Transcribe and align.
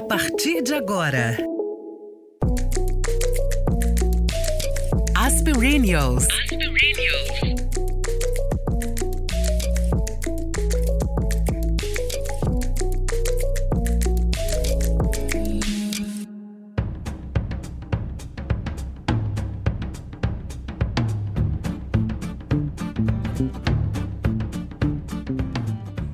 A 0.00 0.02
partir 0.02 0.62
de 0.62 0.72
agora. 0.72 1.36
Aspirinios. 5.14 6.26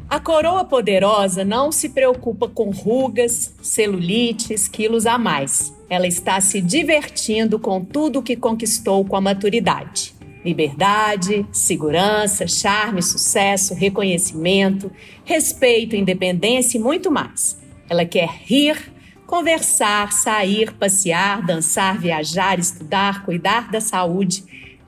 A 0.09 0.18
coroa 0.18 0.64
poderosa 0.64 1.45
não 1.45 1.71
se 1.71 1.91
preocupa 1.91 2.48
com 2.48 2.71
rugas, 2.71 3.55
celulites, 3.76 4.66
quilos 4.66 5.04
a 5.04 5.18
mais. 5.18 5.71
Ela 5.89 6.07
está 6.07 6.40
se 6.40 6.62
divertindo 6.62 7.58
com 7.58 7.85
tudo 7.85 8.22
que 8.22 8.35
conquistou 8.35 9.04
com 9.04 9.16
a 9.16 9.21
maturidade. 9.21 10.14
Liberdade, 10.43 11.44
segurança, 11.52 12.46
charme, 12.46 13.02
sucesso, 13.02 13.75
reconhecimento, 13.75 14.90
respeito, 15.25 15.94
independência 15.94 16.79
e 16.79 16.80
muito 16.80 17.11
mais. 17.11 17.61
Ela 17.89 18.07
quer 18.07 18.30
rir, 18.46 18.93
conversar, 19.26 20.11
sair, 20.11 20.72
passear, 20.72 21.44
dançar, 21.44 21.99
viajar, 21.99 22.58
estudar, 22.58 23.27
cuidar 23.27 23.71
da 23.71 23.80
saúde, 23.80 24.43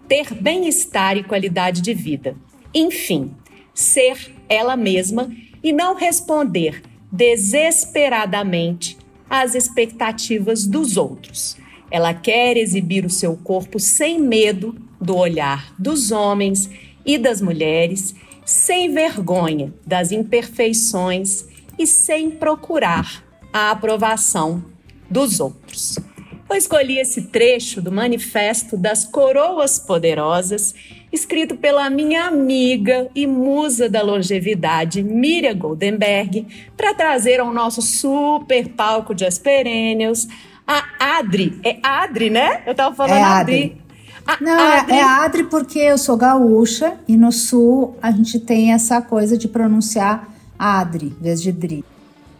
ter 0.08 0.32
bem-estar 0.32 1.18
e 1.18 1.24
qualidade 1.24 1.82
de 1.82 1.92
vida. 1.92 2.34
Enfim, 2.72 3.36
ser 3.74 4.34
ela 4.48 4.76
mesma 4.76 5.30
e 5.62 5.74
não 5.74 5.94
responder 5.94 6.87
desesperadamente 7.10 8.98
às 9.28 9.54
expectativas 9.54 10.66
dos 10.66 10.96
outros. 10.96 11.56
Ela 11.90 12.12
quer 12.12 12.56
exibir 12.56 13.04
o 13.04 13.10
seu 13.10 13.36
corpo 13.36 13.80
sem 13.80 14.20
medo 14.20 14.76
do 15.00 15.16
olhar 15.16 15.72
dos 15.78 16.10
homens 16.10 16.68
e 17.04 17.16
das 17.16 17.40
mulheres, 17.40 18.14
sem 18.44 18.92
vergonha 18.92 19.72
das 19.86 20.12
imperfeições 20.12 21.46
e 21.78 21.86
sem 21.86 22.30
procurar 22.30 23.24
a 23.52 23.70
aprovação 23.70 24.64
dos 25.08 25.40
outros. 25.40 25.98
Eu 26.50 26.56
escolhi 26.56 26.98
esse 26.98 27.22
trecho 27.22 27.80
do 27.80 27.92
Manifesto 27.92 28.76
das 28.76 29.04
Coroas 29.04 29.78
Poderosas 29.78 30.74
escrito 31.12 31.56
pela 31.56 31.88
minha 31.88 32.24
amiga 32.24 33.08
e 33.14 33.26
musa 33.26 33.88
da 33.88 34.02
longevidade, 34.02 35.02
Miriam 35.02 35.56
Goldenberg, 35.56 36.46
para 36.76 36.94
trazer 36.94 37.40
ao 37.40 37.52
nosso 37.52 37.80
super 37.82 38.68
palco 38.70 39.14
de 39.14 39.24
Asperênios 39.24 40.28
a 40.66 41.18
Adri. 41.18 41.58
É 41.64 41.78
Adri, 41.82 42.28
né? 42.28 42.62
Eu 42.66 42.74
tava 42.74 42.94
falando 42.94 43.16
é 43.16 43.22
Adri. 43.22 43.80
A 44.26 44.36
Não, 44.42 44.58
é, 44.58 44.80
Adri... 44.80 44.94
é 44.94 45.02
Adri 45.02 45.44
porque 45.44 45.78
eu 45.78 45.96
sou 45.96 46.16
gaúcha 46.16 46.98
e 47.08 47.16
no 47.16 47.32
sul 47.32 47.96
a 48.02 48.10
gente 48.10 48.38
tem 48.38 48.72
essa 48.72 49.00
coisa 49.00 49.38
de 49.38 49.48
pronunciar 49.48 50.28
Adri, 50.58 51.14
em 51.18 51.22
vez 51.22 51.40
de 51.40 51.52
Dri. 51.52 51.84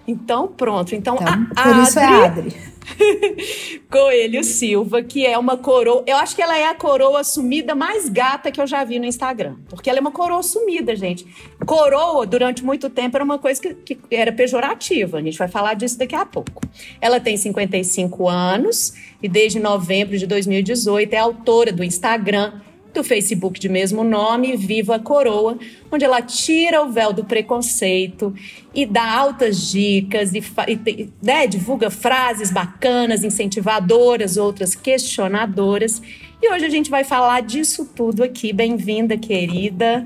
Então, 0.09 0.49
pronto. 0.49 0.95
Então, 0.95 1.17
então 1.17 1.29
a 1.29 1.63
por 1.63 1.73
Adri... 1.73 1.83
isso 1.83 1.99
é 1.99 2.25
Adri. 2.25 2.57
Coelho 3.91 4.43
Silva, 4.43 5.03
que 5.03 5.27
é 5.27 5.37
uma 5.37 5.59
coroa. 5.59 6.03
Eu 6.07 6.17
acho 6.17 6.35
que 6.35 6.41
ela 6.41 6.57
é 6.57 6.67
a 6.67 6.75
coroa 6.75 7.23
sumida 7.23 7.75
mais 7.75 8.09
gata 8.09 8.51
que 8.51 8.59
eu 8.59 8.67
já 8.67 8.83
vi 8.85 8.99
no 8.99 9.05
Instagram. 9.05 9.57
Porque 9.69 9.91
ela 9.91 9.99
é 9.99 10.01
uma 10.01 10.11
coroa 10.11 10.43
sumida, 10.43 10.97
gente. 10.97 11.27
Coroa, 11.67 12.27
durante 12.27 12.65
muito 12.65 12.89
tempo, 12.89 13.19
era 13.19 13.25
uma 13.25 13.39
coisa 13.39 13.61
que, 13.61 13.75
que 13.75 13.99
era 14.11 14.33
pejorativa. 14.33 15.19
A 15.19 15.23
gente 15.23 15.37
vai 15.37 15.49
falar 15.49 15.75
disso 15.75 15.99
daqui 15.99 16.15
a 16.15 16.25
pouco. 16.25 16.63
Ela 17.01 17.21
tem 17.21 17.37
55 17.37 18.27
anos 18.27 18.95
e 19.23 19.29
desde 19.29 19.61
novembro 19.61 20.17
de 20.17 20.27
2018 20.27 21.13
é 21.13 21.19
autora 21.19 21.71
do 21.71 21.85
Instagram 21.85 22.61
do 22.99 23.05
Facebook 23.05 23.61
de 23.61 23.69
mesmo 23.69 24.03
nome, 24.03 24.57
Viva 24.57 24.97
a 24.97 24.99
Coroa, 24.99 25.57
onde 25.91 26.05
ela 26.05 26.21
tira 26.21 26.83
o 26.83 26.91
véu 26.91 27.13
do 27.13 27.25
preconceito 27.25 28.35
e 28.75 28.85
dá 28.85 29.09
altas 29.09 29.71
dicas 29.71 30.35
e, 30.35 30.43
e 30.67 31.09
né, 31.23 31.47
divulga 31.47 31.91
frases 31.91 32.51
bacanas, 32.51 33.23
incentivadoras, 33.23 34.37
outras 34.37 34.75
questionadoras. 34.75 36.03
E 36.43 36.53
hoje 36.53 36.65
a 36.65 36.71
gente 36.71 36.91
vai 36.91 37.05
falar 37.05 37.41
disso 37.41 37.89
tudo 37.95 38.25
aqui. 38.25 38.53
Bem-vinda, 38.53 39.17
querida. 39.17 40.05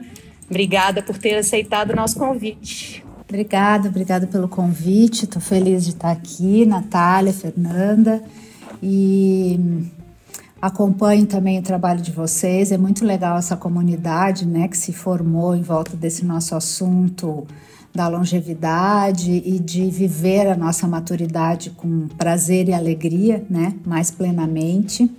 Obrigada 0.48 1.02
por 1.02 1.16
ter 1.16 1.36
aceitado 1.36 1.92
o 1.92 1.96
nosso 1.96 2.18
convite. 2.18 3.02
Obrigada, 3.26 3.88
obrigada 3.88 4.26
pelo 4.26 4.48
convite. 4.48 5.24
Estou 5.24 5.40
feliz 5.40 5.84
de 5.84 5.90
estar 5.90 6.10
aqui, 6.10 6.66
Natália, 6.66 7.32
Fernanda. 7.32 8.22
E 8.82 9.58
Acompanho 10.62 11.26
também 11.26 11.58
o 11.58 11.62
trabalho 11.62 12.00
de 12.00 12.12
vocês. 12.12 12.70
É 12.70 12.78
muito 12.78 13.04
legal 13.04 13.36
essa 13.36 13.56
comunidade, 13.56 14.46
né, 14.46 14.68
que 14.68 14.78
se 14.78 14.92
formou 14.92 15.56
em 15.56 15.60
volta 15.60 15.96
desse 15.96 16.24
nosso 16.24 16.54
assunto 16.54 17.44
da 17.92 18.06
longevidade 18.06 19.42
e 19.44 19.58
de 19.58 19.90
viver 19.90 20.46
a 20.46 20.56
nossa 20.56 20.86
maturidade 20.86 21.70
com 21.70 22.06
prazer 22.16 22.68
e 22.68 22.72
alegria, 22.72 23.44
né, 23.50 23.74
mais 23.84 24.12
plenamente. 24.12 25.10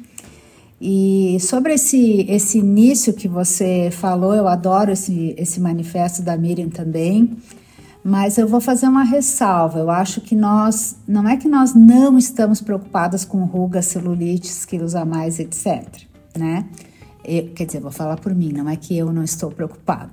E 0.80 1.38
sobre 1.42 1.74
esse, 1.74 2.26
esse 2.30 2.60
início 2.60 3.14
que 3.14 3.28
você 3.28 3.90
falou, 3.92 4.34
eu 4.34 4.48
adoro 4.48 4.92
esse, 4.94 5.36
esse 5.38 5.60
manifesto 5.60 6.22
da 6.22 6.38
Miriam 6.38 6.70
também. 6.70 7.36
Mas 8.04 8.38
eu 8.38 8.48
vou 8.48 8.60
fazer 8.60 8.88
uma 8.88 9.04
ressalva. 9.04 9.80
Eu 9.80 9.90
acho 9.90 10.20
que 10.20 10.36
nós, 10.36 10.98
não 11.08 11.28
é 11.28 11.38
que 11.38 11.48
nós 11.48 11.74
não 11.74 12.18
estamos 12.18 12.60
preocupadas 12.60 13.24
com 13.24 13.46
rugas, 13.46 13.86
celulites, 13.86 14.66
quilos 14.66 14.94
a 14.94 15.06
mais, 15.06 15.40
etc. 15.40 16.02
Né? 16.38 16.66
Eu, 17.24 17.50
quer 17.54 17.66
dizer, 17.66 17.80
vou 17.80 17.92
falar 17.92 18.18
por 18.18 18.36
mim, 18.36 18.52
não 18.52 18.70
é 18.70 18.76
que 18.76 18.98
eu 18.98 19.14
não 19.14 19.24
estou 19.24 19.50
preocupada. 19.50 20.12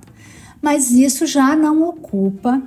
Mas 0.61 0.91
isso 0.91 1.25
já 1.25 1.55
não 1.55 1.83
ocupa 1.83 2.61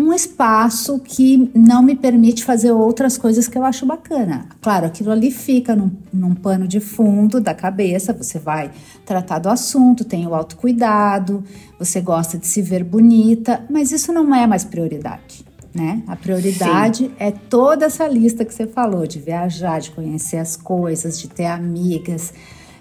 um 0.00 0.12
espaço 0.12 0.98
que 0.98 1.50
não 1.54 1.82
me 1.82 1.94
permite 1.94 2.44
fazer 2.44 2.72
outras 2.72 3.18
coisas 3.18 3.46
que 3.46 3.58
eu 3.58 3.64
acho 3.64 3.84
bacana. 3.84 4.46
Claro, 4.60 4.86
aquilo 4.86 5.10
ali 5.10 5.30
fica 5.30 5.76
num, 5.76 5.90
num 6.12 6.34
pano 6.34 6.66
de 6.66 6.80
fundo 6.80 7.40
da 7.40 7.54
cabeça, 7.54 8.12
você 8.12 8.38
vai 8.38 8.70
tratar 9.04 9.38
do 9.38 9.48
assunto, 9.48 10.04
tem 10.04 10.26
o 10.26 10.34
autocuidado, 10.34 11.44
você 11.78 12.00
gosta 12.00 12.38
de 12.38 12.46
se 12.46 12.62
ver 12.62 12.84
bonita, 12.84 13.64
mas 13.68 13.92
isso 13.92 14.12
não 14.12 14.34
é 14.34 14.46
mais 14.46 14.64
prioridade. 14.64 15.44
Né? 15.72 16.02
A 16.06 16.16
prioridade 16.16 17.04
Sim. 17.04 17.12
é 17.18 17.30
toda 17.30 17.86
essa 17.86 18.06
lista 18.08 18.44
que 18.44 18.52
você 18.52 18.66
falou, 18.66 19.06
de 19.06 19.20
viajar, 19.20 19.80
de 19.80 19.92
conhecer 19.92 20.38
as 20.38 20.56
coisas, 20.56 21.18
de 21.18 21.28
ter 21.28 21.46
amigas, 21.46 22.32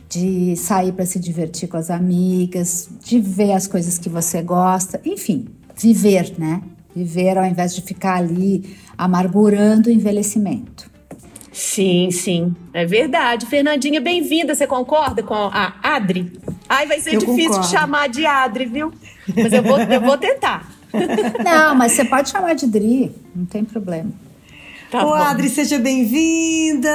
de 0.10 0.56
sair 0.56 0.92
para 0.92 1.06
se 1.06 1.20
divertir 1.20 1.70
com 1.70 1.78
as 1.78 1.92
amigas, 1.92 2.90
de 3.04 3.20
ver 3.20 3.52
as 3.52 3.68
coisas 3.68 4.00
que 4.00 4.10
você 4.10 4.42
gosta, 4.42 5.00
enfim, 5.06 5.46
viver, 5.78 6.34
né? 6.38 6.64
Viver 7.00 7.38
ao 7.38 7.46
invés 7.46 7.74
de 7.74 7.82
ficar 7.82 8.16
ali 8.18 8.76
amargurando 8.98 9.88
o 9.88 9.92
envelhecimento. 9.92 10.92
Sim, 11.50 12.12
sim, 12.12 12.54
é 12.74 12.86
verdade. 12.86 13.46
Fernandinha, 13.46 14.02
bem-vinda. 14.02 14.54
Você 14.54 14.68
concorda 14.68 15.24
com 15.24 15.34
a 15.34 15.76
Adri? 15.82 16.30
Ai, 16.68 16.86
vai 16.88 17.00
ser 17.00 17.14
eu 17.14 17.20
difícil 17.22 17.52
concordo. 17.52 17.68
de 17.68 17.72
chamar 17.72 18.10
de 18.10 18.26
Adri, 18.26 18.66
viu? 18.66 18.92
Mas 19.34 19.54
eu 19.54 19.64
vou, 19.64 19.80
eu 19.80 20.02
vou 20.02 20.18
tentar. 20.18 20.70
Não, 21.42 21.74
mas 21.74 21.94
você 21.94 22.04
pode 22.04 22.30
chamar 22.32 22.54
de 22.56 22.68
Dri, 22.68 23.12
não 23.34 23.46
tem 23.46 23.64
problema. 23.64 24.12
Tá 24.92 25.06
Ô, 25.06 25.10
bom. 25.10 25.14
Adri, 25.14 25.48
seja 25.48 25.80
bem-vinda. 25.80 26.90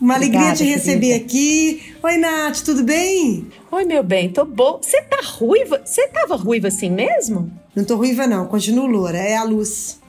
Uma 0.00 0.14
Obrigada, 0.16 0.46
alegria 0.46 0.54
te 0.54 0.72
receber 0.72 1.06
querida. 1.18 1.24
aqui. 1.24 1.94
Oi, 2.02 2.16
Nath, 2.18 2.60
tudo 2.60 2.84
bem? 2.84 3.46
Oi, 3.72 3.84
meu 3.84 4.02
bem, 4.04 4.28
tô 4.28 4.44
boa. 4.44 4.78
Você 4.80 5.02
tá 5.02 5.18
ruiva? 5.24 5.80
Você 5.84 6.06
tava 6.08 6.36
ruiva 6.36 6.68
assim 6.68 6.90
mesmo? 6.90 7.50
Não 7.78 7.84
tô 7.84 7.94
ruiva, 7.94 8.26
não. 8.26 8.44
Continuo 8.46 8.86
loura. 8.86 9.18
É 9.18 9.36
a 9.36 9.44
luz. 9.44 10.00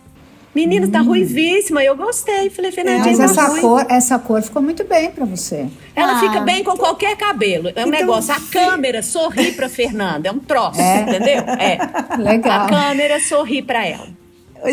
Menina, 0.56 0.88
tá 0.88 1.01
hum. 1.01 1.04
tá 1.04 1.07
ruivíssima. 1.07 1.83
Eu 1.83 1.95
gostei. 1.95 2.50
Falei, 2.50 2.71
Fernandinha, 2.71 3.13
é, 3.13 3.16
mas 3.16 3.19
essa 3.19 3.62
cor, 3.62 3.86
essa 3.88 4.18
cor 4.18 4.42
ficou 4.42 4.60
muito 4.60 4.83
bem 4.83 5.12
para 5.12 5.24
você. 5.24 5.68
Ela 5.95 6.13
ah. 6.13 6.19
fica 6.19 6.42
bem 6.42 6.63
com 6.63 6.75
qualquer 6.75 7.16
cabelo. 7.16 7.68
É 7.68 7.86
um 7.86 7.89
então, 7.89 7.92
negócio. 7.92 8.33
A 8.33 8.39
câmera 8.39 9.04
sorri 9.04 9.51
pra 9.51 9.69
Fernanda. 9.69 10.30
É 10.30 10.31
um 10.31 10.39
troço, 10.39 10.81
é. 10.81 11.01
entendeu? 11.01 11.44
É. 11.60 12.18
Legal. 12.18 12.66
A 12.66 12.69
câmera 12.69 13.19
sorri 13.19 13.62
pra 13.62 13.86
ela. 13.86 14.07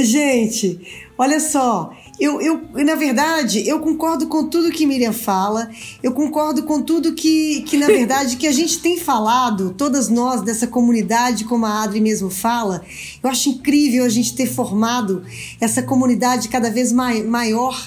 Gente, 0.01 0.81
olha 1.19 1.39
só. 1.39 1.93
Eu, 2.19 2.41
eu, 2.41 2.85
na 2.85 2.95
verdade, 2.95 3.69
eu 3.69 3.79
concordo 3.81 4.27
com 4.27 4.49
tudo 4.49 4.73
que 4.73 4.87
Miriam 4.87 5.13
fala, 5.13 5.69
eu 6.03 6.13
concordo 6.13 6.63
com 6.63 6.81
tudo 6.81 7.13
que, 7.13 7.61
que 7.63 7.77
na 7.77 7.87
verdade, 7.87 8.37
que 8.37 8.47
a 8.47 8.53
gente 8.53 8.79
tem 8.79 8.99
falado, 8.99 9.75
todas 9.77 10.09
nós 10.09 10.41
dessa 10.41 10.67
comunidade, 10.67 11.45
como 11.45 11.67
a 11.67 11.83
Adri 11.83 12.01
mesmo 12.01 12.31
fala. 12.31 12.83
Eu 13.23 13.29
acho 13.29 13.51
incrível 13.51 14.05
a 14.05 14.09
gente 14.09 14.35
ter 14.35 14.47
formado 14.47 15.25
essa 15.61 15.83
comunidade 15.83 16.49
cada 16.49 16.71
vez 16.71 16.91
mai, 16.91 17.23
maior 17.23 17.79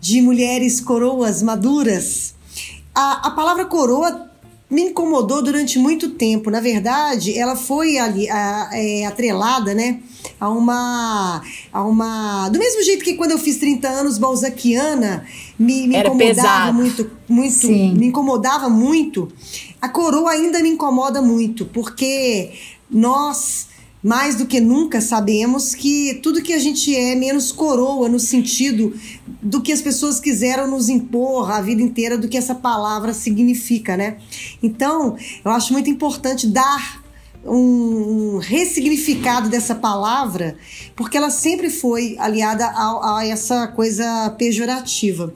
de 0.00 0.22
mulheres 0.22 0.80
coroas 0.80 1.42
maduras. 1.42 2.34
A, 2.94 3.28
a 3.28 3.30
palavra 3.32 3.66
coroa 3.66 4.26
me 4.68 4.82
incomodou 4.82 5.42
durante 5.42 5.78
muito 5.78 6.10
tempo. 6.10 6.50
Na 6.50 6.60
verdade, 6.60 7.38
ela 7.38 7.54
foi 7.54 7.98
ali 7.98 8.28
a, 8.28 8.70
é, 8.72 9.06
atrelada, 9.06 9.74
né? 9.74 10.00
A 10.40 10.48
uma, 10.48 11.42
a 11.72 11.82
uma. 11.84 12.48
Do 12.48 12.58
mesmo 12.58 12.82
jeito 12.82 13.04
que 13.04 13.14
quando 13.14 13.30
eu 13.30 13.38
fiz 13.38 13.58
30 13.58 13.88
anos, 13.88 14.18
Balzaquiana 14.18 15.24
me, 15.58 15.86
me 15.86 15.96
incomodava 15.96 16.18
pesado. 16.18 16.74
muito, 16.74 17.10
muito. 17.28 17.68
Me 17.68 18.06
incomodava 18.06 18.68
muito. 18.68 19.28
A 19.80 19.88
coroa 19.88 20.32
ainda 20.32 20.60
me 20.60 20.70
incomoda 20.70 21.22
muito, 21.22 21.64
porque 21.66 22.52
nós 22.90 23.65
mais 24.06 24.36
do 24.36 24.46
que 24.46 24.60
nunca 24.60 25.00
sabemos 25.00 25.74
que 25.74 26.20
tudo 26.22 26.40
que 26.40 26.52
a 26.52 26.60
gente 26.60 26.94
é 26.94 27.16
menos 27.16 27.50
coroa 27.50 28.08
no 28.08 28.20
sentido 28.20 28.94
do 29.42 29.60
que 29.60 29.72
as 29.72 29.82
pessoas 29.82 30.20
quiseram 30.20 30.70
nos 30.70 30.88
impor 30.88 31.50
a 31.50 31.60
vida 31.60 31.82
inteira 31.82 32.16
do 32.16 32.28
que 32.28 32.36
essa 32.36 32.54
palavra 32.54 33.12
significa, 33.12 33.96
né? 33.96 34.18
Então, 34.62 35.16
eu 35.44 35.50
acho 35.50 35.72
muito 35.72 35.90
importante 35.90 36.46
dar 36.46 37.02
um 37.44 38.38
ressignificado 38.38 39.48
dessa 39.48 39.74
palavra, 39.74 40.56
porque 40.94 41.16
ela 41.16 41.30
sempre 41.30 41.68
foi 41.68 42.14
aliada 42.20 42.64
a, 42.64 43.18
a, 43.18 43.26
essa 43.26 43.66
coisa 43.66 44.30
pejorativa. 44.38 45.34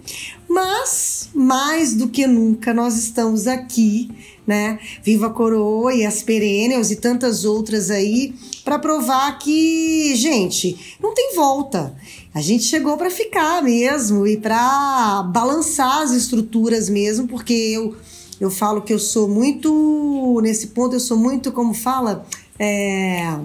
Mas, 0.49 1.29
mais 1.35 1.95
do 1.95 2.09
que 2.09 2.25
nunca, 2.25 2.73
nós 2.73 2.97
estamos 2.97 3.49
aqui 3.49 4.11
né? 4.51 4.81
Viva 5.01 5.29
a 5.29 5.31
Coroa 5.31 5.95
e 5.95 6.05
as 6.05 6.25
Perennials 6.25 6.91
e 6.91 6.97
tantas 6.97 7.45
outras 7.45 7.89
aí, 7.89 8.35
para 8.65 8.81
provar 8.81 9.39
que, 9.39 10.13
gente, 10.17 10.97
não 11.01 11.15
tem 11.15 11.37
volta. 11.37 11.95
A 12.35 12.41
gente 12.41 12.65
chegou 12.65 12.97
para 12.97 13.11
ficar 13.11 13.63
mesmo 13.63 14.27
e 14.27 14.37
para 14.37 15.23
balançar 15.33 16.03
as 16.03 16.11
estruturas 16.11 16.89
mesmo, 16.89 17.29
porque 17.29 17.53
eu 17.53 17.97
eu 18.41 18.51
falo 18.51 18.81
que 18.81 18.91
eu 18.91 18.99
sou 18.99 19.29
muito 19.29 20.41
nesse 20.43 20.69
ponto 20.69 20.97
eu 20.97 21.01
sou 21.01 21.19
muito 21.19 21.53
como 21.53 21.75
fala 21.75 22.25
é, 22.59 23.37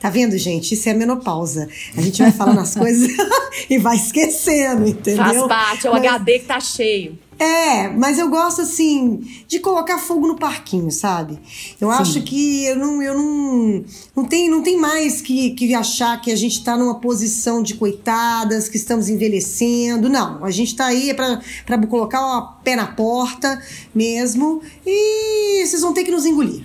Tá 0.00 0.10
vendo, 0.10 0.36
gente? 0.38 0.74
Isso 0.74 0.88
é 0.88 0.92
a 0.92 0.94
menopausa. 0.94 1.68
A 1.96 2.00
gente 2.00 2.22
vai 2.22 2.32
falando 2.32 2.60
as 2.60 2.74
coisas 2.74 3.10
e 3.68 3.78
vai 3.78 3.96
esquecendo, 3.96 4.86
entendeu? 4.86 5.24
Faz 5.24 5.46
parte, 5.46 5.86
é 5.86 5.90
o 5.90 5.92
Mas... 5.94 6.04
HD 6.04 6.38
que 6.40 6.46
tá 6.46 6.60
cheio. 6.60 7.18
É, 7.38 7.88
mas 7.88 8.18
eu 8.18 8.28
gosto 8.28 8.60
assim 8.60 9.20
de 9.48 9.58
colocar 9.58 9.98
fogo 9.98 10.26
no 10.26 10.36
parquinho, 10.36 10.90
sabe? 10.90 11.38
Eu 11.80 11.90
Sim. 11.90 11.94
acho 11.94 12.22
que 12.22 12.64
eu 12.64 12.76
não, 12.76 13.02
eu 13.02 13.14
não, 13.14 13.84
não 14.16 14.24
tem, 14.24 14.48
não 14.48 14.62
tem 14.62 14.78
mais 14.78 15.20
que, 15.20 15.50
que 15.50 15.74
achar 15.74 16.20
que 16.20 16.30
a 16.30 16.36
gente 16.36 16.58
está 16.58 16.76
numa 16.76 17.00
posição 17.00 17.62
de 17.62 17.74
coitadas, 17.74 18.68
que 18.68 18.76
estamos 18.76 19.08
envelhecendo. 19.08 20.08
Não, 20.08 20.44
a 20.44 20.50
gente 20.50 20.68
está 20.68 20.86
aí 20.86 21.12
para 21.12 21.86
colocar 21.88 22.20
o 22.20 22.52
pé 22.62 22.76
na 22.76 22.86
porta 22.86 23.60
mesmo 23.94 24.62
e 24.86 25.66
vocês 25.66 25.82
vão 25.82 25.92
ter 25.92 26.04
que 26.04 26.10
nos 26.10 26.24
engolir. 26.24 26.62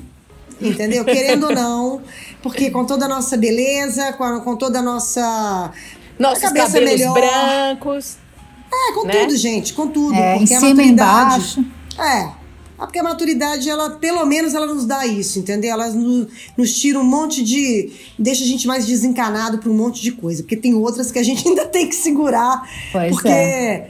Entendeu? 0.62 1.06
Querendo 1.06 1.46
ou 1.48 1.56
não, 1.56 2.02
porque 2.42 2.70
com 2.72 2.86
toda 2.86 3.06
a 3.06 3.08
nossa 3.08 3.38
beleza, 3.38 4.14
com, 4.14 4.24
a, 4.24 4.40
com 4.42 4.56
toda 4.56 4.80
a 4.80 4.82
nossa 4.82 5.72
nossos 6.18 6.44
cabeça 6.44 6.74
cabelos 6.74 6.92
melhor, 6.92 7.14
brancos 7.14 8.18
é, 8.72 8.94
com 8.94 9.06
né? 9.06 9.14
tudo, 9.14 9.36
gente, 9.36 9.74
com 9.74 9.88
tudo. 9.88 10.14
É, 10.14 10.38
porque 10.38 10.54
em 10.54 10.60
cima 10.60 10.84
e 10.84 10.90
embaixo. 10.90 11.66
É. 11.98 12.40
Porque 12.78 12.98
a 12.98 13.04
maturidade, 13.04 13.70
ela, 13.70 13.90
pelo 13.90 14.26
menos, 14.26 14.54
ela 14.54 14.66
nos 14.66 14.86
dá 14.86 15.06
isso, 15.06 15.40
entendeu? 15.40 15.72
Ela 15.72 15.90
nos, 15.90 16.28
nos 16.56 16.80
tira 16.80 16.98
um 16.98 17.04
monte 17.04 17.44
de. 17.44 17.92
deixa 18.18 18.44
a 18.44 18.48
gente 18.48 18.66
mais 18.66 18.86
desencanado 18.86 19.58
para 19.58 19.70
um 19.70 19.74
monte 19.74 20.02
de 20.02 20.14
coisa. 20.14 20.44
Porque 20.44 20.56
tem 20.56 20.74
outras 20.74 21.12
que 21.12 21.20
a 21.20 21.24
gente 21.24 21.46
ainda 21.48 21.66
tem 21.66 21.90
que 21.90 21.96
segurar. 21.96 22.64
Pois 22.92 23.12
porque, 23.12 23.28
é. 23.28 23.90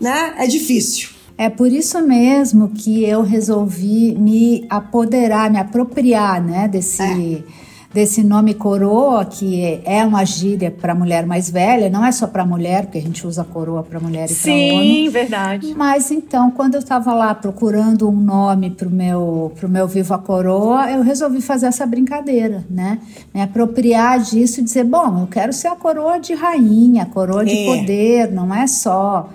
né, 0.00 0.34
é 0.38 0.46
difícil. 0.46 1.10
É 1.36 1.48
por 1.48 1.72
isso 1.72 2.00
mesmo 2.00 2.68
que 2.68 3.04
eu 3.04 3.22
resolvi 3.22 4.14
me 4.16 4.64
apoderar, 4.68 5.50
me 5.50 5.58
apropriar, 5.58 6.42
né, 6.42 6.68
desse. 6.68 7.02
É 7.02 7.57
desse 7.92 8.22
nome 8.22 8.52
coroa, 8.52 9.24
que 9.24 9.80
é 9.84 10.04
uma 10.04 10.24
gíria 10.24 10.70
para 10.70 10.94
mulher 10.94 11.26
mais 11.26 11.48
velha, 11.48 11.88
não 11.88 12.04
é 12.04 12.12
só 12.12 12.26
para 12.26 12.44
mulher, 12.44 12.84
porque 12.84 12.98
a 12.98 13.02
gente 13.02 13.26
usa 13.26 13.42
coroa 13.44 13.82
para 13.82 13.98
mulher 13.98 14.30
e 14.30 14.34
para 14.34 14.52
homem. 14.52 15.04
Sim, 15.04 15.08
verdade. 15.08 15.74
Mas 15.74 16.10
então, 16.10 16.50
quando 16.50 16.74
eu 16.74 16.80
estava 16.80 17.14
lá 17.14 17.34
procurando 17.34 18.08
um 18.08 18.20
nome 18.20 18.70
para 18.70 18.86
o 18.86 18.90
meu, 18.90 19.52
pro 19.56 19.68
meu 19.68 19.88
Viva 19.88 20.18
Coroa, 20.18 20.90
eu 20.90 21.02
resolvi 21.02 21.40
fazer 21.40 21.66
essa 21.66 21.86
brincadeira, 21.86 22.64
né? 22.68 22.98
Me 23.34 23.40
apropriar 23.40 24.20
disso 24.20 24.60
e 24.60 24.64
dizer, 24.64 24.84
bom, 24.84 25.22
eu 25.22 25.26
quero 25.26 25.52
ser 25.52 25.68
a 25.68 25.76
coroa 25.76 26.18
de 26.18 26.34
rainha, 26.34 27.04
a 27.04 27.06
coroa 27.06 27.44
de 27.44 27.56
é. 27.56 27.64
poder, 27.64 28.32
não 28.32 28.54
é 28.54 28.66
só... 28.66 29.30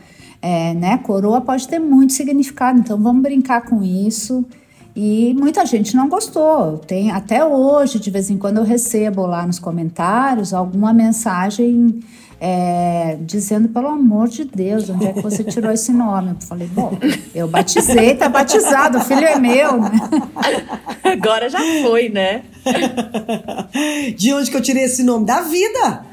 É, 0.45 0.73
né? 0.73 0.97
Coroa 0.97 1.39
pode 1.39 1.65
ter 1.65 1.79
muito 1.79 2.11
significado, 2.11 2.77
então 2.77 3.01
vamos 3.01 3.21
brincar 3.21 3.61
com 3.61 3.81
isso. 3.81 4.45
E 4.95 5.34
muita 5.34 5.66
gente 5.66 5.95
não 5.95 6.07
gostou. 6.07 6.78
Tem 6.78 7.12
até 7.12 7.44
hoje, 7.44 8.00
de 8.00 8.12
vez 8.12 8.30
em 8.30 8.38
quando 8.38 8.57
eu 8.57 8.63
recebo 8.63 9.25
lá 9.25 9.45
nos 9.45 9.57
comentários 9.57 10.54
alguma 10.54 10.94
mensagem 10.94 12.00
é, 12.45 13.18
dizendo, 13.22 13.69
pelo 13.69 13.88
amor 13.88 14.28
de 14.28 14.44
Deus, 14.44 14.90
onde 14.90 15.06
é 15.06 15.13
que 15.13 15.22
você 15.22 15.44
tirou 15.45 15.72
esse 15.72 15.94
nome? 15.94 16.31
Eu 16.31 16.48
falei, 16.48 16.68
bom, 16.68 16.92
eu 17.34 17.48
batizei, 17.48 18.16
tá 18.16 18.28
batizado, 18.28 18.98
o 18.98 19.01
filho 19.01 19.25
é 19.25 19.40
meu, 19.40 19.80
né? 19.80 19.92
Agora 21.04 21.50
já 21.50 21.60
foi, 21.81 22.10
né? 22.10 22.44
De 24.18 24.34
onde 24.34 24.51
que 24.51 24.57
eu 24.57 24.62
tirei 24.62 24.84
esse 24.84 25.04
nome? 25.04 25.25
Da 25.25 25.42
vida. 25.42 26.06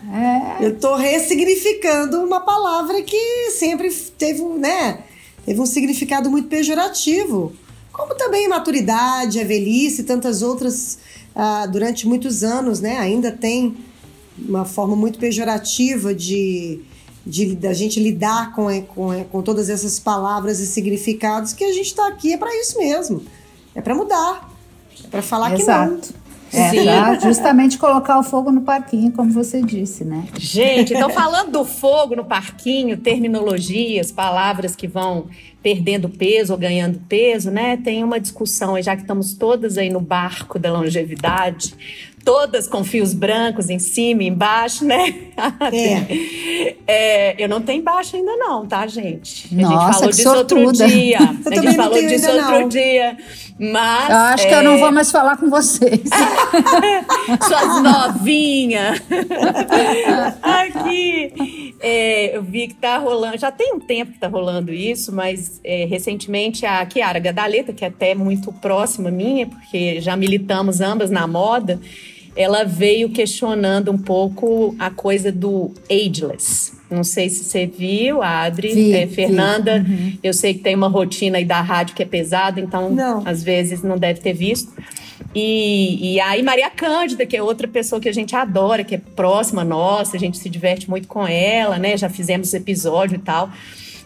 É. 0.60 0.66
Eu 0.66 0.78
tô 0.78 0.94
ressignificando 0.94 2.22
uma 2.22 2.40
palavra 2.40 3.02
que 3.02 3.50
sempre 3.50 3.90
teve, 4.16 4.42
né? 4.42 5.00
Teve 5.44 5.60
um 5.60 5.66
significado 5.66 6.30
muito 6.30 6.48
pejorativo 6.48 7.52
como 8.00 8.14
também 8.14 8.48
maturidade, 8.48 9.38
a 9.38 9.44
velhice 9.44 10.00
e 10.00 10.04
tantas 10.04 10.40
outras 10.40 10.98
ah, 11.34 11.66
durante 11.66 12.08
muitos 12.08 12.42
anos, 12.42 12.80
né? 12.80 12.96
Ainda 12.98 13.30
tem 13.30 13.76
uma 14.38 14.64
forma 14.64 14.96
muito 14.96 15.18
pejorativa 15.18 16.14
de, 16.14 16.80
de 17.26 17.54
da 17.54 17.74
gente 17.74 18.00
lidar 18.00 18.54
com, 18.54 18.68
com, 18.82 19.24
com 19.24 19.42
todas 19.42 19.68
essas 19.68 19.98
palavras 19.98 20.60
e 20.60 20.66
significados 20.66 21.52
que 21.52 21.62
a 21.62 21.72
gente 21.72 21.88
está 21.88 22.08
aqui 22.08 22.32
é 22.32 22.38
para 22.38 22.54
isso 22.58 22.78
mesmo, 22.78 23.22
é 23.74 23.82
para 23.82 23.94
mudar, 23.94 24.50
é 25.04 25.08
para 25.08 25.20
falar 25.20 25.52
Exato. 25.58 26.00
que 26.00 26.12
não. 26.14 26.19
É, 26.52 26.82
pra 26.82 27.18
justamente 27.20 27.78
colocar 27.78 28.18
o 28.18 28.22
fogo 28.22 28.50
no 28.50 28.62
parquinho, 28.62 29.12
como 29.12 29.30
você 29.30 29.62
disse, 29.62 30.04
né? 30.04 30.24
Gente, 30.36 30.94
então 30.94 31.08
falando 31.10 31.52
do 31.52 31.64
fogo 31.64 32.16
no 32.16 32.24
parquinho, 32.24 32.96
terminologias, 32.96 34.10
palavras 34.10 34.74
que 34.74 34.88
vão 34.88 35.26
perdendo 35.62 36.08
peso 36.08 36.52
ou 36.52 36.58
ganhando 36.58 37.00
peso, 37.08 37.50
né? 37.50 37.76
Tem 37.76 38.02
uma 38.02 38.18
discussão, 38.18 38.80
já 38.82 38.96
que 38.96 39.02
estamos 39.02 39.34
todas 39.34 39.78
aí 39.78 39.90
no 39.90 40.00
barco 40.00 40.58
da 40.58 40.72
longevidade, 40.72 41.74
todas 42.24 42.66
com 42.66 42.84
fios 42.84 43.12
brancos 43.12 43.70
em 43.70 43.78
cima 43.78 44.22
e 44.22 44.28
embaixo, 44.28 44.84
né? 44.84 45.14
É. 45.72 46.76
é. 46.86 47.42
eu 47.42 47.48
não 47.48 47.62
tenho 47.62 47.80
embaixo 47.80 48.14
ainda 48.16 48.36
não, 48.36 48.66
tá, 48.66 48.86
gente? 48.86 49.54
Nossa, 49.54 49.74
a 49.74 49.80
gente 49.80 49.94
falou 49.94 50.10
disso 50.10 50.22
sortuda. 50.22 50.60
outro 50.60 50.86
dia. 50.86 51.18
a 51.46 51.54
gente 51.54 51.76
falou 51.76 51.98
disso 51.98 52.30
outro 52.30 52.68
dia. 52.68 53.16
Mas. 53.60 54.08
Eu 54.08 54.16
acho 54.16 54.46
é... 54.46 54.48
que 54.48 54.54
eu 54.54 54.62
não 54.62 54.78
vou 54.78 54.90
mais 54.90 55.10
falar 55.10 55.36
com 55.36 55.50
vocês. 55.50 56.00
Suas 57.46 57.82
novinhas. 57.82 59.02
Aqui. 60.42 61.74
É, 61.78 62.36
eu 62.36 62.42
vi 62.42 62.68
que 62.68 62.74
tá 62.74 62.96
rolando. 62.96 63.36
Já 63.36 63.52
tem 63.52 63.74
um 63.74 63.78
tempo 63.78 64.12
que 64.12 64.18
tá 64.18 64.28
rolando 64.28 64.72
isso, 64.72 65.14
mas 65.14 65.60
é, 65.62 65.84
recentemente 65.84 66.64
a 66.64 66.84
Kiara 66.86 67.18
Gadaleta, 67.18 67.74
que 67.74 67.84
é 67.84 67.88
até 67.88 68.14
muito 68.14 68.50
próxima 68.50 69.10
minha, 69.10 69.46
porque 69.46 70.00
já 70.00 70.16
militamos 70.16 70.80
ambas 70.80 71.10
na 71.10 71.26
moda, 71.26 71.78
ela 72.34 72.64
veio 72.64 73.10
questionando 73.10 73.92
um 73.92 73.98
pouco 73.98 74.74
a 74.78 74.90
coisa 74.90 75.30
do 75.30 75.70
ageless. 75.90 76.79
Não 76.90 77.04
sei 77.04 77.28
se 77.28 77.44
você 77.44 77.66
viu, 77.66 78.22
Adri, 78.22 78.74
vi, 78.74 78.92
é, 78.92 79.06
Fernanda. 79.06 79.84
Uhum. 79.86 80.18
Eu 80.22 80.32
sei 80.32 80.54
que 80.54 80.60
tem 80.60 80.74
uma 80.74 80.88
rotina 80.88 81.38
aí 81.38 81.44
da 81.44 81.60
rádio 81.60 81.94
que 81.94 82.02
é 82.02 82.06
pesada, 82.06 82.60
então 82.60 82.90
não. 82.90 83.22
às 83.26 83.42
vezes 83.42 83.82
não 83.82 83.96
deve 83.96 84.20
ter 84.20 84.32
visto. 84.32 84.72
E, 85.34 86.14
e 86.14 86.20
aí 86.20 86.42
Maria 86.42 86.68
Cândida, 86.70 87.24
que 87.24 87.36
é 87.36 87.42
outra 87.42 87.68
pessoa 87.68 88.00
que 88.00 88.08
a 88.08 88.12
gente 88.12 88.34
adora, 88.34 88.82
que 88.82 88.96
é 88.96 88.98
próxima 88.98 89.62
nossa, 89.62 90.16
a 90.16 90.20
gente 90.20 90.38
se 90.38 90.48
diverte 90.48 90.90
muito 90.90 91.06
com 91.06 91.26
ela, 91.26 91.78
né? 91.78 91.96
Já 91.96 92.08
fizemos 92.08 92.52
episódio 92.52 93.14
e 93.16 93.20
tal 93.20 93.50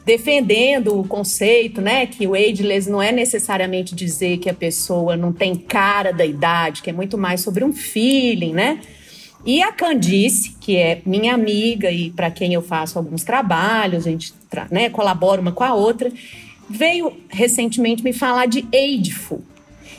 defendendo 0.04 1.00
o 1.00 1.06
conceito, 1.06 1.80
né, 1.80 2.06
que 2.06 2.26
o 2.26 2.34
ageless 2.34 2.90
não 2.90 3.00
é 3.00 3.10
necessariamente 3.10 3.94
dizer 3.94 4.36
que 4.36 4.50
a 4.50 4.54
pessoa 4.54 5.16
não 5.16 5.32
tem 5.32 5.54
cara 5.54 6.12
da 6.12 6.26
idade, 6.26 6.82
que 6.82 6.90
é 6.90 6.92
muito 6.92 7.16
mais 7.16 7.40
sobre 7.40 7.64
um 7.64 7.72
feeling, 7.72 8.52
né? 8.52 8.80
E 9.46 9.62
a 9.62 9.72
Candice, 9.72 10.56
que 10.58 10.76
é 10.76 11.02
minha 11.04 11.34
amiga 11.34 11.90
e 11.90 12.10
para 12.10 12.30
quem 12.30 12.54
eu 12.54 12.62
faço 12.62 12.98
alguns 12.98 13.24
trabalhos, 13.24 14.06
a 14.06 14.10
gente 14.10 14.32
né, 14.70 14.88
colabora 14.88 15.40
uma 15.40 15.52
com 15.52 15.64
a 15.64 15.74
outra, 15.74 16.10
veio 16.68 17.12
recentemente 17.28 18.02
me 18.02 18.12
falar 18.12 18.46
de 18.46 18.66
ageful. 18.74 19.42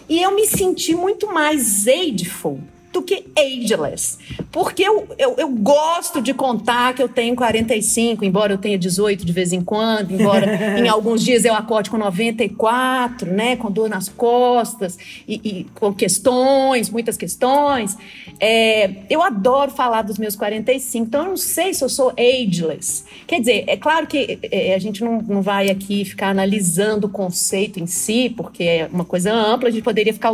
E 0.09 0.21
eu 0.21 0.35
me 0.35 0.45
senti 0.47 0.95
muito 0.95 1.31
mais 1.31 1.87
ageful 1.87 2.59
do 2.95 3.03
que 3.03 3.25
ageless. 3.37 4.17
Porque 4.51 4.81
eu, 4.81 5.05
eu, 5.19 5.35
eu, 5.37 5.49
gosto 5.49 6.21
de 6.21 6.33
contar 6.33 6.93
que 6.93 7.03
eu 7.03 7.09
tenho 7.09 7.35
45, 7.35 8.23
embora 8.23 8.53
eu 8.53 8.57
tenha 8.57 8.77
18 8.77 9.25
de 9.25 9.33
vez 9.33 9.51
em 9.51 9.61
quando, 9.61 10.11
embora 10.11 10.45
em 10.79 10.87
alguns 10.87 11.21
dias 11.21 11.43
eu 11.43 11.53
acorde 11.53 11.89
com 11.89 11.97
94, 11.97 13.29
né? 13.29 13.57
Com 13.57 13.69
dor 13.69 13.89
nas 13.89 14.07
costas 14.07 14.97
e, 15.27 15.41
e 15.43 15.63
com 15.75 15.93
questões, 15.93 16.89
muitas 16.89 17.17
questões. 17.17 17.97
É, 18.39 18.89
eu 19.09 19.21
adoro 19.21 19.71
falar 19.71 20.01
dos 20.01 20.17
meus 20.17 20.37
45, 20.37 21.05
então 21.05 21.23
eu 21.23 21.29
não 21.31 21.37
sei 21.37 21.73
se 21.73 21.83
eu 21.83 21.89
sou 21.89 22.13
ageless. 22.17 23.03
Quer 23.27 23.41
dizer, 23.41 23.65
é 23.67 23.75
claro 23.75 24.07
que 24.07 24.39
é, 24.49 24.73
a 24.73 24.79
gente 24.79 25.03
não, 25.03 25.21
não 25.21 25.41
vai 25.41 25.69
aqui 25.69 26.05
ficar 26.05 26.29
analisando 26.29 27.07
o 27.07 27.09
conceito 27.09 27.77
em 27.77 27.87
si, 27.87 28.33
porque 28.35 28.63
é 28.63 28.89
uma 28.89 29.03
coisa 29.03 29.33
ampla, 29.33 29.67
a 29.67 29.71
gente 29.71 29.83
poderia 29.83 30.13
ficar 30.13 30.31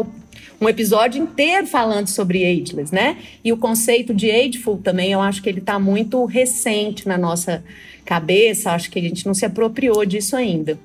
um 0.61 0.69
episódio 0.69 1.21
inteiro 1.21 1.65
falando 1.65 2.07
sobre 2.07 2.45
ageless, 2.45 2.93
né? 2.93 3.17
E 3.43 3.51
o 3.51 3.57
conceito 3.57 4.13
de 4.13 4.29
ageful 4.29 4.77
também, 4.77 5.11
eu 5.11 5.19
acho 5.19 5.41
que 5.41 5.49
ele 5.49 5.59
está 5.59 5.79
muito 5.79 6.23
recente 6.25 7.07
na 7.07 7.17
nossa 7.17 7.63
cabeça, 8.05 8.71
acho 8.71 8.91
que 8.91 8.99
a 8.99 9.01
gente 9.01 9.25
não 9.25 9.33
se 9.33 9.43
apropriou 9.43 10.05
disso 10.05 10.35
ainda. 10.35 10.77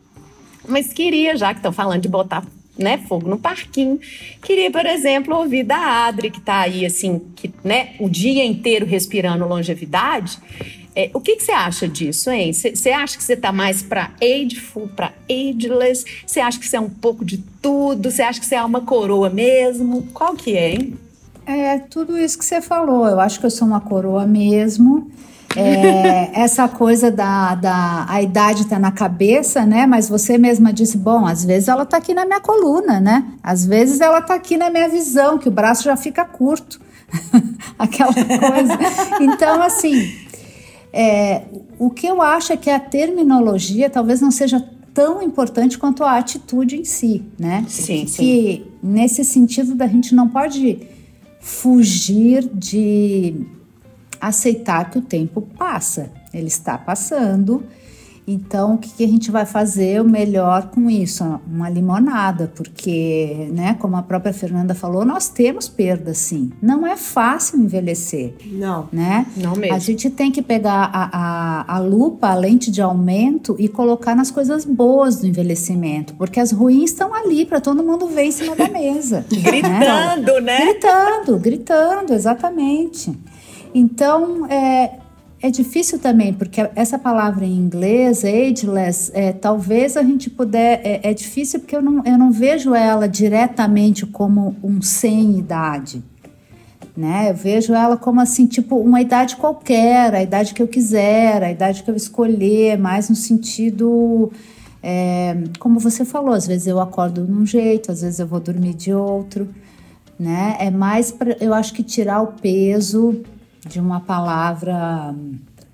Mas 0.66 0.92
queria, 0.92 1.36
já 1.36 1.52
que 1.52 1.58
estão 1.58 1.72
falando 1.72 2.00
de 2.00 2.08
botar 2.08 2.42
né, 2.78 2.98
fogo 2.98 3.28
no 3.28 3.38
parquinho. 3.38 3.98
Queria, 4.42 4.70
por 4.70 4.84
exemplo, 4.84 5.34
ouvir 5.36 5.62
da 5.62 6.06
Adri, 6.06 6.30
que 6.30 6.38
está 6.38 6.60
aí, 6.60 6.84
assim, 6.84 7.20
que, 7.34 7.52
né, 7.64 7.94
o 7.98 8.08
dia 8.08 8.44
inteiro 8.44 8.84
respirando 8.84 9.46
longevidade. 9.46 10.38
É, 10.96 11.10
o 11.12 11.20
que, 11.20 11.36
que 11.36 11.44
você 11.44 11.52
acha 11.52 11.86
disso, 11.86 12.30
hein? 12.30 12.50
Você 12.54 12.88
acha 12.88 13.18
que 13.18 13.22
você 13.22 13.34
está 13.34 13.52
mais 13.52 13.82
para 13.82 14.12
ageful, 14.18 14.88
para 14.88 15.12
ageless? 15.30 16.06
Você 16.26 16.40
acha 16.40 16.58
que 16.58 16.66
você 16.66 16.78
é 16.78 16.80
um 16.80 16.88
pouco 16.88 17.22
de 17.22 17.36
tudo? 17.60 18.10
Você 18.10 18.22
acha 18.22 18.40
que 18.40 18.46
você 18.46 18.54
é 18.54 18.64
uma 18.64 18.80
coroa 18.80 19.28
mesmo? 19.28 20.08
Qual 20.14 20.34
que 20.34 20.56
é, 20.56 20.70
hein? 20.72 20.98
É 21.44 21.78
tudo 21.78 22.18
isso 22.18 22.38
que 22.38 22.44
você 22.46 22.62
falou. 22.62 23.06
Eu 23.06 23.20
acho 23.20 23.38
que 23.38 23.44
eu 23.44 23.50
sou 23.50 23.68
uma 23.68 23.80
coroa 23.80 24.26
mesmo. 24.26 25.10
É, 25.54 26.30
essa 26.40 26.66
coisa 26.66 27.10
da, 27.10 27.54
da 27.54 28.06
a 28.08 28.22
idade 28.22 28.66
tá 28.66 28.78
na 28.78 28.90
cabeça, 28.90 29.66
né? 29.66 29.86
Mas 29.86 30.08
você 30.08 30.38
mesma 30.38 30.72
disse, 30.72 30.96
bom, 30.96 31.26
às 31.26 31.44
vezes 31.44 31.68
ela 31.68 31.84
tá 31.84 31.98
aqui 31.98 32.14
na 32.14 32.24
minha 32.24 32.40
coluna, 32.40 32.98
né? 33.00 33.22
Às 33.42 33.66
vezes 33.66 34.00
ela 34.00 34.22
tá 34.22 34.34
aqui 34.34 34.56
na 34.56 34.70
minha 34.70 34.88
visão, 34.88 35.36
que 35.36 35.48
o 35.48 35.52
braço 35.52 35.84
já 35.84 35.96
fica 35.96 36.24
curto. 36.24 36.80
Aquela 37.78 38.14
coisa. 38.14 38.78
Então, 39.20 39.62
assim, 39.62 40.25
é, 40.96 41.42
o 41.78 41.90
que 41.90 42.06
eu 42.06 42.22
acho 42.22 42.54
é 42.54 42.56
que 42.56 42.70
a 42.70 42.80
terminologia 42.80 43.90
talvez 43.90 44.22
não 44.22 44.30
seja 44.30 44.66
tão 44.94 45.22
importante 45.22 45.76
quanto 45.76 46.02
a 46.02 46.16
atitude 46.16 46.76
em 46.76 46.84
si, 46.84 47.22
né? 47.38 47.66
Sim, 47.68 48.06
sim. 48.06 48.16
Que 48.16 48.66
nesse 48.82 49.22
sentido 49.22 49.74
da 49.74 49.86
gente 49.86 50.14
não 50.14 50.26
pode 50.26 50.88
fugir 51.38 52.48
de 52.48 53.46
aceitar 54.18 54.90
que 54.90 54.98
o 54.98 55.02
tempo 55.02 55.42
passa, 55.42 56.10
ele 56.32 56.46
está 56.46 56.78
passando 56.78 57.62
então, 58.26 58.74
o 58.74 58.78
que, 58.78 58.90
que, 58.90 59.04
a 59.04 59.08
gente 59.08 59.30
vai 59.30 59.46
fazer 59.46 60.02
o 60.02 60.04
melhor 60.04 60.70
com 60.70 60.90
isso? 60.90 61.22
Uma 61.46 61.70
limonada, 61.70 62.50
porque, 62.56 63.48
né, 63.52 63.74
como 63.78 63.96
a 63.96 64.02
própria 64.02 64.32
Fernanda 64.32 64.74
falou, 64.74 65.04
nós 65.04 65.28
temos 65.28 65.68
perda 65.68 66.12
sim. 66.12 66.50
Não 66.60 66.84
é 66.84 66.96
fácil 66.96 67.60
envelhecer. 67.60 68.34
Não. 68.46 68.88
Né? 68.92 69.26
Não 69.36 69.54
mesmo. 69.54 69.76
A 69.76 69.78
gente 69.78 70.10
tem 70.10 70.32
que 70.32 70.42
pegar 70.42 70.90
a, 70.92 71.08
a, 71.12 71.76
a 71.76 71.78
lupa, 71.78 72.28
a 72.28 72.34
lente 72.34 72.68
de 72.68 72.82
aumento 72.82 73.54
e 73.60 73.68
colocar 73.68 74.16
nas 74.16 74.30
coisas 74.30 74.64
boas 74.64 75.20
do 75.20 75.26
envelhecimento, 75.28 76.14
porque 76.14 76.40
as 76.40 76.50
ruins 76.50 76.90
estão 76.90 77.14
ali 77.14 77.46
para 77.46 77.60
todo 77.60 77.84
mundo 77.84 78.08
ver 78.08 78.24
em 78.24 78.32
cima 78.32 78.56
da 78.56 78.68
mesa. 78.68 79.24
gritando, 79.30 80.40
né? 80.40 80.58
né? 80.58 80.60
Gritando, 80.64 81.38
gritando, 81.38 82.12
exatamente. 82.12 83.16
Então, 83.72 84.46
é, 84.46 84.98
é 85.40 85.50
difícil 85.50 85.98
também, 85.98 86.32
porque 86.32 86.66
essa 86.74 86.98
palavra 86.98 87.44
em 87.44 87.54
inglês, 87.54 88.24
ageless, 88.24 89.10
é, 89.14 89.32
talvez 89.32 89.96
a 89.96 90.02
gente 90.02 90.30
puder. 90.30 90.80
É, 90.82 91.10
é, 91.10 91.14
difícil 91.14 91.60
porque 91.60 91.76
eu 91.76 91.82
não, 91.82 92.02
eu 92.04 92.16
não 92.16 92.32
vejo 92.32 92.74
ela 92.74 93.06
diretamente 93.06 94.06
como 94.06 94.56
um 94.62 94.80
sem 94.80 95.38
idade. 95.38 96.02
Né? 96.96 97.30
Eu 97.30 97.34
vejo 97.34 97.74
ela 97.74 97.98
como 97.98 98.20
assim, 98.20 98.46
tipo, 98.46 98.76
uma 98.76 99.02
idade 99.02 99.36
qualquer, 99.36 100.14
a 100.14 100.22
idade 100.22 100.54
que 100.54 100.62
eu 100.62 100.68
quiser, 100.68 101.42
a 101.42 101.52
idade 101.52 101.82
que 101.82 101.90
eu 101.90 101.96
escolher, 101.96 102.78
mais 102.78 103.10
no 103.10 103.16
sentido. 103.16 104.32
É, 104.82 105.36
como 105.58 105.78
você 105.78 106.06
falou, 106.06 106.32
às 106.32 106.46
vezes 106.46 106.66
eu 106.66 106.80
acordo 106.80 107.26
de 107.26 107.32
um 107.32 107.44
jeito, 107.44 107.92
às 107.92 108.00
vezes 108.00 108.18
eu 108.18 108.26
vou 108.26 108.40
dormir 108.40 108.72
de 108.72 108.94
outro. 108.94 109.46
Né? 110.18 110.56
É 110.58 110.70
mais 110.70 111.12
para, 111.12 111.36
eu 111.38 111.52
acho 111.52 111.74
que 111.74 111.82
tirar 111.82 112.22
o 112.22 112.28
peso 112.28 113.22
de 113.68 113.80
uma 113.80 114.00
palavra 114.00 115.14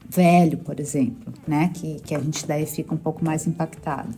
velho, 0.09 0.59
por 0.59 0.79
exemplo, 0.79 1.33
né? 1.47 1.71
Que, 1.75 2.01
que 2.01 2.15
a 2.15 2.19
gente 2.19 2.47
daí 2.47 2.67
fica 2.67 2.95
um 2.95 2.99
pouco 2.99 3.25
mais 3.25 3.47
impactado. 3.47 4.15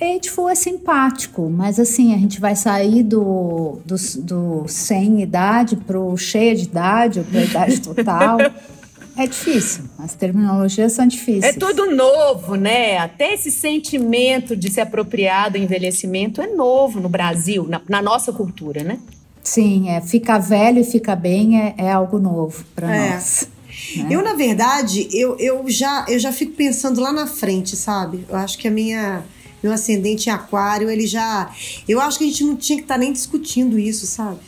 Hateful 0.00 0.50
é 0.50 0.54
simpático, 0.54 1.48
mas 1.48 1.80
assim, 1.80 2.14
a 2.14 2.18
gente 2.18 2.38
vai 2.38 2.54
sair 2.54 3.02
do, 3.02 3.80
do, 3.84 3.96
do 4.22 4.64
sem 4.68 5.22
idade 5.22 5.76
pro 5.76 6.16
cheia 6.18 6.54
de 6.54 6.64
idade 6.64 7.20
ou 7.20 7.24
pra 7.24 7.42
idade 7.42 7.80
total. 7.80 8.38
É 9.18 9.26
difícil, 9.26 9.84
as 9.98 10.12
terminologias 10.12 10.92
são 10.92 11.06
difíceis. 11.06 11.56
É 11.56 11.58
tudo 11.58 11.90
novo, 11.90 12.54
né? 12.54 12.98
Até 12.98 13.32
esse 13.32 13.50
sentimento 13.50 14.54
de 14.54 14.70
se 14.70 14.78
apropriar 14.78 15.50
do 15.50 15.56
envelhecimento 15.56 16.42
é 16.42 16.46
novo 16.48 17.00
no 17.00 17.08
Brasil, 17.08 17.66
na, 17.66 17.80
na 17.88 18.02
nossa 18.02 18.30
cultura, 18.30 18.84
né? 18.84 18.98
Sim, 19.46 19.88
é, 19.90 20.00
ficar 20.00 20.38
velho 20.38 20.80
e 20.80 20.84
ficar 20.84 21.14
bem 21.14 21.60
é, 21.60 21.74
é 21.78 21.92
algo 21.92 22.18
novo 22.18 22.64
para 22.74 22.94
é. 22.94 23.10
nós. 23.14 23.48
Né? 23.96 24.08
Eu, 24.10 24.20
na 24.20 24.34
verdade, 24.34 25.08
eu, 25.12 25.38
eu, 25.38 25.64
já, 25.68 26.04
eu 26.08 26.18
já 26.18 26.32
fico 26.32 26.52
pensando 26.52 27.00
lá 27.00 27.12
na 27.12 27.28
frente, 27.28 27.76
sabe? 27.76 28.26
Eu 28.28 28.36
acho 28.36 28.58
que 28.58 28.66
a 28.66 28.70
minha 28.70 29.24
meu 29.62 29.72
ascendente 29.72 30.28
em 30.28 30.32
aquário, 30.32 30.90
ele 30.90 31.06
já. 31.06 31.52
Eu 31.88 32.00
acho 32.00 32.18
que 32.18 32.24
a 32.24 32.26
gente 32.26 32.42
não 32.42 32.56
tinha 32.56 32.78
que 32.78 32.84
estar 32.84 32.94
tá 32.94 33.00
nem 33.00 33.12
discutindo 33.12 33.78
isso, 33.78 34.04
sabe? 34.04 34.40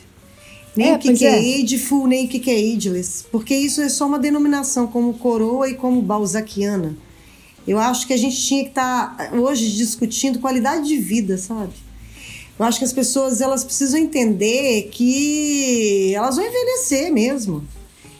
Nem 0.76 0.90
é, 0.90 0.95
o 0.97 0.99
que, 0.99 1.12
que 1.12 1.26
é. 1.26 1.59
é 1.59 1.62
ageful, 1.62 2.07
nem 2.09 2.26
o 2.26 2.28
que, 2.28 2.38
que 2.40 2.50
é 2.50 2.76
ageless. 2.76 3.25
Porque 3.31 3.55
isso 3.55 3.81
é 3.81 3.88
só 3.88 4.07
uma 4.07 4.19
denominação 4.19 4.87
como 4.87 5.14
coroa 5.14 5.69
e 5.69 5.75
como 5.75 6.02
balzaquiana. 6.02 6.97
Eu 7.67 7.78
acho 7.78 8.05
que 8.05 8.12
a 8.12 8.17
gente 8.17 8.37
tinha 8.37 8.64
que 8.64 8.71
estar 8.71 9.17
tá 9.17 9.31
hoje 9.37 9.71
discutindo 9.76 10.38
qualidade 10.38 10.88
de 10.88 10.97
vida, 10.97 11.38
sabe? 11.38 11.73
Eu 12.58 12.64
acho 12.64 12.78
que 12.78 12.84
as 12.84 12.92
pessoas 12.92 13.40
elas 13.40 13.62
precisam 13.62 14.00
entender 14.00 14.88
que 14.90 16.12
elas 16.14 16.36
vão 16.36 16.44
envelhecer 16.44 17.12
mesmo. 17.12 17.64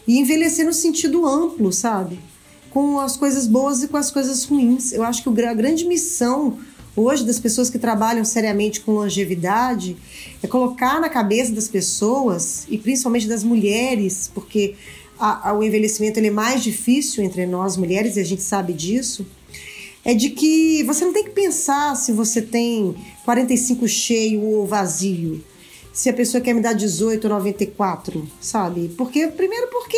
E 0.07 0.17
envelhecer 0.17 0.65
no 0.65 0.73
sentido 0.73 1.25
amplo, 1.25 1.73
sabe? 1.73 2.19
Com 2.69 2.99
as 2.99 3.17
coisas 3.17 3.45
boas 3.45 3.83
e 3.83 3.87
com 3.87 3.97
as 3.97 4.09
coisas 4.09 4.45
ruins. 4.45 4.93
Eu 4.93 5.03
acho 5.03 5.21
que 5.21 5.41
a 5.43 5.53
grande 5.53 5.85
missão 5.85 6.57
hoje 6.95 7.25
das 7.25 7.39
pessoas 7.39 7.69
que 7.69 7.77
trabalham 7.77 8.23
seriamente 8.23 8.81
com 8.81 8.93
longevidade 8.93 9.97
é 10.41 10.47
colocar 10.47 10.99
na 10.99 11.09
cabeça 11.09 11.51
das 11.51 11.67
pessoas, 11.67 12.65
e 12.69 12.77
principalmente 12.77 13.27
das 13.27 13.43
mulheres, 13.43 14.29
porque 14.33 14.75
a, 15.17 15.49
a, 15.49 15.53
o 15.53 15.63
envelhecimento 15.63 16.19
é 16.19 16.29
mais 16.29 16.63
difícil 16.63 17.23
entre 17.23 17.45
nós 17.45 17.77
mulheres 17.77 18.15
e 18.15 18.19
a 18.19 18.25
gente 18.25 18.41
sabe 18.41 18.73
disso 18.73 19.25
é 20.03 20.13
de 20.13 20.29
que 20.29 20.83
você 20.83 21.05
não 21.05 21.13
tem 21.13 21.23
que 21.23 21.31
pensar 21.31 21.95
se 21.95 22.11
você 22.11 22.41
tem 22.41 22.95
45 23.25 23.87
cheio 23.87 24.41
ou 24.41 24.65
vazio. 24.65 25.43
Se 25.91 26.09
a 26.09 26.13
pessoa 26.13 26.39
quer 26.39 26.53
me 26.53 26.61
dar 26.61 26.73
18 26.73 27.25
ou 27.25 27.29
94, 27.31 28.27
sabe? 28.39 28.89
Porque, 28.97 29.27
primeiro, 29.27 29.67
porque 29.67 29.97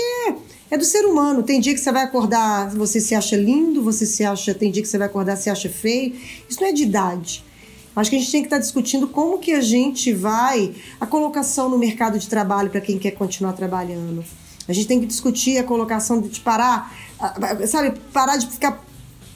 é 0.72 0.78
do 0.78 0.86
ser 0.86 1.06
humano. 1.06 1.44
Tem 1.44 1.60
dia 1.60 1.74
que 1.74 1.80
você 1.80 1.92
vai 1.92 2.04
acordar, 2.04 2.70
você 2.72 3.00
se 3.00 3.14
acha 3.14 3.36
lindo, 3.36 3.84
você 3.84 4.06
se 4.06 4.24
acha. 4.24 4.54
Tem 4.54 4.72
dia 4.72 4.82
que 4.82 4.88
você 4.90 4.98
vai 4.98 5.08
acordar, 5.08 5.36
se 5.36 5.50
acha 5.50 5.70
feio. 5.70 6.16
Isso 6.50 6.60
não 6.62 6.70
é 6.70 6.72
de 6.72 6.84
idade. 6.84 7.44
Acho 7.96 8.10
que 8.10 8.16
a 8.16 8.20
gente 8.20 8.32
tem 8.32 8.42
que 8.42 8.48
estar 8.48 8.58
discutindo 8.58 9.08
como 9.08 9.38
que 9.38 9.52
a 9.52 9.62
gente 9.62 10.14
vai. 10.14 10.74
A 11.00 11.06
colocação 11.06 11.70
no 11.70 11.78
mercado 11.78 12.18
de 12.18 12.28
trabalho 12.28 12.70
para 12.70 12.82
quem 12.82 12.98
quer 12.98 13.12
continuar 13.12 13.54
trabalhando. 13.54 14.24
A 14.68 14.74
gente 14.74 14.88
tem 14.88 15.00
que 15.00 15.06
discutir 15.06 15.58
a 15.58 15.64
colocação 15.64 16.22
de 16.22 16.40
parar, 16.40 16.96
sabe, 17.68 18.00
parar 18.14 18.38
de 18.38 18.48
ficar 18.48 18.82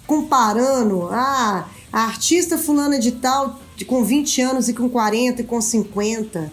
comparando 0.08 1.08
ah, 1.12 1.68
a 1.92 2.02
artista 2.02 2.58
fulana 2.58 3.00
de 3.00 3.12
tal 3.14 3.60
de, 3.76 3.86
com 3.86 4.04
20 4.04 4.42
anos 4.42 4.70
e 4.70 4.74
com 4.74 4.90
40 4.90 5.42
e 5.42 5.46
com 5.46 5.60
50. 5.62 6.52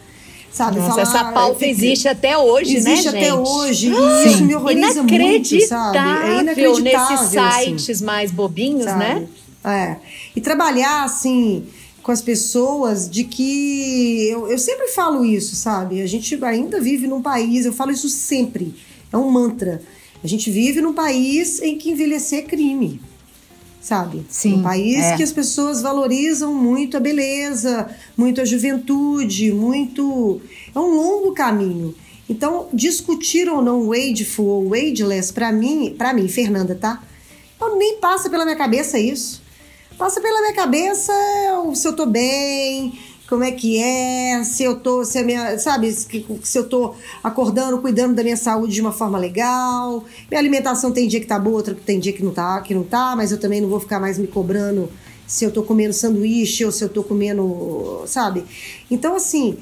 Sabe, 0.51 0.79
Nossa, 0.79 0.91
falar, 0.91 1.03
essa 1.03 1.33
pauta 1.33 1.67
existe 1.67 2.07
até 2.07 2.37
hoje, 2.37 2.77
existe 2.77 2.85
né, 2.85 2.93
Existe 2.93 3.09
até 3.09 3.35
hoje. 3.35 3.91
Ah, 3.97 4.25
isso 4.27 4.45
me 4.45 4.55
horroriza 4.55 5.03
muito, 5.03 5.67
sabe? 5.67 5.99
É 5.99 6.41
inacreditável. 6.41 6.83
Nesses 6.83 7.37
assim. 7.39 7.65
sites 7.65 7.97
assim, 7.97 8.05
mais 8.05 8.31
bobinhos, 8.31 8.85
sabe? 8.85 8.99
né? 8.99 9.29
É. 9.65 9.97
E 10.37 10.41
trabalhar, 10.43 11.05
assim, 11.05 11.65
com 12.03 12.13
as 12.13 12.21
pessoas 12.21 13.09
de 13.09 13.25
que... 13.25 14.29
Eu, 14.29 14.47
eu 14.47 14.59
sempre 14.59 14.89
falo 14.89 15.25
isso, 15.25 15.57
sabe? 15.57 16.03
A 16.03 16.07
gente 16.07 16.39
ainda 16.45 16.79
vive 16.81 17.07
num 17.07 17.23
país... 17.23 17.65
Eu 17.65 17.73
falo 17.73 17.91
isso 17.91 18.11
sempre. 18.11 18.75
É 19.11 19.17
um 19.17 19.31
mantra. 19.31 19.81
A 20.23 20.27
gente 20.27 20.51
vive 20.51 20.83
num 20.83 20.93
país 20.93 21.63
em 21.63 21.79
que 21.79 21.91
envelhecer 21.91 22.41
é 22.41 22.43
crime. 22.43 23.01
Sabe? 23.83 24.25
Sim, 24.31 24.55
um 24.55 24.63
país 24.63 25.05
é. 25.05 25.17
que 25.17 25.23
as 25.23 25.33
pessoas 25.33 25.83
valorizam 25.83 26.55
muito 26.55 26.97
a 26.97 27.01
beleza, 27.01 27.91
muito 28.17 28.41
a 28.41 28.45
juventude, 28.45 29.53
muito. 29.53 30.41
É 30.75 30.79
um 30.79 30.95
longo 30.95 31.33
caminho. 31.33 31.95
Então, 32.31 32.69
discutir 32.73 33.49
ou 33.49 33.61
não 33.61 33.89
wageful 33.89 34.47
ou 34.47 34.69
wageless, 34.69 35.33
para 35.33 35.51
mim, 35.53 35.95
para 35.99 36.15
mim, 36.15 36.29
Fernanda, 36.29 36.75
tá? 36.75 37.03
Eu 37.61 37.77
nem 37.77 37.99
passa 37.99 38.31
pela 38.31 38.45
minha 38.45 38.57
cabeça 38.57 38.99
isso. 38.99 39.43
Passa 39.99 40.21
pela 40.21 40.41
minha 40.41 40.55
cabeça 40.55 41.13
se 41.75 41.87
eu 41.87 41.95
tô 41.95 42.07
bem, 42.07 42.99
como 43.29 43.45
é 43.45 43.53
que 43.53 43.79
é, 43.79 44.45
se 44.45 44.63
eu 44.63 44.79
tô, 44.79 45.05
se 45.05 45.19
a 45.19 45.23
minha, 45.25 45.59
sabe, 45.59 45.91
se, 45.91 46.25
eu 46.55 46.69
tô 46.69 46.95
acordando, 47.23 47.79
cuidando 47.79 48.15
da 48.15 48.23
minha 48.23 48.37
saúde 48.37 48.75
de 48.75 48.81
uma 48.81 48.93
forma 48.93 49.19
legal. 49.19 50.05
Minha 50.31 50.39
alimentação 50.39 50.93
tem 50.93 51.09
dia 51.09 51.21
que 51.21 51.27
tá 51.27 51.39
boa, 51.39 51.57
outro 51.57 51.75
tem 51.75 51.99
dia 51.99 52.13
que 52.13 52.23
não 52.23 52.33
tá, 52.33 52.61
que 52.61 52.75
não 52.75 52.85
tá, 52.85 53.15
mas 53.17 53.33
eu 53.33 53.41
também 53.41 53.61
não 53.61 53.69
vou 53.69 53.81
ficar 53.81 53.99
mais 53.99 54.19
me 54.19 54.27
cobrando 54.27 54.91
se 55.27 55.45
eu 55.45 55.51
tô 55.51 55.63
comendo 55.63 55.95
sanduíche 55.95 56.65
ou 56.65 56.71
se 56.71 56.85
eu 56.85 56.91
tô 56.91 57.03
comendo, 57.03 58.03
sabe? 58.07 58.45
Então 58.91 59.17
assim, 59.17 59.57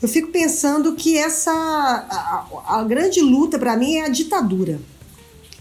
eu 0.00 0.08
fico 0.08 0.28
pensando 0.28 0.94
que 0.94 1.18
essa 1.18 1.50
a, 1.50 2.78
a 2.78 2.84
grande 2.84 3.20
luta 3.20 3.58
para 3.58 3.76
mim 3.76 3.96
é 3.96 4.06
a 4.06 4.08
ditadura. 4.08 4.80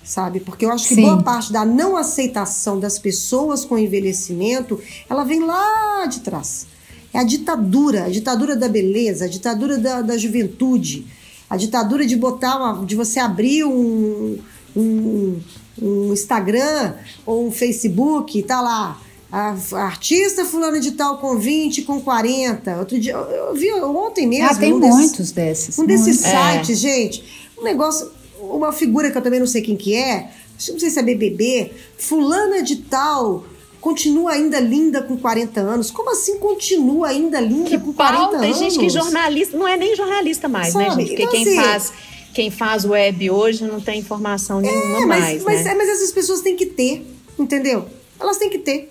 Sabe? 0.04 0.42
Porque 0.42 0.66
eu 0.66 0.72
acho 0.72 0.90
que 0.90 0.96
Sim. 0.96 1.02
boa 1.04 1.24
parte 1.24 1.54
da 1.54 1.64
não 1.64 1.96
aceitação 1.96 2.78
das 2.78 3.00
pessoas 3.00 3.64
com 3.64 3.78
envelhecimento, 3.78 4.78
ela 5.10 5.24
vem 5.24 5.40
lá 5.40 6.06
de 6.08 6.20
trás. 6.20 6.68
É 7.14 7.20
a 7.20 7.24
ditadura, 7.24 8.06
a 8.06 8.10
ditadura 8.10 8.56
da 8.56 8.68
beleza, 8.68 9.26
a 9.26 9.28
ditadura 9.28 9.78
da, 9.78 10.02
da 10.02 10.18
juventude, 10.18 11.06
a 11.50 11.56
ditadura 11.56 12.06
de 12.06 12.16
botar 12.16 12.58
uma, 12.58 12.86
de 12.86 12.96
você 12.96 13.20
abrir 13.20 13.64
um, 13.66 14.40
um, 14.76 15.40
um 15.82 16.14
Instagram 16.14 16.94
ou 17.26 17.48
um 17.48 17.52
Facebook 17.52 18.38
e 18.38 18.44
tá 18.44 18.62
lá. 18.62 19.00
A, 19.32 19.56
a 19.74 19.84
artista 19.86 20.46
fulana 20.46 20.80
de 20.80 20.92
tal 20.92 21.18
com 21.18 21.38
20, 21.40 21.82
com 21.84 22.00
40. 22.00 22.78
Outro 22.78 23.00
dia, 23.00 23.14
eu, 23.14 23.22
eu 23.50 23.56
vi 23.56 23.72
ontem 23.74 24.28
mesmo. 24.28 24.46
Ah, 24.46 24.56
tem 24.56 24.74
um 24.74 24.80
desses- 24.80 24.96
muitos 24.96 25.32
desses. 25.32 25.80
um 25.80 25.86
desses 25.88 26.22
muitos. 26.22 26.54
sites, 26.54 26.78
gente, 26.80 27.24
um 27.58 27.64
negócio, 27.64 28.12
uma 28.40 28.72
figura 28.72 29.10
que 29.10 29.18
eu 29.18 29.22
também 29.24 29.40
não 29.40 29.48
sei 29.48 29.64
quem 29.64 29.76
que 29.76 29.96
é, 29.96 30.30
não 30.70 30.80
sei 30.80 30.90
se 30.92 31.00
é 31.00 31.02
BBB, 31.02 31.72
fulana 31.98 32.62
de 32.62 32.76
tal, 32.76 33.44
continua 33.84 34.32
ainda 34.32 34.62
linda 34.62 35.02
com 35.04 35.18
40 35.18 35.60
anos. 35.60 35.92
Como 35.92 36.10
assim 36.10 36.40
continua 36.40 37.10
ainda 37.10 37.38
linda 37.42 37.70
Que 37.72 37.78
com 37.78 37.92
40 37.92 38.18
pau, 38.24 38.30
anos? 38.36 38.42
tem 38.42 38.54
gente 38.54 38.80
que 38.80 38.90
jornalista, 38.90 39.58
não 39.58 39.68
é 39.68 39.76
nem 39.76 39.94
jornalista 39.94 40.48
mais, 40.48 40.74
né, 40.74 40.86
Sabe? 40.90 41.02
gente? 41.06 41.10
Porque 41.10 41.24
Então, 41.24 41.34
quem 41.34 41.60
assim- 41.60 41.70
faz 41.70 41.94
quem 42.34 42.50
faz 42.50 42.84
web 42.86 43.30
hoje 43.30 43.64
não 43.66 43.80
tem 43.82 44.00
informação 44.00 44.60
nenhuma 44.62 44.98
É, 45.04 45.06
mas, 45.06 45.20
mais, 45.20 45.44
mas, 45.44 45.66
né? 45.66 45.72
é, 45.72 45.76
mas 45.76 45.90
essas 45.90 46.12
pessoas 46.14 46.40
têm 46.42 46.56
que 46.56 46.66
ter, 46.66 47.06
entendeu? 47.38 47.86
Elas 48.20 48.38
têm 48.38 48.50
que 48.50 48.58
ter. 48.58 48.90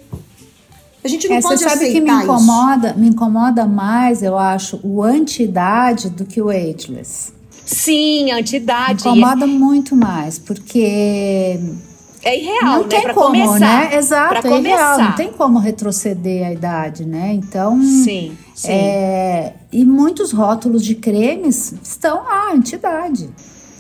A 1.03 1.09
gente 1.09 1.27
não 1.27 1.37
É, 1.37 1.41
pode 1.43 1.59
você 1.61 1.69
sabe 1.69 1.91
que 1.91 2.01
me 2.01 2.09
isso. 2.09 2.23
incomoda, 2.23 2.93
me 2.95 3.09
incomoda 3.09 3.67
mais, 3.67 4.23
eu 4.23 4.39
acho, 4.39 4.79
o 4.85 5.03
anti-idade 5.03 6.11
do 6.11 6.25
que 6.25 6.41
o 6.41 6.51
ageless. 6.51 7.33
Sim, 7.65 8.27
Me 8.27 8.33
antidade. 8.33 9.01
incomoda 9.01 9.45
muito 9.47 9.97
mais, 9.97 10.39
porque 10.39 11.59
É 12.25 12.39
irreal, 12.39 12.65
não 12.65 12.83
né? 12.83 12.89
tem 12.89 13.03
Pra 13.03 13.15
como, 13.15 13.27
começar. 13.27 13.59
né? 13.59 13.97
Exato, 13.97 14.41
pra 14.41 14.51
é 14.51 14.59
irreal, 14.59 14.93
começar. 14.95 15.09
não 15.09 15.17
tem 15.17 15.33
como 15.33 15.59
retroceder 15.59 16.47
a 16.47 16.53
idade, 16.53 17.05
né? 17.05 17.33
Então, 17.35 17.81
Sim, 17.83 18.37
sim. 18.55 18.71
é, 18.71 19.55
e 19.73 19.85
muitos 19.85 20.31
rótulos 20.33 20.85
de 20.85 20.95
cremes 20.95 21.75
estão 21.83 22.23
lá, 22.25 22.53
antidade, 22.53 23.29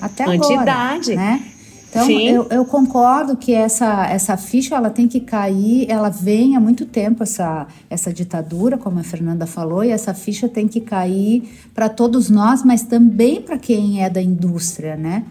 até 0.01 0.25
agora, 0.25 0.55
Antidade. 0.55 1.15
né? 1.15 1.43
Então, 1.89 2.07
Sim. 2.07 2.27
eu, 2.27 2.47
eu 2.51 2.65
concordo 2.65 3.37
que 3.37 3.53
essa, 3.53 4.07
essa 4.07 4.35
ficha 4.39 4.75
ela 4.75 4.89
tem 4.89 5.07
que 5.07 5.21
cair, 5.21 5.85
ela 5.91 6.09
vem 6.09 6.57
há 6.57 6.61
muito 6.61 6.87
tempo, 6.87 7.23
essa, 7.23 7.67
essa 7.91 8.11
ditadura, 8.11 8.79
como 8.79 8.99
a 8.99 9.03
Fernanda 9.03 9.47
falou, 9.47 9.85
e 9.85 9.91
essa 9.91 10.15
ficha 10.15 10.49
tem 10.49 10.67
que 10.67 10.81
cair 10.81 11.43
para 11.75 11.91
todos 11.91 12.31
nós, 12.31 12.65
mas 12.65 12.83
também 12.83 13.43
para 13.43 13.59
quem 13.59 14.03
é 14.03 14.09
da 14.09 14.23
indústria, 14.23 14.97
né? 14.97 15.23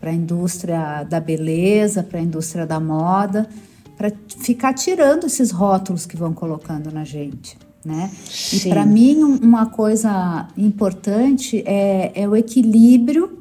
Para 0.00 0.10
a 0.10 0.14
indústria 0.14 1.02
da 1.04 1.20
beleza, 1.20 2.02
para 2.02 2.18
a 2.18 2.22
indústria 2.22 2.66
da 2.66 2.80
moda, 2.80 3.48
para 3.96 4.10
ficar 4.38 4.72
tirando 4.72 5.26
esses 5.26 5.50
rótulos 5.50 6.06
que 6.06 6.16
vão 6.16 6.32
colocando 6.32 6.90
na 6.90 7.04
gente. 7.04 7.58
Né? 7.84 8.10
E 8.52 8.60
para 8.68 8.84
mim, 8.86 9.22
um- 9.22 9.36
uma 9.36 9.66
coisa 9.66 10.48
importante 10.56 11.62
é, 11.66 12.12
é 12.14 12.28
o 12.28 12.34
equilíbrio 12.36 13.38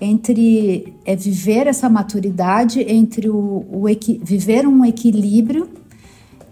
entre 0.00 0.92
é 1.04 1.16
viver 1.16 1.66
essa 1.66 1.88
maturidade 1.88 2.80
entre 2.82 3.28
o, 3.30 3.64
o 3.70 3.88
equi- 3.88 4.20
viver 4.22 4.66
um 4.66 4.84
equilíbrio 4.84 5.68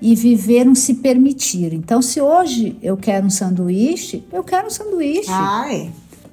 e 0.01 0.15
viver 0.15 0.67
um 0.69 0.75
se 0.75 0.95
permitir. 0.95 1.73
Então, 1.75 2.01
se 2.01 2.21
hoje 2.21 2.77
eu 2.83 2.97
quero 2.97 3.27
um 3.27 3.31
sanduíche, 3.31 4.25
eu 4.33 4.43
quero 4.43 4.67
um 4.69 4.71
sanduíche, 4.71 5.31
é. 5.31 5.89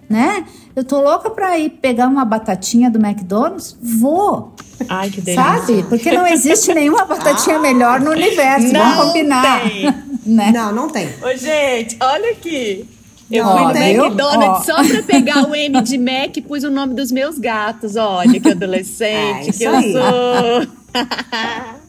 né? 0.10 0.46
Eu 0.76 0.84
tô 0.84 1.02
louca 1.02 1.30
para 1.30 1.58
ir 1.60 1.70
pegar 1.70 2.08
uma 2.08 2.24
batatinha 2.24 2.90
do 2.90 2.98
McDonald's, 2.98 3.76
vou, 3.82 4.56
Ai, 4.88 5.10
que 5.10 5.20
delícia. 5.22 5.44
sabe? 5.44 5.84
Porque 5.90 6.12
não 6.12 6.26
existe 6.26 6.74
nenhuma 6.74 7.06
batatinha 7.06 7.60
melhor 7.60 8.00
no 8.00 8.12
universo, 8.12 8.72
Não 8.72 8.80
vamos 8.96 9.06
combinar, 9.08 9.62
tem. 9.70 9.94
né? 10.26 10.52
Não, 10.54 10.72
não 10.72 10.90
tem. 10.90 11.08
Ô, 11.22 11.36
gente, 11.36 11.98
olha 12.02 12.32
aqui. 12.32 12.88
Eu 13.30 13.46
Não, 13.46 13.70
fui 13.74 13.94
no? 13.94 14.06
McDonald's 14.06 14.70
Ó. 14.70 14.76
só 14.76 14.84
pra 14.88 15.04
pegar 15.04 15.48
o 15.48 15.56
M 15.56 15.82
de 15.82 15.98
Mac 15.98 16.36
e 16.36 16.42
pus 16.42 16.64
o 16.66 16.70
nome 16.70 16.94
dos 16.94 17.12
meus 17.14 17.38
gatos. 17.40 17.96
Olha 17.96 18.40
que 18.40 18.50
Ah, 18.50 18.52
adolescente 18.52 19.50
isso 19.52 19.60
que 19.60 19.64
eu 19.64 19.76
aí. 19.76 19.94
sou. 19.94 20.68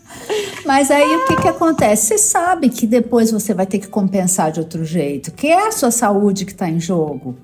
Mas 0.64 0.90
aí 0.90 1.16
o 1.16 1.26
que, 1.26 1.36
que 1.36 1.48
acontece? 1.48 2.06
Você 2.08 2.18
sabe 2.18 2.68
que 2.68 2.86
depois 2.86 3.30
você 3.32 3.52
vai 3.52 3.66
ter 3.66 3.78
que 3.78 3.88
compensar 3.88 4.52
de 4.52 4.60
outro 4.60 4.84
jeito, 4.84 5.32
que 5.32 5.48
é 5.48 5.66
a 5.68 5.72
sua 5.72 5.90
saúde 5.90 6.44
que 6.44 6.52
está 6.52 6.68
em 6.68 6.78
jogo. 6.78 7.36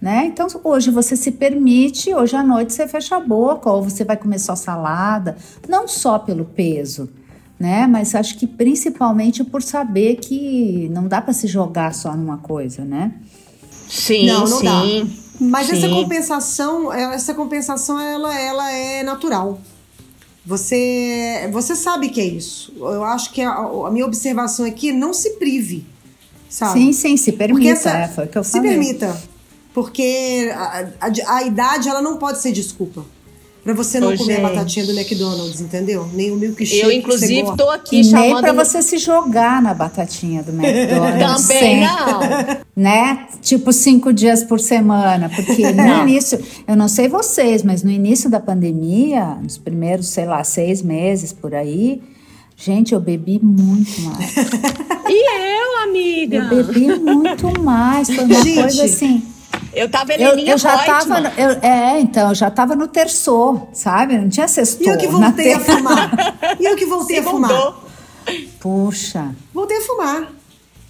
Né? 0.00 0.26
Então, 0.26 0.46
hoje 0.62 0.90
você 0.90 1.16
se 1.16 1.32
permite, 1.32 2.14
hoje 2.14 2.36
à 2.36 2.42
noite 2.42 2.72
você 2.74 2.86
fecha 2.86 3.16
a 3.16 3.20
boca, 3.20 3.70
ou 3.70 3.82
você 3.82 4.04
vai 4.04 4.16
comer 4.16 4.38
só 4.38 4.54
salada, 4.54 5.36
não 5.66 5.88
só 5.88 6.18
pelo 6.18 6.44
peso, 6.44 7.08
né? 7.58 7.86
Mas 7.86 8.14
acho 8.14 8.36
que 8.36 8.46
principalmente 8.46 9.42
por 9.42 9.62
saber 9.62 10.16
que 10.16 10.88
não 10.92 11.08
dá 11.08 11.22
para 11.22 11.32
se 11.32 11.46
jogar 11.46 11.94
só 11.94 12.14
numa 12.14 12.36
coisa, 12.36 12.84
né? 12.84 13.12
Sim, 13.88 14.26
Não, 14.26 14.44
não 14.46 14.62
dá. 14.62 14.82
sim. 14.82 15.16
Mas 15.40 15.70
essa 15.70 15.86
Sim. 15.86 15.92
compensação, 15.94 16.92
é, 16.92 17.14
essa 17.14 17.32
compensação 17.34 17.98
ela, 18.00 18.38
ela 18.38 18.70
é 18.72 19.02
natural. 19.02 19.60
Você, 20.44 21.48
você 21.52 21.74
sabe 21.74 22.08
que 22.08 22.20
é 22.20 22.24
isso. 22.24 22.72
Eu 22.78 23.02
acho 23.04 23.32
que 23.32 23.42
a, 23.42 23.52
a 23.54 23.90
minha 23.90 24.06
observação 24.06 24.64
aqui 24.64 24.90
é 24.90 24.92
não 24.92 25.12
se 25.12 25.30
prive, 25.38 25.84
sabe? 26.48 26.80
Sim, 26.80 26.92
sim, 26.92 27.16
se 27.16 27.32
permita, 27.32 27.70
essa- 27.70 27.90
é, 27.98 28.08
foi 28.08 28.24
o 28.24 28.28
que 28.28 28.38
eu 28.38 28.44
se 28.44 28.52
falei. 28.52 28.70
permita, 28.70 29.16
porque 29.76 30.50
a, 30.54 30.86
a- 31.02 31.36
a 31.36 31.42
idade 31.44 31.86
ela 31.86 32.00
não 32.00 32.16
pode 32.16 32.40
ser 32.40 32.50
desculpa 32.50 33.04
pra 33.62 33.74
você 33.74 34.00
não 34.00 34.14
Ô, 34.14 34.16
comer 34.16 34.36
gente. 34.36 34.44
a 34.46 34.48
batatinha 34.48 34.86
do 34.86 34.92
McDonald's, 34.92 35.60
entendeu? 35.60 36.08
Nem 36.14 36.30
o 36.30 36.36
milkshake 36.36 36.80
Eu, 36.80 36.88
que 36.88 36.96
inclusive, 36.96 37.56
tô 37.58 37.68
aqui 37.68 37.96
E 37.96 38.02
nem 38.04 38.10
chamando. 38.30 38.40
para 38.40 38.52
você 38.54 38.80
se 38.80 38.96
jogar 38.96 39.60
na 39.60 39.74
batatinha 39.74 40.42
do 40.42 40.50
McDonald's. 40.56 41.46
Também 41.46 41.58
sem- 41.60 41.80
não. 41.80 42.20
né? 42.74 43.26
Tipo 43.42 43.70
cinco 43.72 44.12
dias 44.14 44.42
por 44.44 44.60
semana, 44.60 45.28
porque 45.28 45.66
no 45.72 45.74
Não. 45.84 46.08
início, 46.08 46.42
eu 46.66 46.74
não 46.76 46.88
sei 46.88 47.06
vocês, 47.08 47.62
mas 47.62 47.82
no 47.82 47.90
início 47.90 48.30
da 48.30 48.40
pandemia, 48.40 49.34
nos 49.42 49.58
primeiros, 49.58 50.06
sei 50.06 50.24
lá, 50.24 50.42
seis 50.42 50.80
meses 50.80 51.32
por 51.34 51.54
aí, 51.54 52.00
gente, 52.56 52.94
eu 52.94 53.00
bebi 53.00 53.38
muito 53.42 54.00
mais. 54.00 54.32
E 55.08 55.58
eu, 55.60 55.82
amiga? 55.88 56.36
Eu 56.36 56.48
bebi 56.64 56.98
muito 56.98 57.60
mais, 57.62 58.08
foi 58.10 58.24
uma 58.24 58.42
Gente, 58.42 58.60
coisa 58.60 58.84
assim. 58.86 59.22
Eu 59.72 59.88
tava 59.90 60.12
Eu, 60.14 60.30
Heleninha 60.30 60.52
eu 60.54 60.58
já 60.58 60.74
Reutemann. 60.76 60.98
tava, 60.98 61.20
no- 61.20 61.40
eu- 61.40 61.58
é, 61.62 62.00
então, 62.00 62.28
eu 62.30 62.34
já 62.34 62.50
tava 62.50 62.74
no 62.74 62.88
terçor, 62.88 63.66
sabe? 63.72 64.16
Não 64.16 64.28
tinha 64.28 64.48
sextou. 64.48 64.86
E 64.86 64.90
eu 64.90 64.96
que 64.98 65.06
voltei 65.06 65.52
a 65.52 65.60
fumar. 65.60 66.10
E 66.58 66.64
eu 66.64 66.76
que 66.76 66.84
voltei 66.86 67.18
a 67.18 67.22
fumar. 67.22 67.50
Segundou. 67.50 67.86
Puxa, 68.60 69.34
Voltei 69.54 69.76
a 69.78 69.80
fumar. 69.82 70.32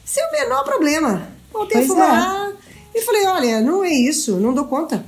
Sem 0.04 0.22
o 0.26 0.32
menor 0.32 0.64
problema. 0.64 1.22
Voltei 1.52 1.84
Pois 1.86 1.98
é. 1.98 2.02
a 2.02 2.06
fumar. 2.06 2.52
E 2.94 3.02
falei, 3.02 3.26
olha, 3.26 3.60
não 3.60 3.84
é 3.84 3.90
isso, 3.90 4.36
não 4.36 4.54
dou 4.54 4.64
conta. 4.64 5.04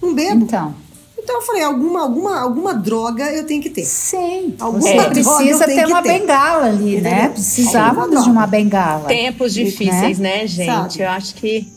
Não 0.00 0.14
bebo. 0.14 0.44
então. 0.44 0.74
Então 1.18 1.36
eu 1.36 1.42
falei, 1.42 1.62
alguma, 1.62 2.02
alguma, 2.02 2.40
alguma 2.40 2.74
droga 2.74 3.30
eu 3.32 3.46
tenho 3.46 3.62
que 3.62 3.70
ter. 3.70 3.84
Sim, 3.84 4.56
Alguma 4.58 4.92
droga 4.92 5.10
precisa 5.10 5.64
eu 5.64 5.66
tenho 5.68 5.86
ter 5.86 5.86
uma 5.86 6.02
ter. 6.02 6.18
bengala 6.20 6.66
ali, 6.66 7.00
né? 7.00 7.28
Precisávamos 7.28 8.24
de 8.24 8.30
uma 8.30 8.46
bengala. 8.46 9.06
Tempos 9.08 9.54
difíceis, 9.54 10.18
né, 10.18 10.46
gente? 10.46 10.66
Sabe? 10.66 11.00
Eu 11.02 11.08
acho 11.10 11.34
que. 11.34 11.72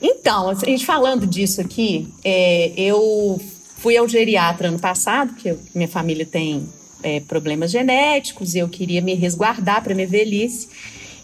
Então, 0.00 0.50
a 0.50 0.54
gente 0.54 0.84
falando 0.84 1.26
disso 1.26 1.60
aqui, 1.60 2.08
é, 2.24 2.72
eu 2.76 3.40
fui 3.76 3.96
ao 3.96 4.08
geriatra 4.08 4.68
ano 4.68 4.78
passado, 4.78 5.32
porque 5.32 5.54
minha 5.74 5.88
família 5.88 6.26
tem 6.26 6.68
é, 7.02 7.20
problemas 7.20 7.70
genéticos 7.70 8.54
e 8.54 8.58
eu 8.58 8.68
queria 8.68 9.00
me 9.00 9.14
resguardar 9.14 9.82
para 9.82 9.94
minha 9.94 10.06
velhice. 10.06 10.68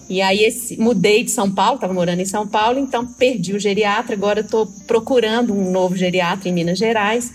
E 0.09 0.21
aí 0.21 0.45
esse- 0.45 0.77
mudei 0.77 1.23
de 1.25 1.31
São 1.31 1.51
Paulo, 1.51 1.77
estava 1.77 1.95
morando 1.95 2.21
em 2.21 2.25
São 2.27 2.47
Paulo, 2.47 2.79
então 2.79 3.07
perdi 3.07 3.55
o 3.55 3.59
geriatra, 3.59 4.15
agora 4.15 4.41
estou 4.41 4.67
procurando 4.87 5.55
um 5.55 5.71
novo 5.71 5.97
geriatra 5.97 6.49
em 6.49 6.53
Minas 6.53 6.79
Gerais. 6.79 7.33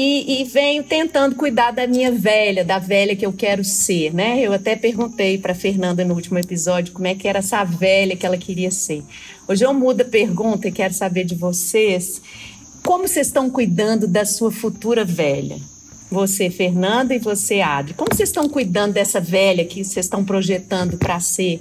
E, 0.00 0.42
e, 0.42 0.44
venho 0.44 0.84
tentando 0.84 1.34
cuidar 1.34 1.72
da 1.72 1.84
minha 1.84 2.12
velha, 2.12 2.64
da 2.64 2.78
velha 2.78 3.16
que 3.16 3.26
eu 3.26 3.32
quero 3.32 3.64
ser, 3.64 4.14
né? 4.14 4.40
Eu 4.40 4.52
até 4.52 4.76
perguntei 4.76 5.38
para 5.38 5.56
Fernanda 5.56 6.04
no 6.04 6.14
último 6.14 6.38
episódio 6.38 6.92
como 6.92 7.08
é 7.08 7.16
que 7.16 7.26
era 7.26 7.40
essa 7.40 7.64
velha 7.64 8.14
que 8.16 8.24
ela 8.24 8.38
queria 8.38 8.70
ser. 8.70 9.02
Hoje 9.48 9.66
eu 9.66 9.74
mudo 9.74 10.02
a 10.02 10.04
pergunta 10.04 10.68
e 10.68 10.72
quero 10.72 10.94
saber 10.94 11.24
de 11.24 11.34
vocês 11.34 12.22
como 12.84 13.08
vocês 13.08 13.26
estão 13.26 13.50
cuidando 13.50 14.06
da 14.06 14.24
sua 14.24 14.52
futura 14.52 15.04
velha. 15.04 15.58
Você, 16.08 16.48
Fernanda, 16.48 17.12
e 17.12 17.18
você, 17.18 17.60
Adri. 17.60 17.92
Como 17.92 18.14
vocês 18.14 18.28
estão 18.28 18.48
cuidando 18.48 18.92
dessa 18.92 19.20
velha 19.20 19.64
que 19.64 19.82
vocês 19.82 20.06
estão 20.06 20.24
projetando 20.24 20.96
para 20.96 21.18
ser 21.18 21.60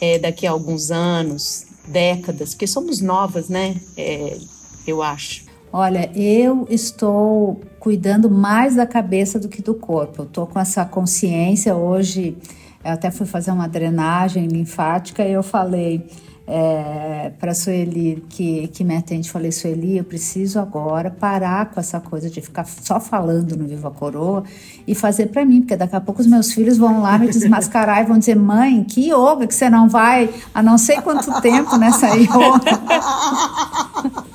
é, 0.00 0.18
daqui 0.18 0.46
a 0.46 0.52
alguns 0.52 0.90
anos, 0.90 1.66
décadas? 1.86 2.54
Porque 2.54 2.66
somos 2.66 3.02
novas, 3.02 3.50
né? 3.50 3.76
É, 3.94 4.38
eu 4.86 5.02
acho. 5.02 5.43
Olha, 5.76 6.08
eu 6.14 6.68
estou 6.70 7.60
cuidando 7.80 8.30
mais 8.30 8.76
da 8.76 8.86
cabeça 8.86 9.40
do 9.40 9.48
que 9.48 9.60
do 9.60 9.74
corpo. 9.74 10.22
Eu 10.22 10.26
estou 10.26 10.46
com 10.46 10.60
essa 10.60 10.84
consciência. 10.84 11.74
Hoje, 11.74 12.38
eu 12.84 12.92
até 12.92 13.10
fui 13.10 13.26
fazer 13.26 13.50
uma 13.50 13.66
drenagem 13.66 14.46
linfática 14.46 15.24
e 15.24 15.32
eu 15.32 15.42
falei 15.42 16.06
é, 16.46 17.32
para 17.40 17.52
a 17.52 17.54
Sueli, 17.54 18.22
que, 18.28 18.68
que 18.68 18.84
me 18.84 18.96
atende, 18.96 19.30
falei: 19.30 19.50
Sueli, 19.50 19.96
eu 19.96 20.04
preciso 20.04 20.60
agora 20.60 21.10
parar 21.10 21.70
com 21.70 21.80
essa 21.80 21.98
coisa 22.00 22.28
de 22.28 22.40
ficar 22.40 22.66
só 22.66 23.00
falando 23.00 23.56
no 23.56 23.66
Viva 23.66 23.90
Coroa 23.90 24.44
e 24.86 24.94
fazer 24.94 25.26
para 25.26 25.44
mim, 25.44 25.60
porque 25.62 25.76
daqui 25.76 25.96
a 25.96 26.00
pouco 26.00 26.20
os 26.20 26.26
meus 26.26 26.52
filhos 26.52 26.76
vão 26.76 27.00
lá 27.00 27.18
me 27.18 27.28
desmascarar 27.28 28.02
e 28.02 28.06
vão 28.06 28.18
dizer: 28.18 28.36
mãe, 28.36 28.84
que 28.84 29.10
yoga 29.10 29.46
que 29.46 29.54
você 29.54 29.70
não 29.70 29.88
vai 29.88 30.28
há 30.52 30.62
não 30.62 30.76
sei 30.76 31.00
quanto 31.00 31.40
tempo 31.40 31.76
nessa 31.78 32.08
yoga. 32.14 32.80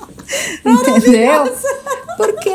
Entendeu? 0.64 1.44
Porque, 2.16 2.54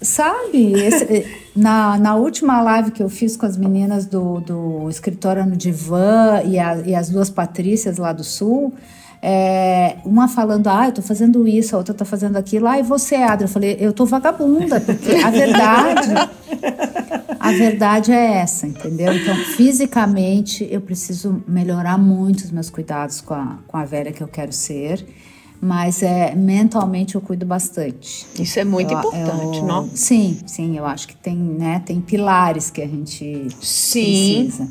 sabe, 0.00 0.72
esse, 0.72 1.26
na, 1.54 1.98
na 1.98 2.14
última 2.14 2.60
live 2.60 2.90
que 2.90 3.02
eu 3.02 3.08
fiz 3.08 3.36
com 3.36 3.46
as 3.46 3.56
meninas 3.56 4.06
do, 4.06 4.40
do 4.40 4.90
escritório 4.90 5.44
no 5.44 5.56
Divã 5.56 6.42
e, 6.44 6.58
a, 6.58 6.76
e 6.76 6.94
as 6.94 7.08
duas 7.08 7.30
Patrícias 7.30 7.98
lá 7.98 8.12
do 8.12 8.24
Sul, 8.24 8.72
é, 9.20 9.96
uma 10.04 10.28
falando, 10.28 10.68
ah, 10.68 10.86
eu 10.86 10.92
tô 10.92 11.02
fazendo 11.02 11.46
isso, 11.46 11.74
a 11.74 11.78
outra 11.78 11.92
tá 11.92 12.04
fazendo 12.04 12.36
aquilo, 12.36 12.68
ah, 12.68 12.78
e 12.78 12.82
você, 12.82 13.16
Adra? 13.16 13.46
Eu 13.46 13.50
falei, 13.50 13.76
eu 13.80 13.92
tô 13.92 14.06
vagabunda, 14.06 14.80
porque 14.80 15.16
a 15.16 15.30
verdade, 15.30 16.14
a 17.40 17.50
verdade 17.50 18.12
é 18.12 18.34
essa, 18.36 18.66
entendeu? 18.66 19.12
Então, 19.12 19.34
fisicamente, 19.56 20.68
eu 20.70 20.80
preciso 20.80 21.42
melhorar 21.48 21.98
muito 21.98 22.44
os 22.44 22.52
meus 22.52 22.70
cuidados 22.70 23.20
com 23.20 23.34
a, 23.34 23.58
com 23.66 23.76
a 23.76 23.84
velha 23.84 24.12
que 24.12 24.22
eu 24.22 24.28
quero 24.28 24.52
ser 24.52 25.04
mas 25.60 26.02
é, 26.02 26.34
mentalmente 26.34 27.14
eu 27.14 27.20
cuido 27.20 27.44
bastante. 27.44 28.26
Isso 28.38 28.58
é 28.58 28.64
muito 28.64 28.92
eu, 28.92 28.98
importante, 28.98 29.58
eu, 29.58 29.64
não? 29.64 29.90
Sim, 29.94 30.38
sim, 30.46 30.76
eu 30.76 30.86
acho 30.86 31.08
que 31.08 31.16
tem, 31.16 31.36
né, 31.36 31.82
tem 31.84 32.00
pilares 32.00 32.70
que 32.70 32.80
a 32.80 32.86
gente 32.86 33.48
sim. 33.60 34.48
precisa. 34.50 34.68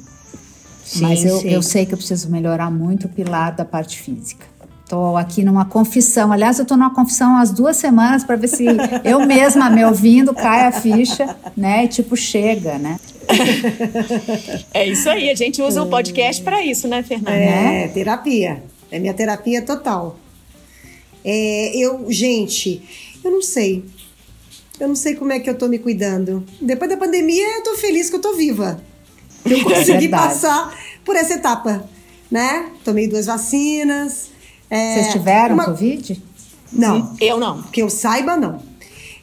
Sim, 0.83 1.01
mas 1.01 1.25
eu, 1.25 1.39
sim. 1.39 1.49
eu 1.49 1.61
sei 1.61 1.85
que 1.85 1.93
eu 1.93 1.97
preciso 1.97 2.29
melhorar 2.29 2.71
muito 2.71 3.07
o 3.07 3.09
pilar 3.09 3.53
da 3.53 3.65
parte 3.65 3.97
física. 3.97 4.45
Estou 4.87 5.17
aqui 5.17 5.43
numa 5.43 5.65
confissão. 5.65 6.31
Aliás, 6.31 6.59
eu 6.59 6.63
estou 6.63 6.77
numa 6.77 6.95
confissão 6.95 7.35
há 7.35 7.43
duas 7.43 7.75
semanas 7.75 8.23
para 8.23 8.37
ver 8.37 8.47
se 8.47 8.65
eu 9.03 9.25
mesma 9.25 9.69
me 9.69 9.83
ouvindo 9.83 10.33
cai 10.33 10.65
a 10.65 10.71
ficha, 10.71 11.35
né? 11.57 11.83
E 11.83 11.87
tipo, 11.89 12.15
chega, 12.15 12.77
né? 12.77 12.97
É 14.73 14.87
isso 14.87 15.09
aí, 15.09 15.29
a 15.29 15.35
gente 15.35 15.61
usa 15.61 15.83
o 15.83 15.87
podcast 15.87 16.41
para 16.41 16.63
isso, 16.63 16.87
né, 16.87 17.03
Fernanda? 17.03 17.31
É, 17.31 17.89
terapia. 17.89 18.63
É 18.89 18.97
minha 18.97 19.13
terapia 19.13 19.61
total. 19.61 20.17
É, 21.23 21.75
eu, 21.75 22.05
gente, 22.09 22.81
eu 23.23 23.31
não 23.31 23.41
sei. 23.41 23.83
Eu 24.79 24.87
não 24.87 24.95
sei 24.95 25.15
como 25.15 25.31
é 25.31 25.39
que 25.39 25.49
eu 25.49 25.57
tô 25.57 25.67
me 25.67 25.79
cuidando. 25.79 26.43
Depois 26.61 26.89
da 26.89 26.97
pandemia, 26.97 27.57
eu 27.57 27.63
tô 27.63 27.75
feliz 27.75 28.09
que 28.09 28.15
eu 28.15 28.21
tô 28.21 28.33
viva. 28.33 28.81
Eu 29.45 29.57
é 29.57 29.63
consegui 29.63 30.05
é 30.05 30.09
passar 30.09 30.77
por 31.03 31.15
essa 31.15 31.33
etapa, 31.33 31.87
né? 32.29 32.71
Tomei 32.83 33.07
duas 33.07 33.25
vacinas. 33.25 34.29
É, 34.69 34.93
Vocês 34.93 35.13
tiveram 35.13 35.55
uma... 35.55 35.65
Covid? 35.65 36.21
Não. 36.71 37.15
Eu 37.19 37.39
não. 37.39 37.63
Que 37.63 37.81
eu 37.81 37.89
saiba, 37.89 38.37
não. 38.37 38.61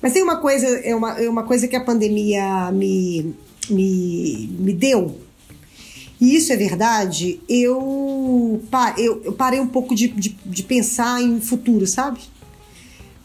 Mas 0.02 0.12
tem 0.12 0.22
uma 0.22 0.36
coisa, 0.36 0.66
é 0.66 0.94
uma, 0.94 1.18
é 1.20 1.28
uma 1.28 1.44
coisa 1.44 1.68
que 1.68 1.76
a 1.76 1.80
pandemia 1.80 2.70
me, 2.72 3.34
me, 3.70 4.50
me 4.58 4.72
deu, 4.72 5.16
e 6.20 6.36
isso 6.36 6.52
é 6.52 6.56
verdade, 6.56 7.40
eu, 7.48 8.62
eu, 8.96 9.22
eu 9.24 9.32
parei 9.32 9.60
um 9.60 9.66
pouco 9.66 9.94
de, 9.94 10.08
de, 10.08 10.36
de, 10.44 10.62
pensar 10.62 11.20
em 11.20 11.40
futuro, 11.40 11.86
sabe? 11.86 12.20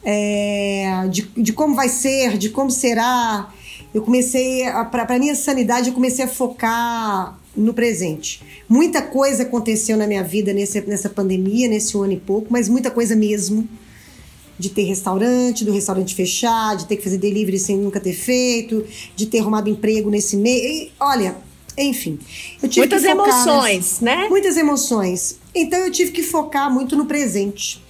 É, 0.02 1.06
de, 1.10 1.22
de 1.36 1.52
como 1.52 1.74
vai 1.74 1.88
ser, 1.88 2.36
de 2.36 2.50
como 2.50 2.70
será. 2.70 3.52
Eu 3.94 4.02
comecei, 4.02 4.64
para 4.90 5.18
minha 5.18 5.34
sanidade, 5.34 5.88
eu 5.88 5.94
comecei 5.94 6.24
a 6.24 6.28
focar 6.28 7.38
no 7.56 7.74
presente. 7.74 8.42
Muita 8.68 9.02
coisa 9.02 9.42
aconteceu 9.42 9.96
na 9.96 10.06
minha 10.06 10.22
vida 10.22 10.52
nesse, 10.52 10.80
nessa 10.82 11.08
pandemia, 11.08 11.68
nesse 11.68 11.96
ano 11.96 12.12
e 12.12 12.20
pouco, 12.20 12.48
mas 12.50 12.68
muita 12.68 12.90
coisa 12.90 13.14
mesmo. 13.14 13.68
De 14.58 14.68
ter 14.68 14.82
restaurante, 14.82 15.64
do 15.64 15.72
restaurante 15.72 16.14
fechar, 16.14 16.76
de 16.76 16.86
ter 16.86 16.96
que 16.96 17.02
fazer 17.02 17.16
delivery 17.16 17.58
sem 17.58 17.78
nunca 17.78 17.98
ter 17.98 18.12
feito, 18.12 18.84
de 19.16 19.24
ter 19.24 19.38
arrumado 19.38 19.70
emprego 19.70 20.10
nesse 20.10 20.36
mês. 20.36 20.90
Olha, 21.00 21.34
enfim. 21.76 22.18
Muitas 22.76 23.04
emoções, 23.04 24.00
né? 24.00 24.28
Muitas 24.28 24.56
emoções. 24.56 25.38
Então 25.54 25.78
eu 25.80 25.90
tive 25.90 26.12
que 26.12 26.22
focar 26.22 26.72
muito 26.72 26.96
no 26.96 27.06
presente. 27.06 27.82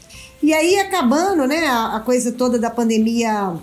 E 0.42 0.54
aí, 0.54 0.78
acabando, 0.78 1.46
né, 1.46 1.66
a, 1.66 1.96
a 1.96 2.00
coisa 2.00 2.32
toda 2.32 2.58
da 2.58 2.70
pandemia 2.70 3.54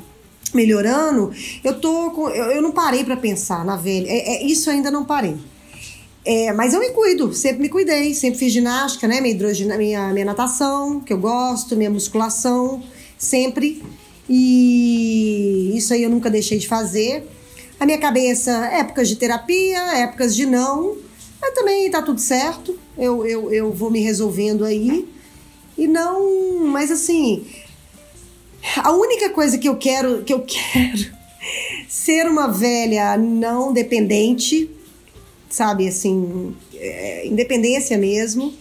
melhorando, 0.54 1.32
eu 1.64 1.80
tô 1.80 2.12
com, 2.12 2.30
eu, 2.30 2.52
eu 2.52 2.62
não 2.62 2.72
parei 2.72 3.04
para 3.04 3.18
pensar 3.18 3.66
na 3.66 3.76
velha. 3.76 4.08
É, 4.08 4.36
é, 4.36 4.46
isso 4.46 4.70
ainda 4.70 4.92
não 4.92 5.04
parei. 5.04 5.36
É, 6.24 6.52
mas 6.54 6.74
eu 6.74 6.80
me 6.80 6.90
cuido, 6.90 7.34
sempre 7.34 7.62
me 7.62 7.70
cuidei, 7.70 8.14
sempre 8.14 8.38
fiz 8.38 8.52
ginástica, 8.52 9.08
né? 9.08 9.22
Minha, 9.22 9.34
hidrogina, 9.34 9.78
minha, 9.78 10.14
minha 10.14 10.26
natação, 10.26 11.00
que 11.00 11.14
eu 11.14 11.18
gosto, 11.18 11.76
minha 11.76 11.90
musculação, 11.90 12.84
sempre. 13.18 13.82
E 14.30 15.72
isso 15.76 15.94
aí 15.94 16.04
eu 16.04 16.10
nunca 16.10 16.30
deixei 16.30 16.58
de 16.58 16.68
fazer. 16.68 17.26
A 17.80 17.86
minha 17.86 17.98
cabeça, 18.00 18.52
épocas 18.68 19.08
de 19.08 19.16
terapia, 19.16 19.80
épocas 19.98 20.36
de 20.36 20.46
não, 20.46 20.98
mas 21.40 21.54
também 21.54 21.90
tá 21.92 22.02
tudo 22.02 22.20
certo. 22.20 22.78
Eu, 22.98 23.26
eu, 23.26 23.54
eu 23.54 23.72
vou 23.72 23.92
me 23.92 24.00
resolvendo 24.00 24.66
aí. 24.66 25.08
E 25.78 25.88
não, 25.88 26.66
mas 26.66 26.90
assim, 26.90 27.46
a 28.78 28.92
única 28.92 29.30
coisa 29.30 29.58
que 29.58 29.70
eu 29.70 29.76
quero, 29.78 30.24
que 30.24 30.34
eu 30.34 30.42
quero 30.48 31.18
ser 31.88 32.26
uma 32.26 32.48
velha 32.48 33.16
não 33.18 33.72
dependente, 33.72 34.70
sabe, 35.50 35.88
assim, 35.88 36.56
é, 36.74 37.28
independência 37.28 37.98
mesmo, 37.98 38.54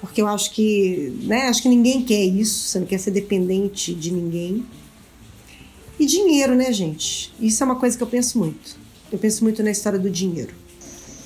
porque 0.00 0.20
eu 0.22 0.28
acho 0.28 0.52
que, 0.52 1.12
né, 1.22 1.48
acho 1.48 1.62
que 1.62 1.68
ninguém 1.68 2.04
quer 2.04 2.24
isso, 2.24 2.68
você 2.68 2.78
não 2.78 2.86
quer 2.86 2.98
ser 2.98 3.10
dependente 3.10 3.94
de 3.94 4.12
ninguém. 4.12 4.64
E 5.98 6.06
dinheiro, 6.06 6.54
né, 6.54 6.72
gente? 6.72 7.32
Isso 7.40 7.62
é 7.62 7.66
uma 7.66 7.76
coisa 7.76 7.96
que 7.96 8.02
eu 8.02 8.06
penso 8.06 8.38
muito. 8.38 8.76
Eu 9.10 9.18
penso 9.18 9.42
muito 9.42 9.62
na 9.62 9.70
história 9.70 9.98
do 9.98 10.08
dinheiro. 10.08 10.52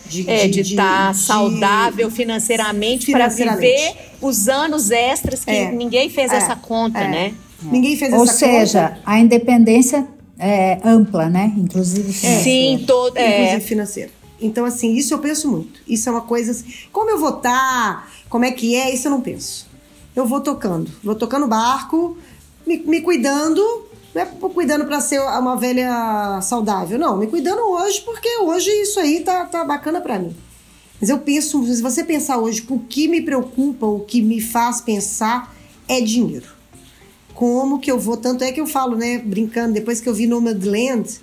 De, 0.06 0.28
é, 0.28 0.46
de 0.46 0.60
estar 0.60 1.08
tá 1.08 1.14
saudável 1.14 2.10
financeiramente, 2.10 3.06
financeiramente. 3.06 3.60
para 3.60 3.92
viver 3.92 4.12
os 4.20 4.46
anos 4.46 4.90
extras 4.90 5.42
que 5.42 5.50
é, 5.50 5.72
ninguém 5.72 6.10
fez 6.10 6.30
é, 6.30 6.36
essa 6.36 6.54
conta, 6.54 6.98
é. 6.98 7.08
né? 7.08 7.34
Ninguém 7.62 7.96
fez 7.96 8.12
Ou 8.12 8.24
essa 8.24 8.34
seja, 8.34 8.88
conta. 8.88 9.00
a 9.06 9.18
independência 9.18 10.06
é 10.38 10.80
ampla, 10.84 11.30
né? 11.30 11.52
Inclusive 11.56 12.12
financeira. 12.12 12.42
Sim, 12.42 12.84
todo, 12.86 13.16
é. 13.16 13.42
Inclusive 13.42 13.64
financeira. 13.68 14.10
Então, 14.40 14.64
assim, 14.64 14.94
isso 14.94 15.14
eu 15.14 15.18
penso 15.18 15.48
muito. 15.50 15.80
Isso 15.86 16.08
é 16.08 16.12
uma 16.12 16.22
coisa. 16.22 16.50
Assim, 16.50 16.66
como 16.90 17.10
eu 17.10 17.18
vou 17.18 17.36
estar, 17.36 17.50
tá, 17.52 18.08
como 18.28 18.44
é 18.44 18.50
que 18.50 18.74
é, 18.74 18.92
isso 18.92 19.06
eu 19.06 19.12
não 19.12 19.20
penso. 19.20 19.68
Eu 20.14 20.26
vou 20.26 20.40
tocando. 20.40 20.90
Vou 21.02 21.14
tocando 21.14 21.46
barco, 21.46 22.18
me, 22.66 22.76
me 22.78 23.00
cuidando 23.00 23.86
não 24.14 24.22
é 24.22 24.26
cuidando 24.26 24.84
para 24.84 25.00
ser 25.00 25.20
uma 25.20 25.56
velha 25.56 26.40
saudável, 26.42 26.98
não. 26.98 27.16
Me 27.16 27.26
cuidando 27.26 27.62
hoje, 27.62 28.00
porque 28.02 28.28
hoje 28.38 28.70
isso 28.70 29.00
aí 29.00 29.20
tá, 29.20 29.46
tá 29.46 29.64
bacana 29.64 30.00
para 30.00 30.18
mim. 30.18 30.36
Mas 31.00 31.08
eu 31.08 31.18
penso, 31.18 31.64
se 31.66 31.82
você 31.82 32.04
pensar 32.04 32.38
hoje, 32.38 32.64
o 32.68 32.78
que 32.78 33.08
me 33.08 33.22
preocupa, 33.22 33.86
o 33.86 34.00
que 34.00 34.20
me 34.20 34.40
faz 34.40 34.80
pensar 34.80 35.54
é 35.88 36.00
dinheiro. 36.00 36.46
Como 37.34 37.80
que 37.80 37.90
eu 37.90 37.98
vou, 37.98 38.16
tanto 38.16 38.44
é 38.44 38.52
que 38.52 38.60
eu 38.60 38.66
falo, 38.66 38.96
né, 38.96 39.18
brincando, 39.18 39.72
depois 39.72 40.00
que 40.00 40.08
eu 40.08 40.14
vi 40.14 40.26
Nomadland, 40.26 41.18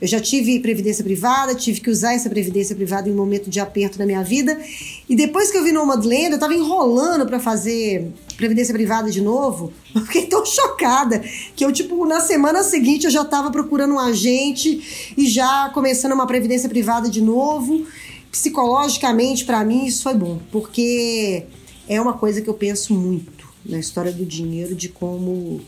eu 0.00 0.08
já 0.08 0.18
tive 0.18 0.58
previdência 0.60 1.04
privada, 1.04 1.54
tive 1.54 1.80
que 1.80 1.90
usar 1.90 2.14
essa 2.14 2.30
previdência 2.30 2.74
privada 2.74 3.08
em 3.08 3.12
um 3.12 3.16
momento 3.16 3.50
de 3.50 3.60
aperto 3.60 3.98
na 3.98 4.06
minha 4.06 4.22
vida. 4.22 4.58
E 5.06 5.14
depois 5.14 5.50
que 5.50 5.58
eu 5.58 5.64
vi 5.64 5.72
Nomadland, 5.72 6.32
eu 6.32 6.38
tava 6.38 6.54
enrolando 6.54 7.26
para 7.26 7.38
fazer 7.38 8.10
previdência 8.40 8.72
privada 8.72 9.10
de 9.10 9.20
novo. 9.20 9.72
Eu 9.94 10.00
fiquei 10.02 10.26
tão 10.26 10.44
chocada 10.46 11.22
que 11.54 11.64
eu, 11.64 11.70
tipo, 11.70 12.06
na 12.06 12.20
semana 12.20 12.62
seguinte 12.62 13.04
eu 13.04 13.10
já 13.10 13.24
tava 13.24 13.50
procurando 13.50 13.94
um 13.94 13.98
agente 13.98 15.12
e 15.16 15.28
já 15.28 15.70
começando 15.74 16.12
uma 16.12 16.26
previdência 16.26 16.68
privada 16.68 17.10
de 17.10 17.20
novo. 17.20 17.86
Psicologicamente, 18.30 19.44
para 19.44 19.64
mim, 19.64 19.84
isso 19.84 20.04
foi 20.04 20.14
bom, 20.14 20.38
porque 20.52 21.44
é 21.88 22.00
uma 22.00 22.12
coisa 22.14 22.40
que 22.40 22.48
eu 22.48 22.54
penso 22.54 22.94
muito 22.94 23.48
na 23.66 23.78
história 23.78 24.12
do 24.12 24.24
dinheiro, 24.24 24.74
de 24.74 24.88
como 24.88 25.60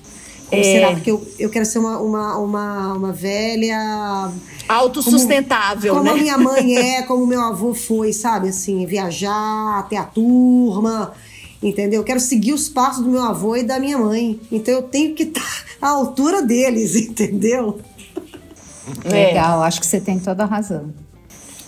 é. 0.52 0.62
será 0.62 0.92
porque 0.92 1.10
eu, 1.10 1.26
eu 1.38 1.50
quero 1.50 1.64
ser 1.64 1.78
uma, 1.78 1.98
uma, 1.98 2.38
uma, 2.38 2.92
uma 2.94 3.12
velha. 3.12 4.30
Autossustentável, 4.68 5.94
como, 5.94 6.04
né? 6.04 6.10
Como 6.10 6.20
a 6.20 6.22
minha 6.22 6.38
mãe 6.38 6.76
é, 6.76 7.02
como 7.02 7.26
meu 7.26 7.40
avô 7.40 7.74
foi, 7.74 8.12
sabe? 8.12 8.48
Assim, 8.50 8.84
viajar, 8.86 9.78
até 9.78 9.96
a 9.96 10.04
turma, 10.04 11.12
entendeu? 11.62 12.00
Eu 12.00 12.04
quero 12.04 12.20
seguir 12.20 12.52
os 12.52 12.68
passos 12.68 13.04
do 13.04 13.10
meu 13.10 13.22
avô 13.22 13.56
e 13.56 13.62
da 13.62 13.78
minha 13.78 13.98
mãe. 13.98 14.40
Então 14.50 14.74
eu 14.74 14.82
tenho 14.82 15.14
que 15.14 15.24
estar 15.24 15.64
à 15.80 15.88
altura 15.88 16.42
deles, 16.42 16.96
entendeu? 16.96 17.80
É. 19.04 19.28
Legal, 19.28 19.62
acho 19.62 19.78
que 19.78 19.86
você 19.86 20.00
tem 20.00 20.18
toda 20.18 20.42
a 20.42 20.46
razão. 20.46 20.92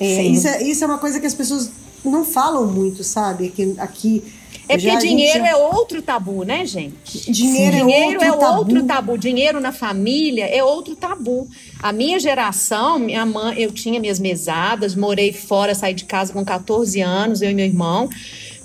É, 0.00 0.24
isso, 0.24 0.48
é, 0.48 0.62
isso 0.64 0.82
é 0.82 0.86
uma 0.86 0.98
coisa 0.98 1.20
que 1.20 1.26
as 1.26 1.32
pessoas 1.32 1.70
não 2.04 2.24
falam 2.24 2.66
muito, 2.66 3.04
sabe? 3.04 3.46
Aqui, 3.46 3.74
aqui 3.78 4.24
é 4.68 4.78
porque 4.78 4.96
dinheiro 5.06 5.40
já... 5.40 5.48
é 5.48 5.56
outro 5.56 6.00
tabu, 6.00 6.44
né, 6.44 6.64
gente? 6.64 7.30
Dinheiro, 7.30 7.76
é, 7.76 7.80
dinheiro 7.80 8.12
outro, 8.12 8.24
é 8.24 8.30
tabu. 8.30 8.58
outro 8.58 8.82
tabu. 8.84 9.18
Dinheiro 9.18 9.60
na 9.60 9.72
família 9.72 10.46
é 10.46 10.64
outro 10.64 10.96
tabu. 10.96 11.46
A 11.82 11.92
minha 11.92 12.18
geração, 12.18 12.98
minha 12.98 13.26
mãe, 13.26 13.60
eu 13.60 13.70
tinha 13.70 14.00
minhas 14.00 14.18
mesadas, 14.18 14.94
morei 14.94 15.32
fora, 15.32 15.74
saí 15.74 15.92
de 15.92 16.04
casa 16.04 16.32
com 16.32 16.44
14 16.44 17.00
anos, 17.00 17.42
eu 17.42 17.50
e 17.50 17.54
meu 17.54 17.66
irmão. 17.66 18.08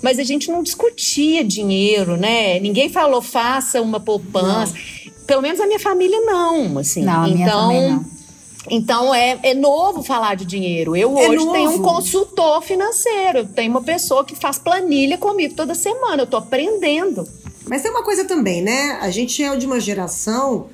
Mas 0.02 0.18
a 0.18 0.24
gente 0.24 0.50
não 0.50 0.62
discutia 0.62 1.44
dinheiro, 1.44 2.16
né? 2.16 2.58
Ninguém 2.58 2.88
falou 2.88 3.20
faça 3.20 3.80
uma 3.82 4.00
poupança. 4.00 4.72
Não. 4.72 5.12
Pelo 5.26 5.42
menos 5.42 5.60
a 5.60 5.66
minha 5.66 5.78
família 5.78 6.20
não, 6.22 6.78
assim. 6.78 7.04
Não, 7.04 7.24
a 7.24 7.28
minha 7.28 7.46
então, 7.46 7.68
também 7.68 7.90
não. 7.90 8.20
Então 8.68 9.14
é, 9.14 9.38
é 9.42 9.54
novo 9.54 10.02
falar 10.02 10.36
de 10.36 10.44
dinheiro. 10.44 10.94
Eu 10.94 11.16
é 11.18 11.28
hoje 11.28 11.36
novo. 11.36 11.52
tenho 11.52 11.70
um 11.70 11.82
consultor 11.82 12.62
financeiro, 12.62 13.46
tenho 13.46 13.70
uma 13.70 13.82
pessoa 13.82 14.24
que 14.24 14.36
faz 14.36 14.58
planilha 14.58 15.16
comigo 15.16 15.54
toda 15.54 15.74
semana. 15.74 16.22
Eu 16.22 16.26
tô 16.26 16.36
aprendendo. 16.36 17.26
Mas 17.66 17.82
tem 17.82 17.90
uma 17.90 18.02
coisa 18.02 18.24
também, 18.24 18.60
né? 18.62 18.98
A 19.00 19.10
gente 19.10 19.42
é 19.42 19.54
de 19.56 19.66
uma 19.66 19.80
geração 19.80 20.68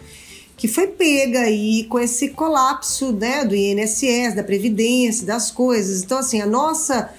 que 0.57 0.67
foi 0.67 0.87
pega 0.87 1.41
aí 1.41 1.85
com 1.85 1.99
esse 1.99 2.31
colapso, 2.31 3.13
né, 3.13 3.45
do 3.45 3.55
INSS, 3.55 4.35
da 4.35 4.43
previdência, 4.43 5.27
das 5.27 5.51
coisas. 5.51 6.03
Então 6.03 6.19
assim, 6.19 6.41
a 6.41 6.47
nossa 6.47 7.11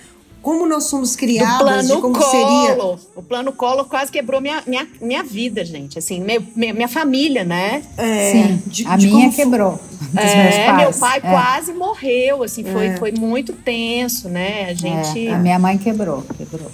como 0.48 0.66
nós 0.66 0.86
somos 0.86 1.14
criados, 1.14 1.58
plano 1.58 1.96
de 1.96 2.02
como 2.02 2.14
colo. 2.18 2.32
seria. 2.32 3.00
O 3.18 3.22
plano 3.22 3.52
colo 3.52 3.84
quase 3.84 4.10
quebrou 4.10 4.40
minha, 4.40 4.64
minha, 4.66 4.88
minha 5.02 5.22
vida, 5.22 5.66
gente. 5.66 6.00
Assim, 6.00 6.22
meu, 6.22 6.42
minha, 6.56 6.74
minha 6.74 6.88
família, 6.88 7.44
né? 7.44 7.84
É, 7.98 8.32
Sim, 8.32 8.64
de, 8.66 8.88
a 8.88 8.96
de 8.96 9.08
minha 9.08 9.30
quebrou. 9.30 9.78
É, 10.16 10.72
meu 10.72 10.94
pai 10.94 11.18
é. 11.18 11.20
quase 11.20 11.74
morreu, 11.74 12.44
assim, 12.44 12.64
foi, 12.64 12.86
é. 12.86 12.96
foi 12.96 13.12
muito 13.12 13.52
tenso, 13.52 14.30
né? 14.30 14.70
A 14.70 14.74
gente. 14.74 15.28
É, 15.28 15.34
a 15.34 15.38
minha 15.38 15.60
mãe 15.60 15.78
quebrou, 15.78 16.24
quebrou. 16.38 16.72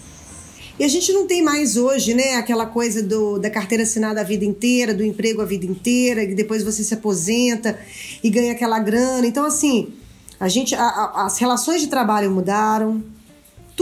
E 0.77 0.83
a 0.83 0.87
gente 0.87 1.11
não 1.11 1.25
tem 1.25 1.41
mais 1.41 1.75
hoje, 1.75 2.13
né, 2.13 2.35
aquela 2.35 2.67
coisa 2.67 3.01
do, 3.01 3.39
da 3.39 3.49
carteira 3.49 3.83
assinada 3.83 4.21
a 4.21 4.23
vida 4.23 4.45
inteira, 4.45 4.93
do 4.93 5.03
emprego 5.03 5.41
a 5.41 5.45
vida 5.45 5.65
inteira, 5.65 6.21
e 6.21 6.35
depois 6.35 6.61
você 6.61 6.83
se 6.83 6.93
aposenta 6.93 7.79
e 8.23 8.29
ganha 8.29 8.51
aquela 8.51 8.77
grana. 8.77 9.25
Então, 9.25 9.43
assim, 9.43 9.91
a 10.39 10.47
gente, 10.47 10.75
a, 10.75 10.83
a, 10.83 11.25
as 11.25 11.39
relações 11.39 11.81
de 11.81 11.87
trabalho 11.87 12.29
mudaram, 12.29 13.03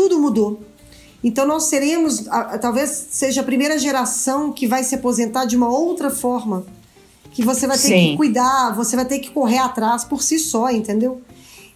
tudo 0.01 0.19
mudou. 0.19 0.59
Então 1.23 1.45
nós 1.45 1.65
seremos, 1.65 2.25
talvez 2.59 2.89
seja 3.11 3.41
a 3.41 3.43
primeira 3.43 3.77
geração 3.77 4.51
que 4.51 4.65
vai 4.65 4.83
se 4.83 4.95
aposentar 4.95 5.45
de 5.45 5.55
uma 5.55 5.69
outra 5.69 6.09
forma, 6.09 6.65
que 7.31 7.43
você 7.43 7.67
vai 7.67 7.77
ter 7.77 7.89
Sim. 7.89 8.11
que 8.11 8.17
cuidar, 8.17 8.75
você 8.75 8.95
vai 8.95 9.05
ter 9.05 9.19
que 9.19 9.29
correr 9.29 9.59
atrás 9.59 10.03
por 10.03 10.23
si 10.23 10.39
só, 10.39 10.71
entendeu? 10.71 11.21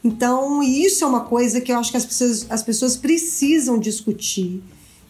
Então 0.04 0.64
isso 0.64 1.04
é 1.04 1.08
uma 1.08 1.20
coisa 1.22 1.62
que 1.62 1.72
eu 1.72 1.78
acho 1.78 1.92
que 1.92 1.98
as 1.98 2.06
pessoas, 2.06 2.48
as 2.50 2.64
pessoas 2.64 2.98
precisam 2.98 3.78
discutir, 3.78 4.64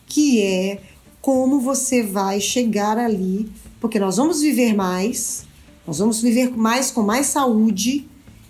que 0.06 0.42
é 0.42 0.82
como 1.22 1.62
você 1.62 2.04
vai 2.04 2.42
chegar 2.42 2.98
ali, 2.98 3.50
porque 3.80 3.98
nós 3.98 4.18
vamos 4.18 4.42
viver 4.42 4.76
mais, 4.76 5.46
nós 5.88 6.00
vamos 6.00 6.22
viver 6.22 6.56
mais 6.56 6.92
com 6.92 7.02
mais 7.02 7.28
saúde, 7.28 8.06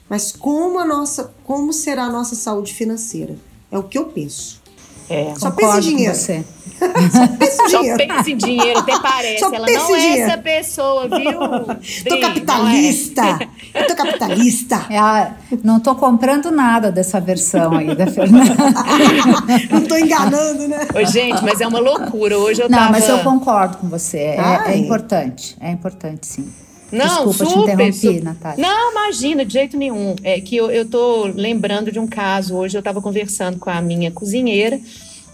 mas 0.10 0.32
como 0.32 0.80
a 0.80 0.86
nossa, 0.86 1.32
como 1.44 1.72
será 1.72 2.06
a 2.06 2.12
nossa 2.12 2.34
saúde 2.34 2.74
financeira? 2.74 3.38
É 3.76 3.80
o 3.80 3.84
que 3.84 3.98
eu 3.98 4.06
penso. 4.06 4.64
É, 5.10 5.34
Só 5.38 5.52
pensa 5.52 5.78
em 5.78 5.82
dinheiro. 5.82 6.16
Você. 6.16 6.44
Só 7.12 7.28
pensa 7.28 7.64
em 7.64 7.68
dinheiro. 7.68 8.00
Só 8.00 8.08
pensa 8.08 8.32
em 8.32 8.38
dinheiro, 8.38 8.80
até 8.80 9.00
parece. 9.00 9.40
Só 9.40 9.54
Ela 9.54 9.68
não 9.68 9.96
é 9.96 10.00
dinheiro. 10.00 10.30
essa 10.30 10.38
pessoa, 10.38 11.08
viu? 11.08 11.40
tô 12.10 12.20
capitalista. 12.20 13.22
É. 13.74 13.82
Eu 13.82 13.88
tô 13.88 13.96
capitalista. 13.96 14.86
É, 14.90 15.58
não 15.64 15.80
tô 15.80 15.94
comprando 15.96 16.50
nada 16.50 16.92
dessa 16.92 17.20
versão 17.20 17.74
aí 17.74 17.94
da 17.96 18.08
Fernanda. 18.08 18.56
não 19.70 19.82
tô 19.82 19.96
enganando, 19.96 20.68
né? 20.68 20.88
Ô, 20.96 21.06
gente, 21.06 21.44
mas 21.44 21.62
é 21.62 21.68
uma 21.68 21.80
loucura. 21.80 22.38
Hoje 22.40 22.62
eu 22.62 22.70
não, 22.70 22.78
tava... 22.78 22.92
mas 22.92 23.08
eu 23.08 23.20
concordo 23.20 23.78
com 23.78 23.88
você. 23.88 24.18
É, 24.18 24.74
é 24.74 24.78
importante. 24.78 25.56
É 25.60 25.70
importante, 25.70 26.26
sim. 26.26 26.52
Não, 26.96 27.28
Desculpa, 27.28 27.46
super, 27.46 27.92
te 27.92 27.98
interrompi, 27.98 28.24
Natália. 28.24 28.62
Não, 28.62 28.92
imagina, 28.92 29.46
de 29.46 29.54
jeito 29.54 29.76
nenhum. 29.76 30.16
É 30.24 30.40
que 30.40 30.56
eu, 30.56 30.72
eu 30.72 30.86
tô 30.86 31.26
lembrando 31.26 31.92
de 31.92 32.00
um 32.00 32.08
caso. 32.08 32.56
Hoje 32.56 32.78
eu 32.78 32.80
estava 32.80 33.02
conversando 33.02 33.60
com 33.60 33.70
a 33.70 33.82
minha 33.82 34.10
cozinheira 34.12 34.80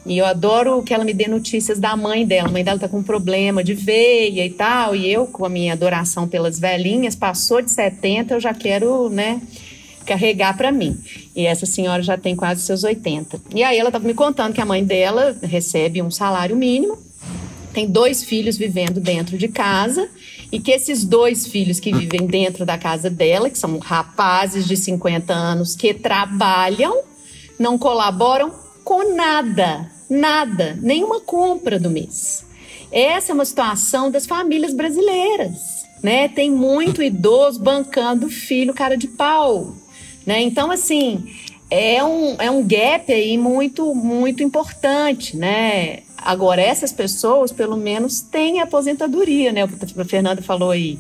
e 0.06 0.18
eu 0.18 0.26
adoro 0.26 0.82
que 0.82 0.94
ela 0.94 1.04
me 1.04 1.14
dê 1.14 1.28
notícias 1.28 1.78
da 1.80 1.96
mãe 1.96 2.26
dela. 2.26 2.50
A 2.50 2.52
mãe 2.52 2.64
dela 2.64 2.80
tá 2.80 2.88
com 2.88 2.98
um 2.98 3.04
problema 3.04 3.64
de 3.64 3.76
veia 3.76 4.44
e 4.44 4.50
tal. 4.50 4.96
E 4.96 5.12
eu, 5.12 5.28
com 5.28 5.46
a 5.46 5.50
minha 5.50 5.74
adoração 5.74 6.28
pelas 6.28 6.60
velhinhas, 6.60 7.16
passou 7.16 7.62
de 7.62 7.70
70, 7.70 8.34
eu 8.34 8.40
já 8.40 8.54
quero, 8.54 9.10
né, 9.10 9.40
carregar 10.04 10.58
para 10.58 10.72
mim. 10.72 10.98
E 11.36 11.46
essa 11.46 11.68
senhora 11.68 12.02
já 12.02 12.18
tem 12.18 12.36
quase 12.36 12.62
seus 12.62 12.84
80. 12.84 13.40
E 13.54 13.64
aí 13.64 13.78
ela 13.78 13.90
estava 13.90 14.08
me 14.08 14.16
contando 14.16 14.54
que 14.54 14.62
a 14.62 14.66
mãe 14.66 14.84
dela 14.84 15.38
recebe 15.44 16.02
um 16.02 16.10
salário 16.10 16.56
mínimo, 16.56 16.98
tem 17.72 17.88
dois 17.88 18.24
filhos 18.24 18.58
vivendo 18.58 19.00
dentro 19.00 19.38
de 19.38 19.48
casa 19.48 20.10
e 20.52 20.60
que 20.60 20.72
esses 20.72 21.04
dois 21.04 21.48
filhos 21.48 21.80
que 21.80 21.94
vivem 21.94 22.28
dentro 22.28 22.66
da 22.66 22.78
casa 22.78 23.10
dela, 23.10 23.50
que 23.50 23.58
são 23.58 23.78
rapazes 23.80 24.68
de 24.68 24.76
50 24.76 25.34
anos 25.34 25.76
que 25.76 25.94
trabalham, 25.94 27.04
não 27.58 27.78
colaboram 27.78 28.52
com 28.84 29.16
nada, 29.16 29.90
nada, 30.10 30.78
nenhuma 30.82 31.22
compra 31.22 31.80
do 31.80 31.90
mês. 31.90 32.44
Essa 32.92 33.32
é 33.32 33.34
uma 33.34 33.46
situação 33.46 34.12
das 34.12 34.26
famílias 34.26 34.74
brasileiras, 34.74 35.86
né? 36.04 36.28
Tem 36.28 36.52
muito 36.52 37.02
idoso 37.02 37.62
bancando 37.62 38.28
filho 38.30 38.74
cara 38.74 38.98
de 38.98 39.08
pau, 39.08 39.76
né? 40.26 40.42
Então, 40.42 40.70
assim, 40.70 41.24
é 41.70 42.04
um, 42.04 42.36
é 42.38 42.52
um 42.52 42.68
gap 42.68 43.14
aí 43.14 43.38
muito, 43.38 43.96
muito 43.96 44.44
importante, 44.44 45.38
né? 45.38 46.00
Agora, 46.22 46.62
essas 46.62 46.92
pessoas, 46.92 47.52
pelo 47.52 47.76
menos, 47.76 48.22
têm 48.22 48.62
aposentadoria, 48.62 49.52
né? 49.52 49.66
O 49.66 49.68
que 49.68 50.02
a 50.02 50.06
Fernanda 50.06 50.42
falou 50.42 50.72
aí. 50.72 51.00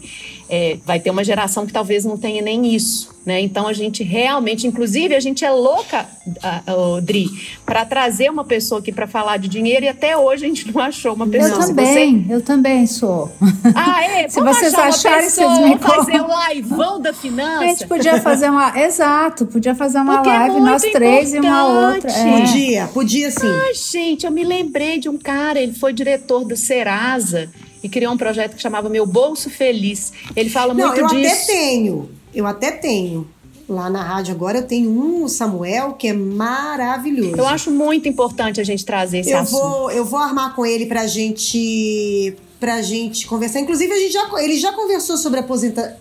É, 0.53 0.77
vai 0.85 0.99
ter 0.99 1.09
uma 1.09 1.23
geração 1.23 1.65
que 1.65 1.71
talvez 1.71 2.03
não 2.03 2.17
tenha 2.17 2.41
nem 2.41 2.75
isso, 2.75 3.15
né? 3.25 3.39
Então, 3.39 3.69
a 3.69 3.73
gente 3.73 4.03
realmente, 4.03 4.67
inclusive, 4.67 5.15
a 5.15 5.19
gente 5.21 5.45
é 5.45 5.49
louca, 5.49 6.05
uh, 6.27 6.97
uh, 6.97 7.01
Dri, 7.01 7.29
para 7.65 7.85
trazer 7.85 8.29
uma 8.29 8.43
pessoa 8.43 8.79
aqui 8.79 8.91
para 8.91 9.07
falar 9.07 9.37
de 9.37 9.47
dinheiro 9.47 9.85
e 9.85 9.87
até 9.87 10.17
hoje 10.17 10.43
a 10.43 10.47
gente 10.49 10.69
não 10.69 10.81
achou 10.81 11.13
uma 11.13 11.25
pessoa. 11.25 11.61
Eu 11.63 11.67
também, 11.67 12.25
você... 12.25 12.33
eu 12.33 12.41
também 12.41 12.85
sou. 12.85 13.31
Ah, 13.73 14.03
é? 14.03 14.27
Se 14.29 14.41
vocês 14.41 14.73
acharem, 14.73 15.23
pessoa, 15.23 15.55
vocês 15.55 15.69
me 15.69 15.77
fazer 15.77 16.21
um 16.21 16.53
liveão 16.53 16.99
da 16.99 17.13
finança. 17.13 17.63
A 17.63 17.67
gente 17.67 17.87
podia 17.87 18.19
fazer 18.19 18.49
uma... 18.49 18.75
Exato, 18.77 19.45
podia 19.45 19.73
fazer 19.73 19.99
uma 19.99 20.15
Porque 20.15 20.29
é 20.31 20.37
live, 20.37 20.57
é 20.57 20.59
nós 20.59 20.81
três 20.81 21.33
e 21.33 21.39
uma 21.39 21.93
outra. 21.93 22.11
É. 22.11 22.39
Podia, 22.41 22.87
podia 22.87 23.31
sim. 23.31 23.47
Ai, 23.47 23.73
gente, 23.73 24.25
eu 24.25 24.31
me 24.33 24.43
lembrei 24.43 24.99
de 24.99 25.07
um 25.07 25.17
cara, 25.17 25.61
ele 25.61 25.73
foi 25.73 25.93
diretor 25.93 26.43
do 26.43 26.57
Serasa 26.57 27.49
e 27.83 27.89
criou 27.89 28.13
um 28.13 28.17
projeto 28.17 28.55
que 28.55 28.61
chamava 28.61 28.89
Meu 28.89 29.05
Bolso 29.05 29.49
Feliz. 29.49 30.13
Ele 30.35 30.49
fala 30.49 30.73
Não, 30.73 30.87
muito 30.87 30.99
eu 30.99 31.07
disso. 31.07 31.23
Eu 31.23 31.31
até 31.31 31.45
tenho, 31.45 32.09
eu 32.33 32.47
até 32.47 32.71
tenho. 32.71 33.27
Lá 33.69 33.89
na 33.89 34.03
rádio 34.03 34.33
agora 34.33 34.57
eu 34.57 34.67
tenho 34.67 34.91
um 34.91 35.29
Samuel 35.29 35.93
que 35.93 36.07
é 36.07 36.13
maravilhoso. 36.13 37.37
Eu 37.37 37.47
acho 37.47 37.71
muito 37.71 38.09
importante 38.09 38.59
a 38.59 38.63
gente 38.63 38.83
trazer 38.83 39.19
esse 39.19 39.31
eu 39.31 39.39
assunto. 39.39 39.61
Vou, 39.61 39.91
eu 39.91 40.03
vou 40.03 40.19
armar 40.19 40.53
com 40.55 40.65
ele 40.65 40.85
pra 40.85 41.07
gente 41.07 42.35
pra 42.61 42.79
gente 42.81 43.25
conversar. 43.25 43.59
Inclusive, 43.59 43.91
a 43.91 43.97
gente 43.97 44.13
já, 44.13 44.29
ele 44.39 44.55
já 44.55 44.71
conversou 44.71 45.17
sobre 45.17 45.39
aposenta, 45.39 45.97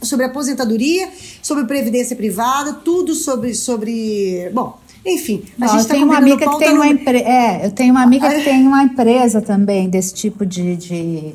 sobre 0.00 0.24
aposentadoria, 0.24 1.10
sobre 1.42 1.64
previdência 1.64 2.16
privada, 2.16 2.72
tudo 2.72 3.14
sobre 3.14 3.54
sobre, 3.54 4.48
bom, 4.54 4.78
enfim, 5.04 5.42
a 5.60 5.66
Não, 5.66 5.78
gente 5.78 5.88
tá 5.88 5.94
uma 5.96 6.18
amiga 6.18 6.48
que 6.48 6.58
tem 6.58 6.72
uma 6.72 6.86
empresa. 6.86 7.24
É, 7.24 7.66
eu 7.66 7.70
tenho 7.70 7.92
uma 7.92 8.02
amiga 8.02 8.28
que 8.28 8.44
tem 8.44 8.66
uma 8.66 8.82
empresa 8.82 9.40
também 9.40 9.88
desse 9.88 10.12
tipo 10.12 10.44
de, 10.44 10.76
de, 10.76 11.34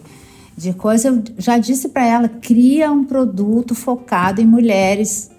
de 0.56 0.74
coisa. 0.74 1.10
Eu 1.10 1.24
já 1.38 1.58
disse 1.58 1.90
para 1.90 2.06
ela: 2.06 2.30
cria 2.30 2.92
um 2.92 3.04
produto 3.04 3.74
focado 3.74 4.40
em 4.40 4.46
mulheres, 4.46 5.32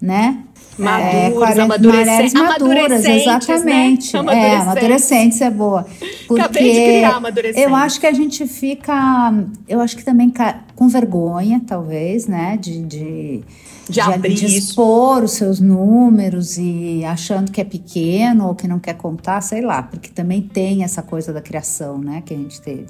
né? 0.00 0.44
Maduras, 0.78 1.58
é, 1.58 1.78
mulheres 1.78 2.32
maduras, 2.32 3.04
exatamente. 3.04 4.16
Né? 4.22 4.52
É, 4.52 4.56
amadurecentes 4.56 5.40
é 5.40 5.50
boa. 5.50 5.86
Porque 6.26 6.40
Acabei 6.42 6.72
de 6.72 6.80
criar 6.80 7.16
amadurecentes. 7.16 7.62
Eu 7.62 7.74
acho 7.74 8.00
que 8.00 8.06
a 8.06 8.12
gente 8.12 8.46
fica, 8.46 9.34
eu 9.68 9.80
acho 9.80 9.96
que 9.96 10.04
também 10.04 10.32
com 10.74 10.88
vergonha, 10.88 11.60
talvez, 11.66 12.26
né? 12.26 12.56
de, 12.56 12.82
de 12.82 13.44
de, 13.90 14.00
abrir 14.00 14.34
de 14.34 14.46
expor 14.46 15.22
os 15.24 15.32
seus 15.32 15.60
números 15.60 16.56
e 16.58 17.04
achando 17.04 17.50
que 17.50 17.60
é 17.60 17.64
pequeno 17.64 18.48
ou 18.48 18.54
que 18.54 18.66
não 18.68 18.78
quer 18.78 18.94
contar, 18.94 19.40
sei 19.40 19.60
lá, 19.60 19.82
porque 19.82 20.10
também 20.10 20.42
tem 20.42 20.84
essa 20.84 21.02
coisa 21.02 21.32
da 21.32 21.40
criação, 21.40 21.98
né, 21.98 22.22
que 22.24 22.32
a 22.32 22.36
gente 22.36 22.60
teve. 22.60 22.86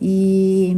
E 0.00 0.76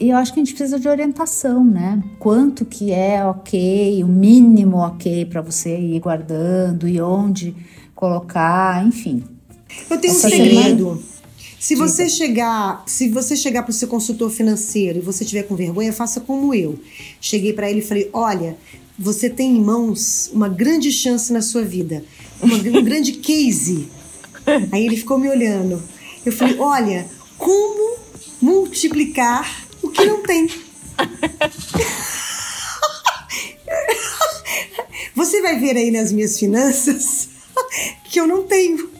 e 0.00 0.10
eu 0.10 0.16
acho 0.16 0.32
que 0.32 0.40
a 0.40 0.44
gente 0.44 0.54
precisa 0.54 0.78
de 0.78 0.88
orientação, 0.88 1.64
né? 1.64 2.02
Quanto 2.18 2.64
que 2.64 2.90
é 2.90 3.24
ok, 3.24 4.02
o 4.02 4.08
mínimo 4.08 4.78
ok 4.78 5.24
para 5.24 5.40
você 5.40 5.78
ir 5.78 6.00
guardando 6.00 6.88
e 6.88 7.00
onde 7.00 7.54
colocar, 7.94 8.84
enfim. 8.84 9.22
Eu 9.88 9.98
tenho 9.98 10.12
Essa 10.12 10.26
um 10.26 10.30
segredo. 10.30 11.02
Se 11.64 11.74
você 11.74 12.10
chegar, 12.10 12.84
se 12.86 13.08
você 13.08 13.34
chegar 13.34 13.62
para 13.62 13.70
o 13.70 13.72
seu 13.72 13.88
consultor 13.88 14.30
financeiro 14.30 14.98
e 14.98 15.00
você 15.00 15.24
tiver 15.24 15.44
com 15.44 15.56
vergonha, 15.56 15.94
faça 15.94 16.20
como 16.20 16.54
eu. 16.54 16.78
Cheguei 17.18 17.54
para 17.54 17.70
ele 17.70 17.78
e 17.78 17.82
falei: 17.82 18.10
"Olha, 18.12 18.58
você 18.98 19.30
tem 19.30 19.56
em 19.56 19.62
mãos 19.62 20.28
uma 20.30 20.46
grande 20.46 20.92
chance 20.92 21.32
na 21.32 21.40
sua 21.40 21.62
vida, 21.62 22.04
uma, 22.42 22.56
um 22.56 22.84
grande 22.84 23.12
case". 23.12 23.88
Aí 24.70 24.84
ele 24.84 24.98
ficou 24.98 25.18
me 25.18 25.26
olhando. 25.26 25.82
Eu 26.26 26.32
falei: 26.32 26.58
"Olha, 26.58 27.06
como 27.38 27.96
multiplicar 28.42 29.66
o 29.82 29.88
que 29.88 30.04
não 30.04 30.22
tem. 30.22 30.46
Você 35.16 35.40
vai 35.40 35.58
ver 35.58 35.78
aí 35.78 35.90
nas 35.90 36.12
minhas 36.12 36.38
finanças 36.38 37.30
que 38.12 38.20
eu 38.20 38.26
não 38.26 38.42
tenho. 38.42 38.92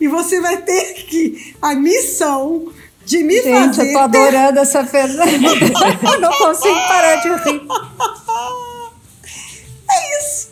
E 0.00 0.08
você 0.08 0.40
vai 0.40 0.58
ter 0.58 0.94
que 0.94 1.54
a 1.60 1.74
missão 1.74 2.72
de 3.04 3.22
me 3.22 3.42
Gente, 3.42 3.76
fazer. 3.76 3.84
Gente, 3.84 3.86
eu 3.88 3.92
tô 3.92 3.98
adorando 3.98 4.54
ter... 4.54 4.60
essa 4.60 4.84
Fernanda. 4.84 6.18
não 6.20 6.32
consigo 6.32 6.74
parar 6.74 7.16
de 7.16 7.28
rir. 7.28 7.62
É 9.90 10.18
isso. 10.20 10.50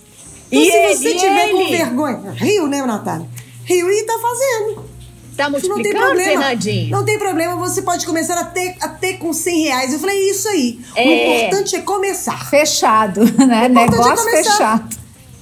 Então, 0.51 0.63
e 0.63 0.71
se 0.71 0.77
ele, 0.77 0.95
você 0.97 1.15
tiver 1.15 1.49
ele? 1.49 1.53
com 1.53 1.71
vergonha, 1.71 2.31
Rio, 2.33 2.67
né, 2.67 2.83
Natália? 2.85 3.29
Rio 3.65 3.91
e 3.91 4.03
tá 4.05 4.19
fazendo. 4.19 4.99
Tá 5.37 5.49
multiplicando, 5.49 5.77
não 5.77 5.83
tem 5.83 5.93
problema. 5.93 6.41
Fernandinho? 6.41 6.91
Não 6.91 7.05
tem 7.05 7.19
problema, 7.19 7.57
você 7.57 7.83
pode 7.83 8.05
começar 8.05 8.37
a 8.37 8.45
ter, 8.45 8.77
a 8.81 8.89
ter 8.89 9.19
com 9.19 9.33
100 9.33 9.63
reais. 9.63 9.93
Eu 9.93 10.01
falei, 10.01 10.29
isso 10.29 10.49
aí. 10.49 10.81
É... 10.97 11.07
O 11.07 11.13
importante 11.13 11.77
é 11.77 11.81
começar. 11.81 12.51
Fechado, 12.51 13.21
né? 13.47 13.67
É 13.67 13.69
Negócio 13.69 14.29
é 14.29 14.43
fechado. 14.43 14.97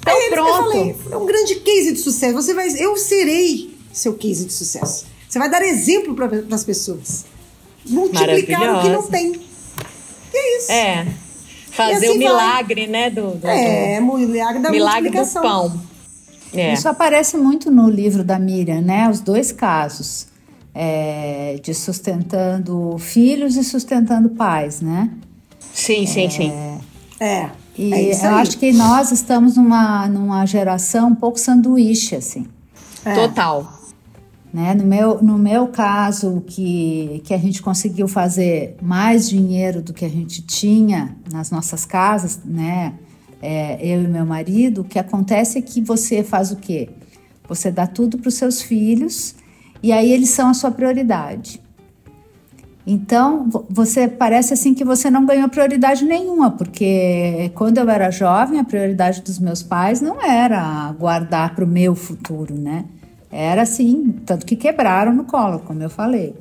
Então 0.06 0.16
aí 0.16 0.30
pronto. 0.30 0.50
Eu 0.50 0.64
falei, 0.64 0.96
é 1.10 1.16
um 1.16 1.26
grande 1.26 1.56
case 1.56 1.92
de 1.92 1.98
sucesso. 1.98 2.34
Você 2.34 2.54
vai, 2.54 2.68
eu 2.78 2.96
serei 2.96 3.76
seu 3.92 4.14
case 4.14 4.44
de 4.44 4.52
sucesso. 4.52 5.06
Você 5.28 5.38
vai 5.38 5.50
dar 5.50 5.62
exemplo 5.62 6.14
para 6.14 6.30
as 6.52 6.64
pessoas. 6.64 7.24
Multiplicar 7.84 8.76
o 8.76 8.82
que 8.82 8.88
não 8.88 9.02
tem. 9.02 9.32
E 10.32 10.36
é 10.36 10.58
isso. 10.58 10.72
É. 10.72 11.06
Fazer 11.70 12.06
assim 12.06 12.16
o 12.16 12.18
milagre, 12.18 12.82
vai. 12.82 12.90
né? 12.90 13.10
Do, 13.10 13.32
do, 13.32 13.46
é, 13.46 14.00
o 14.00 14.16
milagre 14.18 14.62
da 14.62 14.70
milagre 14.70 15.10
multiplicação. 15.10 15.42
do 15.42 15.48
pão. 15.48 15.82
É. 16.54 16.72
Isso 16.72 16.88
aparece 16.88 17.36
muito 17.36 17.70
no 17.70 17.90
livro 17.90 18.24
da 18.24 18.38
Miriam, 18.38 18.80
né? 18.80 19.10
Os 19.10 19.20
dois 19.20 19.52
casos 19.52 20.28
é, 20.74 21.58
de 21.62 21.74
sustentando 21.74 22.96
filhos 22.98 23.56
e 23.56 23.64
sustentando 23.64 24.30
pais, 24.30 24.80
né? 24.80 25.10
Sim, 25.74 26.06
sim, 26.06 26.26
é, 26.26 26.30
sim. 26.30 26.52
É. 27.20 27.50
E 27.78 27.92
é 27.92 28.26
eu 28.26 28.34
acho 28.36 28.58
que 28.58 28.72
nós 28.72 29.12
estamos 29.12 29.56
numa, 29.56 30.08
numa 30.08 30.46
geração 30.46 31.08
um 31.08 31.14
pouco 31.14 31.38
sanduíche, 31.38 32.16
assim. 32.16 32.46
É. 33.04 33.14
Total. 33.14 33.72
Né? 34.52 34.74
No, 34.74 34.84
meu, 34.84 35.22
no 35.22 35.38
meu 35.38 35.68
caso, 35.68 36.42
que, 36.46 37.20
que 37.24 37.34
a 37.34 37.38
gente 37.38 37.60
conseguiu 37.60 38.08
fazer 38.08 38.76
mais 38.80 39.28
dinheiro 39.28 39.82
do 39.82 39.92
que 39.92 40.04
a 40.04 40.08
gente 40.08 40.42
tinha 40.42 41.14
nas 41.30 41.50
nossas 41.50 41.84
casas, 41.84 42.40
né? 42.44 42.94
é, 43.40 43.78
eu 43.80 44.02
e 44.02 44.08
meu 44.08 44.24
marido, 44.24 44.80
o 44.80 44.84
que 44.84 44.98
acontece 44.98 45.58
é 45.58 45.62
que 45.62 45.80
você 45.80 46.22
faz 46.22 46.50
o 46.50 46.56
quê? 46.56 46.88
Você 47.48 47.70
dá 47.70 47.86
tudo 47.86 48.18
para 48.18 48.28
os 48.28 48.34
seus 48.34 48.62
filhos 48.62 49.34
e 49.82 49.92
aí 49.92 50.10
eles 50.10 50.30
são 50.30 50.48
a 50.48 50.54
sua 50.54 50.70
prioridade. 50.70 51.62
Então, 52.86 53.48
você 53.68 54.06
parece 54.06 54.54
assim 54.54 54.72
que 54.72 54.84
você 54.84 55.10
não 55.10 55.26
ganhou 55.26 55.48
prioridade 55.48 56.04
nenhuma, 56.04 56.52
porque 56.52 57.50
quando 57.54 57.78
eu 57.78 57.90
era 57.90 58.10
jovem, 58.12 58.60
a 58.60 58.64
prioridade 58.64 59.22
dos 59.22 59.40
meus 59.40 59.60
pais 59.60 60.00
não 60.00 60.22
era 60.22 60.94
guardar 60.96 61.54
para 61.54 61.64
o 61.64 61.68
meu 61.68 61.96
futuro, 61.96 62.54
né? 62.54 62.84
Era 63.30 63.62
assim, 63.62 64.14
tanto 64.24 64.46
que 64.46 64.54
quebraram 64.54 65.12
no 65.12 65.24
colo, 65.24 65.58
como 65.58 65.82
eu 65.82 65.90
falei. 65.90 66.34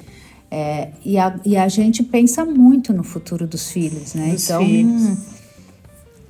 É, 0.51 0.89
e, 1.03 1.17
a, 1.17 1.35
e 1.43 1.57
a 1.57 1.67
gente 1.67 2.03
pensa 2.03 2.45
muito 2.45 2.93
no 2.93 3.03
futuro 3.03 3.47
dos 3.47 3.71
filhos, 3.71 4.13
né? 4.13 4.29
Dos 4.29 4.45
então, 4.45 4.63
filhos 4.63 5.34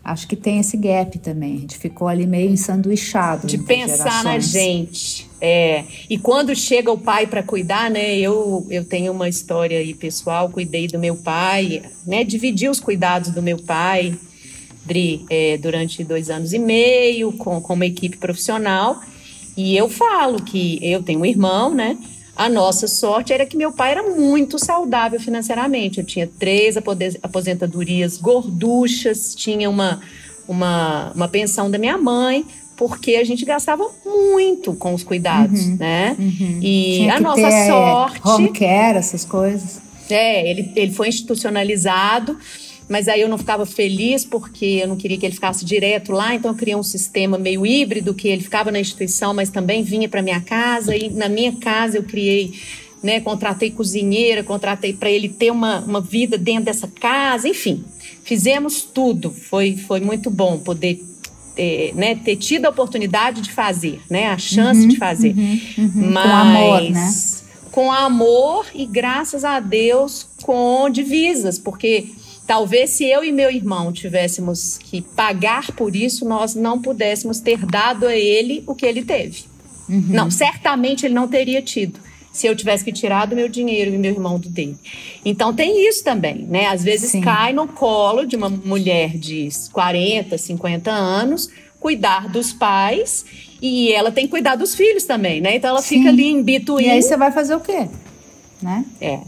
acho 0.05 0.27
que 0.27 0.35
tem 0.35 0.59
esse 0.59 0.77
gap 0.77 1.17
também. 1.17 1.55
A 1.55 1.59
gente 1.61 1.77
ficou 1.79 2.07
ali 2.07 2.27
meio 2.27 2.51
ensanduichado. 2.51 3.47
De 3.47 3.57
pensar 3.57 3.97
gerações. 3.97 4.23
na 4.23 4.39
gente. 4.39 5.27
É. 5.41 5.83
E 6.07 6.19
quando 6.19 6.55
chega 6.55 6.91
o 6.91 6.97
pai 6.97 7.25
para 7.25 7.41
cuidar, 7.41 7.89
né? 7.89 8.15
Eu, 8.15 8.65
eu 8.69 8.85
tenho 8.85 9.11
uma 9.11 9.27
história 9.27 9.79
aí 9.79 9.95
pessoal, 9.95 10.49
cuidei 10.49 10.87
do 10.87 10.99
meu 10.99 11.15
pai, 11.15 11.81
né? 12.05 12.23
Dividi 12.23 12.69
os 12.69 12.79
cuidados 12.79 13.31
do 13.31 13.41
meu 13.41 13.57
pai, 13.57 14.15
Dri, 14.85 15.25
é, 15.27 15.57
durante 15.57 16.03
dois 16.03 16.29
anos 16.29 16.53
e 16.53 16.59
meio, 16.59 17.31
com, 17.33 17.59
com 17.59 17.73
uma 17.73 17.85
equipe 17.87 18.17
profissional. 18.17 19.01
E 19.57 19.75
eu 19.75 19.89
falo 19.89 20.41
que 20.43 20.77
eu 20.83 21.01
tenho 21.01 21.21
um 21.21 21.25
irmão, 21.25 21.73
né? 21.73 21.97
A 22.35 22.49
nossa 22.49 22.87
sorte 22.87 23.31
era 23.31 23.45
que 23.45 23.55
meu 23.55 23.71
pai 23.71 23.91
era 23.91 24.03
muito 24.03 24.59
saudável 24.59 25.19
financeiramente. 25.19 25.99
Eu 25.99 26.05
tinha 26.05 26.27
três 26.27 26.75
aposentadorias 27.21 28.17
gorduchas, 28.17 29.33
tinha 29.33 29.69
uma, 29.69 30.01
uma, 30.47 31.11
uma 31.15 31.27
pensão 31.29 31.71
da 31.71 31.77
minha 31.77 31.97
mãe, 31.97 32.45
porque 32.75 33.15
a 33.15 33.23
gente 33.23 33.45
gastava 33.45 33.89
muito 34.05 34.73
com 34.73 34.93
os 34.93 35.03
cuidados, 35.03 35.65
uhum, 35.65 35.77
né? 35.77 36.15
Uhum. 36.19 36.59
E 36.61 36.95
Tinha 36.97 37.15
a 37.15 37.19
nossa 37.21 37.41
ter 37.41 37.67
sorte. 37.67 38.21
Home 38.27 38.51
care, 38.51 38.97
essas 38.97 39.23
coisas. 39.23 39.79
É, 40.09 40.49
ele, 40.49 40.71
ele 40.75 40.91
foi 40.91 41.07
institucionalizado 41.07 42.37
mas 42.87 43.07
aí 43.07 43.21
eu 43.21 43.29
não 43.29 43.37
ficava 43.37 43.65
feliz 43.65 44.23
porque 44.23 44.79
eu 44.83 44.87
não 44.87 44.95
queria 44.95 45.17
que 45.17 45.25
ele 45.25 45.33
ficasse 45.33 45.65
direto 45.65 46.11
lá, 46.11 46.35
então 46.35 46.51
eu 46.51 46.57
criei 46.57 46.75
um 46.75 46.83
sistema 46.83 47.37
meio 47.37 47.65
híbrido 47.65 48.13
que 48.13 48.27
ele 48.27 48.43
ficava 48.43 48.71
na 48.71 48.79
instituição, 48.79 49.33
mas 49.33 49.49
também 49.49 49.83
vinha 49.83 50.07
para 50.07 50.21
minha 50.21 50.39
casa 50.39 50.95
e 50.95 51.09
na 51.09 51.27
minha 51.27 51.53
casa 51.53 51.97
eu 51.97 52.03
criei, 52.03 52.53
né, 53.01 53.19
contratei 53.19 53.71
cozinheira, 53.71 54.43
contratei 54.43 54.93
para 54.93 55.09
ele 55.09 55.29
ter 55.29 55.51
uma, 55.51 55.79
uma 55.79 55.99
vida 55.99 56.37
dentro 56.37 56.65
dessa 56.65 56.87
casa, 56.87 57.49
enfim, 57.49 57.83
fizemos 58.23 58.83
tudo, 58.83 59.31
foi, 59.31 59.75
foi 59.75 59.99
muito 59.99 60.29
bom 60.29 60.59
poder 60.59 61.03
ter, 61.55 61.95
né, 61.95 62.15
ter 62.15 62.35
tido 62.35 62.65
a 62.65 62.69
oportunidade 62.69 63.41
de 63.41 63.51
fazer, 63.51 63.99
né, 64.07 64.27
a 64.27 64.37
chance 64.37 64.81
uhum, 64.81 64.87
de 64.89 64.97
fazer, 64.97 65.33
uhum, 65.35 65.59
uhum. 65.79 66.11
mas 66.11 66.23
com 66.31 66.31
amor, 66.31 66.81
né? 66.91 67.13
Com 67.71 67.91
amor 67.91 68.65
e 68.73 68.85
graças 68.85 69.43
a 69.43 69.59
Deus 69.59 70.27
com 70.43 70.89
divisas, 70.89 71.59
porque 71.59 72.09
Talvez 72.45 72.91
se 72.91 73.05
eu 73.05 73.23
e 73.23 73.31
meu 73.31 73.49
irmão 73.49 73.91
tivéssemos 73.91 74.77
que 74.77 75.01
pagar 75.01 75.71
por 75.71 75.95
isso, 75.95 76.25
nós 76.25 76.53
não 76.53 76.81
pudéssemos 76.81 77.39
ter 77.39 77.65
dado 77.65 78.05
a 78.05 78.15
ele 78.15 78.63
o 78.67 78.75
que 78.75 78.85
ele 78.85 79.03
teve. 79.03 79.45
Uhum. 79.89 80.05
Não, 80.09 80.31
certamente 80.31 81.05
ele 81.05 81.13
não 81.13 81.27
teria 81.27 81.61
tido 81.61 81.99
se 82.31 82.47
eu 82.47 82.55
tivesse 82.55 82.83
que 82.83 82.91
tirar 82.91 83.25
do 83.25 83.35
meu 83.35 83.47
dinheiro 83.47 83.93
e 83.93 83.97
meu 83.97 84.11
irmão 84.11 84.37
do 84.37 84.49
dele. 84.49 84.75
Então 85.23 85.53
tem 85.53 85.87
isso 85.87 86.03
também, 86.03 86.39
né? 86.39 86.67
Às 86.67 86.83
vezes 86.83 87.11
Sim. 87.11 87.21
cai 87.21 87.53
no 87.53 87.65
colo 87.65 88.25
de 88.25 88.35
uma 88.35 88.49
mulher 88.49 89.17
de 89.17 89.47
40, 89.71 90.37
50 90.37 90.91
anos 90.91 91.49
cuidar 91.79 92.27
dos 92.27 92.51
pais 92.51 93.23
e 93.61 93.91
ela 93.93 94.11
tem 94.11 94.25
que 94.25 94.31
cuidar 94.31 94.55
dos 94.55 94.75
filhos 94.75 95.03
também, 95.03 95.39
né? 95.39 95.55
Então 95.55 95.69
ela 95.69 95.81
Sim. 95.81 95.97
fica 95.97 96.09
ali 96.09 96.25
em. 96.25 96.43
E 96.81 96.89
aí 96.89 97.01
você 97.01 97.15
vai 97.15 97.31
fazer 97.31 97.55
o 97.55 97.59
quê? 97.59 97.87
Né? 98.61 98.83
É. 98.99 99.19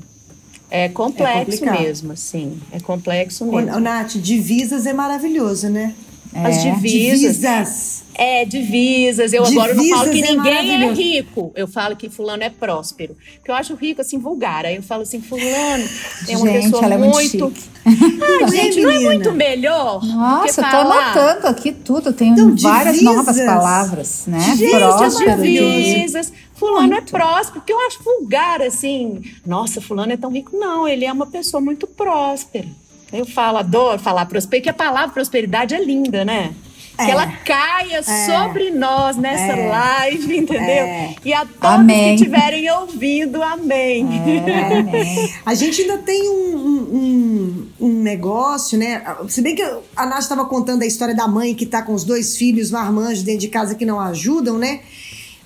É 0.70 0.90
complexo 0.90 1.64
é 1.66 1.72
mesmo, 1.80 2.18
sim. 2.18 2.60
É 2.72 2.80
complexo 2.80 3.46
mesmo. 3.46 3.80
Nath, 3.80 4.16
divisas 4.18 4.86
é 4.86 4.94
maravilhoso, 4.94 5.70
né? 5.70 5.94
As 6.34 6.58
É. 6.58 6.72
divisas. 6.72 7.38
Divisas. 7.38 8.04
É, 8.14 8.46
divisas. 8.46 9.32
Eu 9.32 9.46
agora 9.46 9.74
não 9.74 9.88
falo 9.90 10.04
que 10.06 10.16
Divisas 10.16 10.30
é 10.30 10.36
ninguém 10.36 10.52
é, 10.52 10.56
maravilhoso. 10.78 11.02
rico. 11.02 11.52
Eu 11.56 11.68
falo 11.68 11.96
que 11.96 12.10
fulano 12.10 12.44
é 12.44 12.50
próspero. 12.50 13.16
Porque 13.36 13.50
eu 13.50 13.56
acho 13.56 13.76
rico, 13.76 14.02
assim, 14.02 14.18
vulgar. 14.20 14.66
Aí 14.66 14.76
eu 14.76 14.84
falo 14.84 15.04
assim, 15.04 15.22
fulano 15.22 15.88
é 16.28 16.36
uma 16.38 16.48
Gente, 16.48 16.64
pessoa 16.64 16.84
ela 16.84 16.96
é 16.96 16.98
muito 16.98 17.14
muito... 17.14 17.56
chique. 17.56 17.70
Ah, 17.86 18.44
é, 18.44 18.48
gente, 18.52 18.82
não 18.82 18.92
é 18.92 19.00
muito 19.00 19.32
melhor? 19.32 20.04
Nossa, 20.04 20.62
eu 20.62 20.70
tô 20.70 20.76
anotando 20.78 21.48
aqui 21.48 21.72
tudo. 21.72 22.10
Eu 22.10 22.14
tenho 22.14 22.34
Então, 22.34 22.56
várias 22.58 22.96
divisas. 23.00 23.16
novas 23.16 23.40
palavras, 23.40 24.24
né? 24.28 24.56
Gente, 24.58 24.72
Próspero, 24.72 25.32
as 25.32 25.38
diviso. 25.42 25.64
divisas. 25.64 26.34
Fulano 26.58 26.88
Muito. 26.88 27.16
é 27.16 27.20
próspero. 27.20 27.60
Porque 27.62 27.72
eu 27.74 27.80
acho 27.88 28.04
vulgar, 28.04 28.62
assim. 28.62 29.22
Nossa, 29.46 29.80
fulano 29.80 30.12
é 30.12 30.18
tão 30.18 30.32
rico. 30.32 30.58
Não, 30.58 30.88
ele 30.88 31.06
é 31.06 31.12
uma 31.12 31.28
pessoa 31.28 31.62
muito 31.62 31.86
próspera. 31.88 32.68
Eu 33.14 33.26
falo, 33.26 33.58
adoro 33.60 34.00
falar 34.00 34.26
prosperidade, 34.26 34.64
que 34.64 34.70
a 34.70 34.86
palavra 34.88 35.14
prosperidade 35.14 35.74
é 35.74 35.84
linda, 35.84 36.26
né? 36.26 36.54
Que 36.98 37.04
É. 37.04 37.12
ela 37.12 37.28
caia 37.28 38.02
sobre 38.02 38.72
nós 38.72 39.16
nessa 39.18 39.54
É. 39.54 39.70
live, 39.70 40.36
entendeu? 40.40 40.66
É. 40.86 41.16
E 41.24 41.32
a 41.32 41.42
todos 41.46 41.58
Amém. 41.62 42.16
que 42.18 42.24
estiverem 42.24 42.72
ouvindo, 42.72 43.42
amém. 43.44 44.08
É, 44.48 44.80
amém. 44.80 45.34
A 45.46 45.54
gente 45.54 45.82
ainda 45.84 46.00
tem 46.00 46.28
um, 46.28 46.56
um, 46.58 46.98
um- 46.98 47.88
um 47.88 48.02
negócio, 48.02 48.80
né? 48.80 49.04
Se 49.30 49.44
bem 49.44 49.54
que 49.56 49.62
a 49.96 50.06
Nath 50.08 50.22
estava 50.24 50.44
contando 50.46 50.82
a 50.82 50.86
história 50.88 51.14
da 51.14 51.28
mãe 51.28 51.54
que 51.54 51.68
tá 51.68 51.84
com 51.84 51.94
os 51.94 52.04
dois 52.04 52.36
filhos 52.36 52.72
marmanjos 52.72 53.22
dentro 53.22 53.42
de 53.42 53.48
casa 53.48 53.76
que 53.76 53.86
não 53.86 54.00
ajudam, 54.00 54.58
né? 54.58 54.80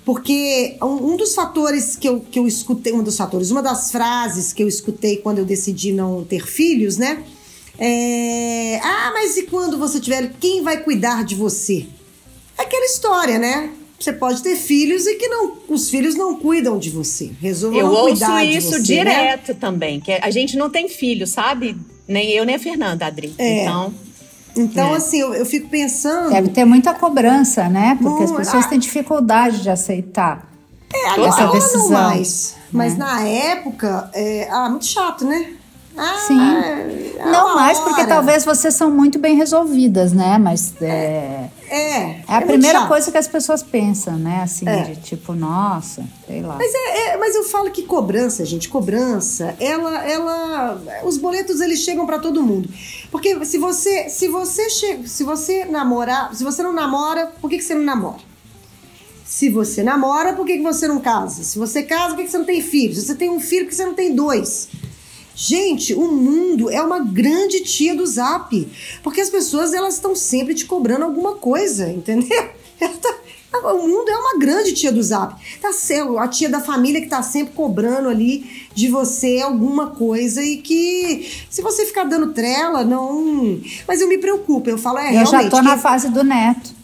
Porque 0.04 0.76
um, 0.82 1.12
um, 1.12 1.16
dos 1.16 1.34
fatores 1.34 1.94
que 1.94 2.08
eu, 2.08 2.20
que 2.20 2.38
eu 2.38 2.46
escutei, 2.46 2.92
um 2.92 3.02
dos 3.02 3.16
fatores, 3.16 3.50
uma 3.50 3.62
das 3.62 3.92
frases 3.92 4.52
que 4.52 4.62
eu 4.62 4.68
escutei 4.68 5.18
quando 5.18 5.38
eu 5.38 5.44
decidi 5.44 5.92
não 5.92 6.24
ter 6.24 6.44
filhos, 6.46 6.96
né? 6.96 7.22
É, 7.78 8.80
ah, 8.82 9.12
mas 9.14 9.36
e 9.36 9.44
quando 9.44 9.78
você 9.78 10.00
tiver, 10.00 10.32
quem 10.40 10.62
vai 10.62 10.82
cuidar 10.82 11.24
de 11.24 11.34
você? 11.34 11.86
Aquela 12.58 12.84
história, 12.84 13.38
né? 13.38 13.70
Você 13.98 14.12
pode 14.12 14.42
ter 14.42 14.56
filhos 14.56 15.06
e 15.06 15.14
que 15.14 15.28
não, 15.28 15.58
os 15.68 15.88
filhos 15.88 16.16
não 16.16 16.36
cuidam 16.36 16.76
de 16.76 16.90
você. 16.90 17.30
Resolvam 17.40 17.78
eu 17.78 17.86
ouço 17.86 18.18
cuidar 18.18 18.44
isso 18.44 18.70
de 18.70 18.76
você, 18.78 18.82
direto 18.82 19.48
né? 19.48 19.58
também, 19.60 20.00
que 20.00 20.12
a 20.12 20.30
gente 20.30 20.56
não 20.56 20.68
tem 20.68 20.88
filho, 20.88 21.24
sabe? 21.24 21.76
Nem 22.08 22.32
eu 22.32 22.44
nem 22.44 22.56
a 22.56 22.58
Fernanda, 22.58 23.06
Adri. 23.06 23.32
É. 23.38 23.62
Então, 23.62 23.94
então, 24.56 24.94
é. 24.94 24.96
assim, 24.96 25.20
eu, 25.20 25.34
eu, 25.34 25.46
fico 25.46 25.68
pensando. 25.68 26.30
Deve 26.30 26.48
ter 26.48 26.64
muita 26.64 26.92
cobrança, 26.94 27.68
né? 27.68 27.98
Porque 28.00 28.24
as 28.24 28.32
pessoas 28.32 28.66
têm 28.66 28.78
dificuldade 28.78 29.62
de 29.62 29.70
aceitar. 29.70 30.46
É, 30.92 31.08
agora 31.10 31.28
essa 31.28 31.46
decisão. 31.48 31.90
não 31.90 31.90
mais. 31.90 32.56
Mas 32.70 32.94
é. 32.94 32.96
na 32.96 33.22
época, 33.22 34.10
é, 34.14 34.48
ah, 34.50 34.68
muito 34.68 34.86
chato, 34.86 35.24
né? 35.24 35.52
Ah, 35.96 36.16
Sim. 36.26 36.38
Não 37.30 37.54
mais, 37.54 37.78
porque 37.78 38.04
talvez 38.04 38.44
vocês 38.44 38.74
são 38.74 38.90
muito 38.90 39.18
bem 39.18 39.36
resolvidas, 39.36 40.12
né? 40.12 40.38
Mas 40.38 40.72
é. 40.80 41.50
É, 41.68 41.74
é, 41.74 42.00
é 42.10 42.24
a 42.26 42.42
primeira 42.42 42.86
coisa 42.86 43.10
que 43.10 43.18
as 43.18 43.28
pessoas 43.28 43.62
pensam, 43.62 44.16
né? 44.18 44.40
Assim, 44.42 44.68
é. 44.68 44.82
de 44.82 44.96
tipo, 44.96 45.32
nossa, 45.34 46.04
sei 46.26 46.42
lá. 46.42 46.56
Mas, 46.56 46.72
é, 46.74 47.08
é, 47.08 47.16
mas 47.16 47.34
eu 47.34 47.44
falo 47.44 47.70
que 47.70 47.82
cobrança, 47.82 48.44
gente, 48.44 48.68
cobrança, 48.68 49.54
ela. 49.60 50.04
ela 50.04 51.02
os 51.04 51.16
boletos 51.16 51.60
eles 51.60 51.80
chegam 51.80 52.06
para 52.06 52.18
todo 52.18 52.42
mundo. 52.42 52.68
Porque 53.10 53.44
se 53.44 53.58
você, 53.58 54.08
se 54.08 54.28
você 54.28 54.68
chega, 54.70 55.06
se 55.06 55.22
você 55.22 55.64
namorar, 55.64 56.34
se 56.34 56.42
você 56.42 56.62
não 56.62 56.72
namora, 56.72 57.32
por 57.40 57.48
que, 57.48 57.58
que 57.58 57.64
você 57.64 57.74
não 57.74 57.84
namora? 57.84 58.32
Se 59.24 59.48
você 59.48 59.82
namora, 59.82 60.34
por 60.34 60.44
que, 60.44 60.58
que 60.58 60.62
você 60.62 60.86
não 60.86 61.00
casa? 61.00 61.42
Se 61.42 61.58
você 61.58 61.82
casa, 61.82 62.08
por 62.08 62.16
que, 62.16 62.24
que 62.24 62.30
você 62.30 62.38
não 62.38 62.44
tem 62.44 62.60
filhos? 62.60 62.98
Se 62.98 63.06
você 63.06 63.14
tem 63.14 63.30
um 63.30 63.40
filho, 63.40 63.64
por 63.64 63.70
que 63.70 63.76
você 63.76 63.86
não 63.86 63.94
tem 63.94 64.14
dois? 64.14 64.68
Gente, 65.44 65.92
o 65.92 66.06
mundo 66.06 66.70
é 66.70 66.80
uma 66.80 67.00
grande 67.00 67.64
tia 67.64 67.96
do 67.96 68.06
Zap. 68.06 68.68
Porque 69.02 69.20
as 69.20 69.28
pessoas 69.28 69.72
elas 69.72 69.94
estão 69.94 70.14
sempre 70.14 70.54
te 70.54 70.64
cobrando 70.64 71.04
alguma 71.04 71.34
coisa, 71.34 71.88
entendeu? 71.88 72.48
Tá, 73.52 73.72
o 73.74 73.86
mundo 73.86 74.08
é 74.08 74.16
uma 74.16 74.38
grande 74.38 74.72
tia 74.72 74.90
do 74.90 75.02
Zap. 75.02 75.34
Tá 75.60 75.70
a 76.18 76.28
tia 76.28 76.48
da 76.48 76.58
família 76.58 77.02
que 77.02 77.06
tá 77.06 77.22
sempre 77.22 77.52
cobrando 77.52 78.08
ali 78.08 78.66
de 78.74 78.88
você 78.88 79.40
alguma 79.40 79.88
coisa 79.88 80.42
e 80.42 80.56
que 80.56 81.30
se 81.50 81.60
você 81.60 81.84
ficar 81.84 82.04
dando 82.04 82.32
trela, 82.32 82.82
não. 82.82 83.60
Mas 83.86 84.00
eu 84.00 84.08
me 84.08 84.18
preocupo, 84.18 84.70
eu 84.70 84.78
falo, 84.78 84.98
é 84.98 85.08
eu 85.08 85.12
realmente. 85.12 85.34
Eu 85.34 85.42
já 85.42 85.50
tô 85.50 85.62
na 85.62 85.76
fase 85.78 86.08
do 86.08 86.24
neto. 86.24 86.81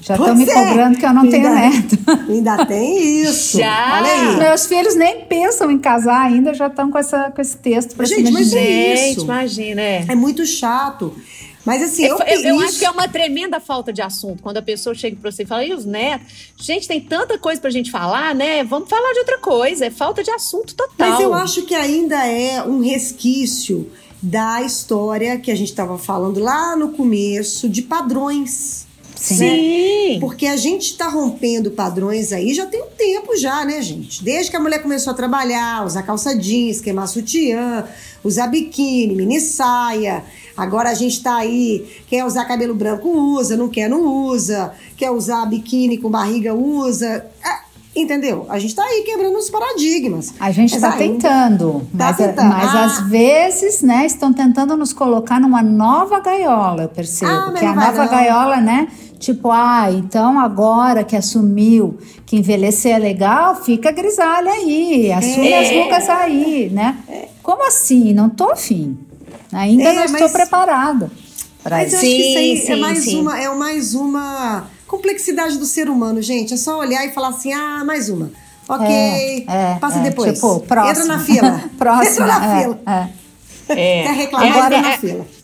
Já 0.00 0.14
estão 0.14 0.34
me 0.34 0.48
é. 0.48 0.52
cobrando 0.52 0.98
que 0.98 1.04
eu 1.04 1.12
não 1.12 1.22
ainda, 1.22 1.36
tenho 1.36 1.54
neto. 1.54 1.98
Ainda 2.30 2.66
tem 2.66 3.22
isso. 3.22 3.58
Já. 3.58 3.98
Olha 3.98 4.12
aí. 4.12 4.36
Meus 4.38 4.66
filhos 4.66 4.96
nem 4.96 5.24
pensam 5.26 5.70
em 5.70 5.78
casar 5.78 6.22
ainda, 6.22 6.54
já 6.54 6.68
estão 6.68 6.90
com, 6.90 6.98
essa, 6.98 7.30
com 7.30 7.40
esse 7.40 7.56
texto 7.56 7.94
pra 7.94 8.06
gente, 8.06 8.30
mas 8.30 8.52
é 8.54 8.60
gente, 8.60 9.10
isso. 9.12 9.24
imagina, 9.24 9.80
é. 9.80 10.06
É 10.08 10.14
muito 10.14 10.44
chato. 10.46 11.14
Mas 11.64 11.82
assim, 11.82 12.04
eu, 12.04 12.18
eu, 12.20 12.40
eu 12.40 12.60
acho 12.60 12.78
que 12.78 12.84
é 12.86 12.90
uma 12.90 13.06
tremenda 13.06 13.60
falta 13.60 13.92
de 13.92 14.00
assunto. 14.00 14.42
Quando 14.42 14.56
a 14.56 14.62
pessoa 14.62 14.94
chega 14.94 15.16
para 15.20 15.30
você 15.30 15.42
e 15.42 15.46
fala, 15.46 15.64
e 15.64 15.74
os 15.74 15.84
netos? 15.84 16.26
Gente, 16.56 16.88
tem 16.88 17.00
tanta 17.00 17.38
coisa 17.38 17.60
pra 17.60 17.70
gente 17.70 17.90
falar, 17.90 18.34
né? 18.34 18.64
Vamos 18.64 18.88
falar 18.88 19.12
de 19.12 19.18
outra 19.18 19.38
coisa. 19.38 19.86
É 19.86 19.90
falta 19.90 20.22
de 20.22 20.30
assunto 20.30 20.74
total. 20.74 21.10
Mas 21.10 21.20
eu 21.20 21.34
acho 21.34 21.62
que 21.62 21.74
ainda 21.74 22.26
é 22.26 22.62
um 22.62 22.80
resquício 22.80 23.90
da 24.22 24.62
história 24.62 25.38
que 25.38 25.50
a 25.50 25.54
gente 25.54 25.68
estava 25.68 25.98
falando 25.98 26.40
lá 26.40 26.74
no 26.76 26.92
começo, 26.92 27.68
de 27.68 27.82
padrões. 27.82 28.86
Sim. 29.20 29.36
Sim. 29.36 30.18
Porque 30.18 30.46
a 30.46 30.56
gente 30.56 30.92
está 30.92 31.08
rompendo 31.08 31.70
padrões 31.70 32.32
aí 32.32 32.54
já 32.54 32.64
tem 32.64 32.82
um 32.82 32.88
tempo 32.96 33.36
já, 33.36 33.66
né, 33.66 33.82
gente? 33.82 34.24
Desde 34.24 34.50
que 34.50 34.56
a 34.56 34.60
mulher 34.60 34.80
começou 34.82 35.12
a 35.12 35.14
trabalhar, 35.14 35.84
usar 35.84 36.02
calça 36.02 36.34
jeans, 36.34 36.80
queimar 36.80 37.06
sutiã, 37.06 37.84
usar 38.24 38.46
biquíni, 38.46 39.14
mini 39.14 39.38
saia. 39.38 40.24
Agora 40.56 40.88
a 40.88 40.94
gente 40.94 41.22
tá 41.22 41.36
aí, 41.36 41.86
quer 42.08 42.24
usar 42.24 42.46
cabelo 42.46 42.74
branco, 42.74 43.08
usa, 43.08 43.58
não 43.58 43.68
quer, 43.68 43.90
não 43.90 44.02
usa. 44.26 44.72
Quer 44.96 45.10
usar 45.10 45.44
biquíni 45.44 45.98
com 45.98 46.10
barriga, 46.10 46.54
usa. 46.54 47.26
É, 47.44 48.00
entendeu? 48.00 48.46
A 48.48 48.58
gente 48.58 48.74
tá 48.74 48.82
aí 48.82 49.02
quebrando 49.02 49.36
os 49.36 49.50
paradigmas. 49.50 50.32
A 50.40 50.50
gente 50.50 50.74
está 50.74 50.92
tentando, 50.92 51.80
tá 51.96 52.06
mas, 52.06 52.16
tentando. 52.16 52.48
mas 52.48 52.74
ah. 52.74 52.84
às 52.84 53.00
vezes, 53.08 53.82
né, 53.82 54.06
estão 54.06 54.32
tentando 54.32 54.76
nos 54.76 54.94
colocar 54.94 55.38
numa 55.38 55.62
nova 55.62 56.20
gaiola, 56.20 56.84
eu 56.84 56.88
percebo. 56.88 57.30
Ah, 57.30 57.54
que 57.56 57.64
a 57.64 57.74
nova 57.74 58.04
não. 58.04 58.10
gaiola, 58.10 58.56
né, 58.60 58.88
Tipo, 59.20 59.50
ah, 59.50 59.92
então 59.92 60.40
agora 60.40 61.04
que 61.04 61.14
assumiu 61.14 61.98
que 62.24 62.38
envelhecer 62.38 62.96
é 62.96 62.98
legal, 62.98 63.54
fica 63.54 63.92
grisalha 63.92 64.50
aí, 64.50 65.12
assume 65.12 65.48
é. 65.48 65.60
as 65.60 65.70
rugas 65.70 66.08
aí, 66.08 66.70
né? 66.72 66.96
É. 67.06 67.28
Como 67.42 67.66
assim? 67.68 68.14
Não 68.14 68.30
tô 68.30 68.50
afim. 68.50 68.96
Ainda 69.52 69.84
é, 69.84 69.92
não 69.92 70.04
estou 70.06 70.22
mas, 70.22 70.32
preparada. 70.32 71.12
Mas 71.62 71.92
isso. 71.92 71.96
eu 71.96 71.98
acho 71.98 72.08
que 72.08 72.28
isso 72.28 72.38
aí 72.38 72.56
sim, 72.56 72.72
é, 72.72 72.76
mais 72.76 73.04
sim. 73.04 73.20
uma, 73.20 73.38
é 73.38 73.54
mais 73.54 73.94
uma 73.94 74.64
complexidade 74.86 75.58
do 75.58 75.66
ser 75.66 75.90
humano, 75.90 76.22
gente. 76.22 76.54
É 76.54 76.56
só 76.56 76.78
olhar 76.78 77.04
e 77.04 77.10
falar 77.10 77.28
assim, 77.28 77.52
ah, 77.52 77.84
mais 77.84 78.08
uma. 78.08 78.32
Ok, 78.66 78.88
é, 78.88 79.44
é, 79.46 79.78
passa 79.78 79.98
é, 79.98 80.02
depois. 80.02 80.32
Tipo, 80.32 80.60
próximo. 80.60 81.04
Entra 81.04 81.16
na 81.16 81.22
fila. 81.22 81.64
próximo. 81.76 82.24
Entra 82.24 82.26
na 82.26 82.56
é, 82.56 82.62
fila. 82.62 83.10
Quer 83.66 84.14
reclamar, 84.14 84.72
entra 84.72 84.80
na 84.80 84.92
fila 84.96 85.39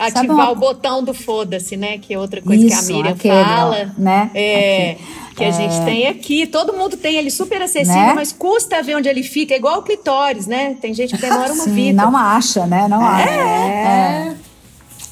ativar 0.00 0.36
uma... 0.36 0.50
o 0.50 0.54
botão 0.54 1.04
do 1.04 1.12
foda-se, 1.12 1.76
né? 1.76 1.98
Que 1.98 2.14
é 2.14 2.18
outra 2.18 2.40
coisa 2.40 2.66
Isso, 2.66 2.86
que 2.86 2.92
a 2.92 2.96
Miriam 2.96 3.12
aquele, 3.12 3.44
fala. 3.44 3.94
Né? 3.98 4.30
É. 4.34 4.90
Aqui. 4.92 5.20
Que 5.36 5.44
a 5.44 5.48
é... 5.48 5.52
gente 5.52 5.84
tem 5.84 6.06
aqui, 6.08 6.46
todo 6.46 6.72
mundo 6.72 6.96
tem 6.96 7.16
ele 7.16 7.30
super 7.30 7.62
acessível, 7.62 7.94
né? 7.94 8.12
mas 8.14 8.32
custa 8.32 8.82
ver 8.82 8.96
onde 8.96 9.08
ele 9.08 9.22
fica, 9.22 9.54
é 9.54 9.56
igual 9.56 9.78
o 9.78 9.82
clitóris, 9.82 10.46
né? 10.46 10.76
Tem 10.80 10.92
gente 10.92 11.14
que 11.14 11.20
demora 11.20 11.52
uma 11.52 11.64
Sim, 11.64 11.72
vida. 11.72 12.02
Não 12.02 12.16
acha, 12.16 12.66
né? 12.66 12.88
Não 12.88 13.02
é, 13.02 13.22
acha. 13.22 13.30
É, 13.32 14.36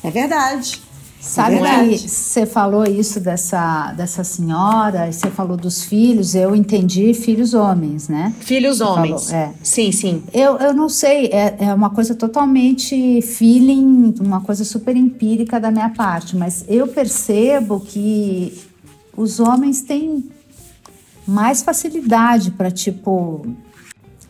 é 0.05 0.11
verdade. 0.11 0.88
Sabe 1.21 1.57
é 1.57 1.89
que 1.89 1.99
você 1.99 2.47
falou 2.47 2.85
isso 2.85 3.19
dessa, 3.19 3.93
dessa 3.93 4.23
senhora, 4.23 5.11
você 5.11 5.31
falou 5.31 5.57
dos 5.57 5.85
filhos, 5.85 6.35
eu 6.35 6.55
entendi 6.55 7.13
filhos 7.13 7.55
homens, 7.55 8.09
né? 8.09 8.33
Filhos 8.41 8.81
homens. 8.81 9.29
Falou, 9.29 9.45
é. 9.45 9.53
Sim, 9.63 9.91
sim. 9.91 10.23
Eu, 10.33 10.57
eu 10.59 10.73
não 10.73 10.89
sei, 10.89 11.27
é, 11.27 11.57
é 11.59 11.75
uma 11.75 11.91
coisa 11.91 12.15
totalmente 12.15 13.21
feeling, 13.21 14.15
uma 14.21 14.41
coisa 14.41 14.65
super 14.65 14.97
empírica 14.97 15.59
da 15.59 15.71
minha 15.71 15.91
parte, 15.91 16.37
mas 16.37 16.65
eu 16.69 16.87
percebo 16.87 17.81
que 17.81 18.57
os 19.17 19.41
homens 19.41 19.83
têm 19.83 20.25
mais 21.27 21.63
facilidade 21.63 22.53
para, 22.53 22.71
tipo, 22.71 23.45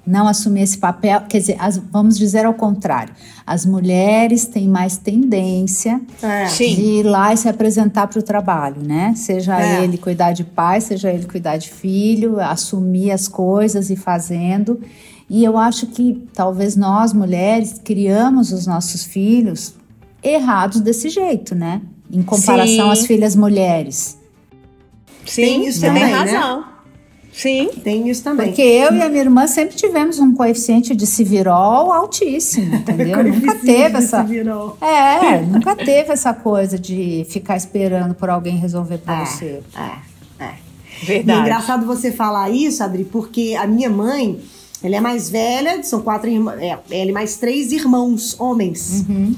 não 0.08 0.26
assumir 0.26 0.62
esse 0.62 0.78
papel, 0.78 1.20
quer 1.28 1.38
dizer, 1.38 1.56
as, 1.60 1.76
vamos 1.76 2.16
dizer 2.16 2.46
ao 2.46 2.54
contrário, 2.54 3.12
as 3.46 3.66
mulheres 3.66 4.46
têm 4.46 4.66
mais 4.66 4.96
tendência 4.96 6.00
é. 6.22 6.46
de 6.46 6.64
ir 6.64 7.02
lá 7.02 7.34
e 7.34 7.36
se 7.36 7.46
apresentar 7.46 8.06
para 8.06 8.18
o 8.18 8.22
trabalho, 8.22 8.82
né? 8.82 9.12
Seja 9.14 9.60
é. 9.60 9.84
ele 9.84 9.98
cuidar 9.98 10.32
de 10.32 10.44
pai, 10.44 10.80
seja 10.80 11.12
ele 11.12 11.26
cuidar 11.26 11.58
de 11.58 11.68
filho, 11.68 12.40
assumir 12.40 13.10
as 13.10 13.28
coisas 13.28 13.90
e 13.90 13.96
fazendo. 13.96 14.80
E 15.28 15.44
eu 15.44 15.58
acho 15.58 15.86
que 15.88 16.26
talvez 16.32 16.74
nós 16.74 17.12
mulheres 17.12 17.78
criamos 17.84 18.50
os 18.50 18.66
nossos 18.66 19.04
filhos 19.04 19.74
errados 20.22 20.80
desse 20.80 21.10
jeito, 21.10 21.54
né? 21.54 21.82
Em 22.10 22.22
comparação 22.22 22.86
Sim. 22.86 22.90
às 22.92 23.06
filhas 23.06 23.36
mulheres. 23.36 24.18
Sim, 25.26 25.42
Tem 25.42 25.68
isso 25.68 25.82
também, 25.82 26.04
tem 26.04 26.12
né? 26.12 26.18
razão. 26.18 26.60
Né? 26.60 26.66
Sim. 27.38 27.70
Tem 27.84 28.08
isso 28.10 28.24
também. 28.24 28.48
Porque 28.48 28.60
eu 28.60 28.92
e 28.92 29.00
a 29.00 29.08
minha 29.08 29.22
irmã 29.22 29.46
sempre 29.46 29.76
tivemos 29.76 30.18
um 30.18 30.34
coeficiente 30.34 30.92
de 30.92 31.06
civirol 31.06 31.92
altíssimo, 31.92 32.74
entendeu? 32.74 33.22
nunca 33.22 33.54
teve 33.54 33.98
essa. 33.98 34.26
É, 34.80 35.40
nunca 35.42 35.76
teve 35.76 36.12
essa 36.12 36.34
coisa 36.34 36.76
de 36.76 37.24
ficar 37.30 37.56
esperando 37.56 38.12
por 38.12 38.28
alguém 38.28 38.56
resolver 38.56 38.98
para 38.98 39.22
é, 39.22 39.24
você. 39.24 39.62
É, 39.76 40.44
é. 40.44 40.54
Verdade. 41.04 41.38
E 41.38 41.40
é 41.40 41.42
engraçado 41.42 41.86
você 41.86 42.10
falar 42.10 42.50
isso, 42.50 42.82
Adri, 42.82 43.04
porque 43.04 43.54
a 43.56 43.68
minha 43.68 43.88
mãe, 43.88 44.40
ela 44.82 44.96
é 44.96 45.00
mais 45.00 45.30
velha, 45.30 45.80
são 45.84 46.02
quatro 46.02 46.28
irmãos, 46.28 46.58
é, 46.58 46.76
ela 46.90 47.10
e 47.10 47.12
mais 47.12 47.36
três 47.36 47.70
irmãos, 47.70 48.34
homens. 48.40 49.04
Uhum. 49.08 49.32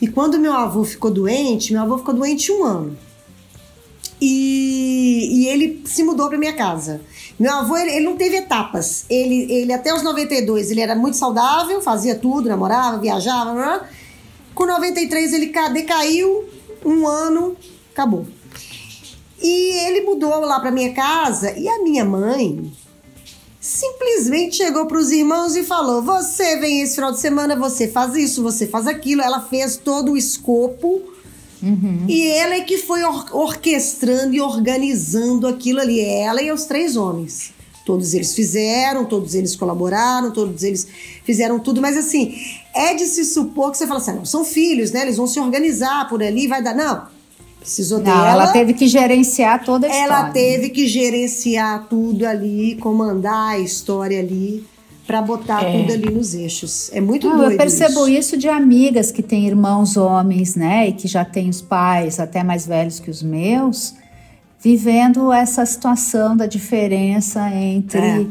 E 0.00 0.08
quando 0.08 0.38
meu 0.38 0.54
avô 0.54 0.82
ficou 0.82 1.10
doente, 1.10 1.74
meu 1.74 1.82
avô 1.82 1.98
ficou 1.98 2.14
doente 2.14 2.50
um 2.50 2.64
ano. 2.64 2.96
E, 4.18 5.28
e 5.30 5.48
ele 5.48 5.82
se 5.84 6.02
mudou 6.02 6.28
para 6.30 6.38
minha 6.38 6.54
casa. 6.54 7.02
Meu 7.38 7.52
avô, 7.52 7.76
ele, 7.76 7.90
ele, 7.90 8.04
não 8.04 8.16
teve 8.16 8.36
etapas. 8.36 9.04
Ele, 9.10 9.50
ele, 9.52 9.72
até 9.72 9.92
os 9.92 10.02
92, 10.02 10.70
ele 10.70 10.80
era 10.80 10.94
muito 10.94 11.16
saudável, 11.16 11.82
fazia 11.82 12.14
tudo, 12.14 12.48
namorava, 12.48 12.98
viajava. 12.98 13.52
Blá, 13.52 13.78
blá. 13.78 13.88
Com 14.54 14.66
93, 14.66 15.32
ele 15.32 15.52
decaiu, 15.72 16.44
um 16.84 17.08
ano, 17.08 17.56
acabou. 17.92 18.26
E 19.42 19.86
ele 19.86 20.02
mudou 20.02 20.40
lá 20.40 20.60
para 20.60 20.70
minha 20.70 20.94
casa 20.94 21.52
e 21.58 21.68
a 21.68 21.82
minha 21.82 22.04
mãe 22.04 22.72
simplesmente 23.60 24.56
chegou 24.56 24.86
para 24.86 24.98
os 24.98 25.10
irmãos 25.10 25.56
e 25.56 25.64
falou: 25.64 26.02
Você 26.02 26.56
vem 26.58 26.82
esse 26.82 26.94
final 26.94 27.10
de 27.10 27.18
semana, 27.18 27.56
você 27.56 27.88
faz 27.88 28.14
isso, 28.14 28.42
você 28.42 28.66
faz 28.66 28.86
aquilo. 28.86 29.22
Ela 29.22 29.40
fez 29.40 29.76
todo 29.76 30.12
o 30.12 30.16
escopo 30.16 31.13
Uhum. 31.64 32.04
E 32.06 32.28
ela 32.28 32.54
é 32.54 32.60
que 32.60 32.76
foi 32.76 33.02
or 33.02 33.26
orquestrando 33.32 34.34
e 34.34 34.40
organizando 34.40 35.46
aquilo 35.46 35.80
ali. 35.80 36.00
Ela 36.00 36.42
e 36.42 36.52
os 36.52 36.66
três 36.66 36.94
homens. 36.96 37.52
Todos 37.86 38.14
eles 38.14 38.34
fizeram, 38.34 39.04
todos 39.04 39.34
eles 39.34 39.56
colaboraram, 39.56 40.30
todos 40.30 40.62
eles 40.62 40.86
fizeram 41.22 41.58
tudo, 41.58 41.82
mas 41.82 41.98
assim, 41.98 42.34
é 42.74 42.94
de 42.94 43.04
se 43.04 43.24
supor 43.26 43.70
que 43.70 43.78
você 43.78 43.86
fala 43.86 44.00
assim: 44.00 44.10
ah, 44.12 44.14
não, 44.14 44.24
são 44.24 44.44
filhos, 44.44 44.90
né? 44.90 45.02
Eles 45.02 45.16
vão 45.16 45.26
se 45.26 45.40
organizar 45.40 46.08
por 46.08 46.22
ali, 46.22 46.46
vai 46.46 46.62
dar. 46.62 46.74
Não. 46.74 47.12
Precisou 47.60 47.98
não, 47.98 48.04
dela. 48.04 48.28
Ela 48.28 48.52
teve 48.52 48.74
que 48.74 48.86
gerenciar 48.86 49.64
toda 49.64 49.86
a 49.86 49.90
ela 49.90 49.98
história. 49.98 50.22
Ela 50.22 50.30
teve 50.32 50.68
que 50.68 50.86
gerenciar 50.86 51.86
tudo 51.88 52.26
ali, 52.26 52.76
comandar 52.76 53.52
a 53.52 53.58
história 53.58 54.18
ali 54.20 54.64
para 55.06 55.20
botar 55.20 55.62
é. 55.62 55.72
tudo 55.72 55.92
ali 55.92 56.10
nos 56.10 56.34
eixos. 56.34 56.90
É 56.92 57.00
muito 57.00 57.28
Não, 57.28 57.36
doido 57.36 57.52
Eu 57.52 57.58
percebo 57.58 58.08
isso. 58.08 58.18
isso 58.18 58.36
de 58.36 58.48
amigas 58.48 59.10
que 59.10 59.22
têm 59.22 59.46
irmãos 59.46 59.96
homens, 59.96 60.56
né, 60.56 60.88
e 60.88 60.92
que 60.92 61.06
já 61.06 61.24
têm 61.24 61.48
os 61.48 61.60
pais 61.60 62.18
até 62.18 62.42
mais 62.42 62.66
velhos 62.66 63.00
que 63.00 63.10
os 63.10 63.22
meus, 63.22 63.94
vivendo 64.60 65.32
essa 65.32 65.64
situação 65.66 66.36
da 66.36 66.46
diferença 66.46 67.50
entre 67.50 68.00
é. 68.00 68.26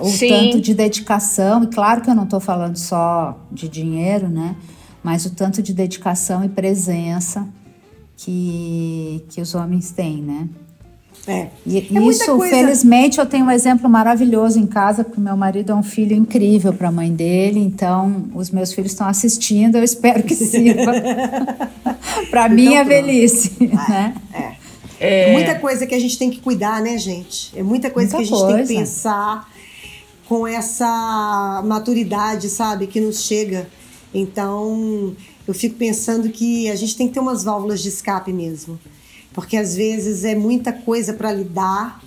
o 0.00 0.06
Sim. 0.06 0.28
tanto 0.28 0.60
de 0.60 0.72
dedicação, 0.72 1.64
e 1.64 1.66
claro 1.66 2.00
que 2.00 2.10
eu 2.10 2.14
não 2.14 2.24
estou 2.24 2.40
falando 2.40 2.76
só 2.76 3.38
de 3.50 3.68
dinheiro, 3.68 4.28
né, 4.28 4.54
mas 5.02 5.26
o 5.26 5.30
tanto 5.30 5.62
de 5.62 5.74
dedicação 5.74 6.44
e 6.44 6.48
presença 6.48 7.46
que, 8.16 9.24
que 9.28 9.40
os 9.40 9.54
homens 9.54 9.90
têm, 9.90 10.22
né? 10.22 10.48
É. 11.26 11.48
E, 11.66 11.78
é 11.78 11.80
isso, 12.02 12.36
coisa... 12.36 12.54
felizmente, 12.54 13.18
eu 13.18 13.26
tenho 13.26 13.46
um 13.46 13.50
exemplo 13.50 13.88
maravilhoso 13.88 14.58
em 14.58 14.66
casa, 14.66 15.02
porque 15.02 15.20
meu 15.20 15.36
marido 15.36 15.72
é 15.72 15.74
um 15.74 15.82
filho 15.82 16.14
incrível 16.14 16.72
para 16.72 16.88
a 16.88 16.92
mãe 16.92 17.12
dele, 17.12 17.60
então 17.60 18.26
os 18.34 18.50
meus 18.50 18.72
filhos 18.72 18.92
estão 18.92 19.06
assistindo, 19.06 19.76
eu 19.76 19.84
espero 19.84 20.22
que 20.22 20.34
sirva 20.36 20.92
para 22.30 22.44
então, 22.46 22.54
minha 22.54 22.84
velhice, 22.84 23.52
é, 23.60 23.66
né? 23.66 24.14
É. 24.32 24.64
É. 25.00 25.32
Muita 25.32 25.58
coisa 25.58 25.86
que 25.86 25.94
a 25.94 25.98
gente 25.98 26.16
tem 26.18 26.30
que 26.30 26.40
cuidar, 26.40 26.80
né, 26.80 26.96
gente? 26.98 27.52
É 27.58 27.62
muita 27.62 27.90
coisa 27.90 28.16
muita 28.16 28.28
que 28.28 28.34
a 28.34 28.36
gente 28.36 28.46
coisa. 28.46 28.56
tem 28.56 28.76
que 28.76 28.82
pensar 28.82 29.50
com 30.26 30.46
essa 30.46 31.62
maturidade, 31.64 32.48
sabe, 32.48 32.86
que 32.86 33.00
nos 33.00 33.22
chega. 33.22 33.68
Então, 34.14 35.14
eu 35.46 35.52
fico 35.52 35.74
pensando 35.74 36.28
que 36.30 36.70
a 36.70 36.76
gente 36.76 36.96
tem 36.96 37.08
que 37.08 37.14
ter 37.14 37.20
umas 37.20 37.44
válvulas 37.44 37.82
de 37.82 37.88
escape 37.88 38.32
mesmo 38.32 38.78
porque 39.34 39.56
às 39.56 39.74
vezes 39.74 40.24
é 40.24 40.34
muita 40.34 40.72
coisa 40.72 41.12
para 41.12 41.30
lidar. 41.32 42.00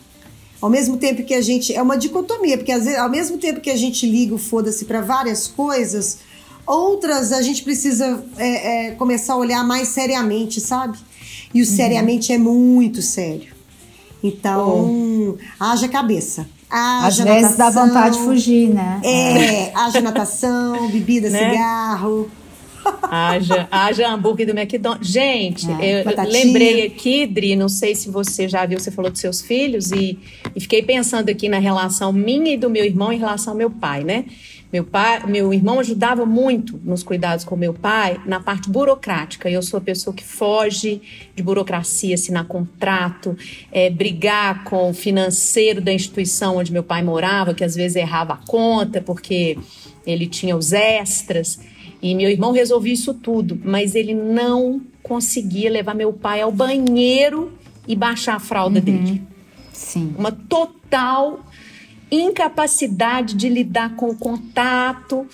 Ao 0.59 0.69
mesmo 0.71 0.97
tempo 0.97 1.23
que 1.23 1.35
a 1.35 1.41
gente. 1.41 1.71
É 1.75 1.81
uma 1.81 1.97
dicotomia, 1.97 2.57
porque 2.57 2.71
às 2.71 2.85
vezes, 2.85 2.97
ao 2.97 3.09
mesmo 3.09 3.37
tempo 3.37 3.61
que 3.61 3.69
a 3.69 3.77
gente 3.77 4.09
liga 4.09 4.33
o 4.33 4.39
foda-se 4.39 4.85
para 4.85 5.01
várias 5.01 5.47
coisas, 5.47 6.19
outras 6.65 7.31
a 7.31 7.41
gente 7.43 7.61
precisa 7.61 8.23
é, 8.37 8.87
é, 8.87 8.91
começar 8.91 9.33
a 9.33 9.37
olhar 9.37 9.63
mais 9.63 9.89
seriamente, 9.89 10.59
sabe? 10.59 10.97
E 11.53 11.61
o 11.61 11.65
uhum. 11.65 11.75
seriamente 11.75 12.33
é 12.33 12.37
muito 12.39 13.03
sério. 13.03 13.55
Então, 14.23 14.89
oh. 14.89 15.37
haja 15.59 15.87
cabeça. 15.87 16.47
Haja 16.69 17.23
Às 17.23 17.29
vezes 17.29 17.55
dá 17.55 17.69
vontade 17.69 18.17
de 18.17 18.23
fugir, 18.23 18.73
né? 18.73 18.99
É, 19.03 19.71
haja 19.75 20.01
natação, 20.01 20.89
bebida, 20.89 21.29
né? 21.29 21.51
cigarro. 21.51 22.29
Haja, 23.09 23.67
haja 23.71 24.09
hambúrguer 24.09 24.45
do 24.45 24.57
McDonald's. 24.57 25.09
Gente, 25.09 25.65
é, 25.81 26.01
eu 26.01 26.31
lembrei 26.31 26.85
aqui, 26.85 27.25
Dri, 27.25 27.55
não 27.55 27.69
sei 27.69 27.95
se 27.95 28.09
você 28.09 28.47
já 28.47 28.65
viu, 28.65 28.79
você 28.79 28.91
falou 28.91 29.09
dos 29.09 29.21
seus 29.21 29.41
filhos, 29.41 29.91
e, 29.91 30.19
e 30.55 30.59
fiquei 30.59 30.81
pensando 30.81 31.29
aqui 31.29 31.47
na 31.47 31.59
relação 31.59 32.11
minha 32.11 32.53
e 32.53 32.57
do 32.57 32.69
meu 32.69 32.83
irmão 32.83 33.11
em 33.11 33.17
relação 33.17 33.53
ao 33.53 33.57
meu 33.57 33.69
pai, 33.69 34.03
né? 34.03 34.25
Meu 34.71 34.83
pai, 34.83 35.25
meu 35.25 35.53
irmão 35.53 35.79
ajudava 35.79 36.25
muito 36.25 36.77
nos 36.83 37.01
cuidados 37.01 37.45
com 37.45 37.55
meu 37.55 37.73
pai 37.73 38.19
na 38.25 38.41
parte 38.41 38.69
burocrática. 38.69 39.49
Eu 39.49 39.61
sou 39.61 39.77
a 39.77 39.81
pessoa 39.81 40.13
que 40.13 40.23
foge 40.25 41.01
de 41.33 41.41
burocracia, 41.41 42.15
assinar 42.15 42.45
contrato, 42.45 43.37
é, 43.71 43.89
brigar 43.89 44.65
com 44.65 44.89
o 44.89 44.93
financeiro 44.93 45.79
da 45.79 45.93
instituição 45.93 46.57
onde 46.57 46.73
meu 46.73 46.83
pai 46.83 47.01
morava, 47.01 47.53
que 47.53 47.63
às 47.63 47.75
vezes 47.75 47.95
errava 47.95 48.33
a 48.33 48.37
conta 48.45 49.01
porque 49.01 49.57
ele 50.05 50.27
tinha 50.27 50.55
os 50.55 50.73
extras. 50.73 51.57
E 52.01 52.13
meu 52.13 52.29
irmão 52.29 52.51
resolveu 52.51 52.93
isso 52.93 53.13
tudo, 53.13 53.59
mas 53.63 53.95
ele 53.95 54.13
não 54.13 54.81
conseguia 55.01 55.69
levar 55.69 55.95
meu 55.95 56.13
pai 56.13 56.41
ao 56.41 56.51
banheiro 56.51 57.51
e 57.87 57.95
baixar 57.95 58.35
a 58.35 58.39
fralda 58.39 58.79
uhum. 58.79 58.85
dele. 58.85 59.23
Sim. 59.73 60.13
Uma 60.17 60.31
total 60.31 61.39
incapacidade 62.11 63.35
de 63.35 63.49
lidar 63.49 63.95
com 63.95 64.09
o 64.09 64.15
contato. 64.15 65.27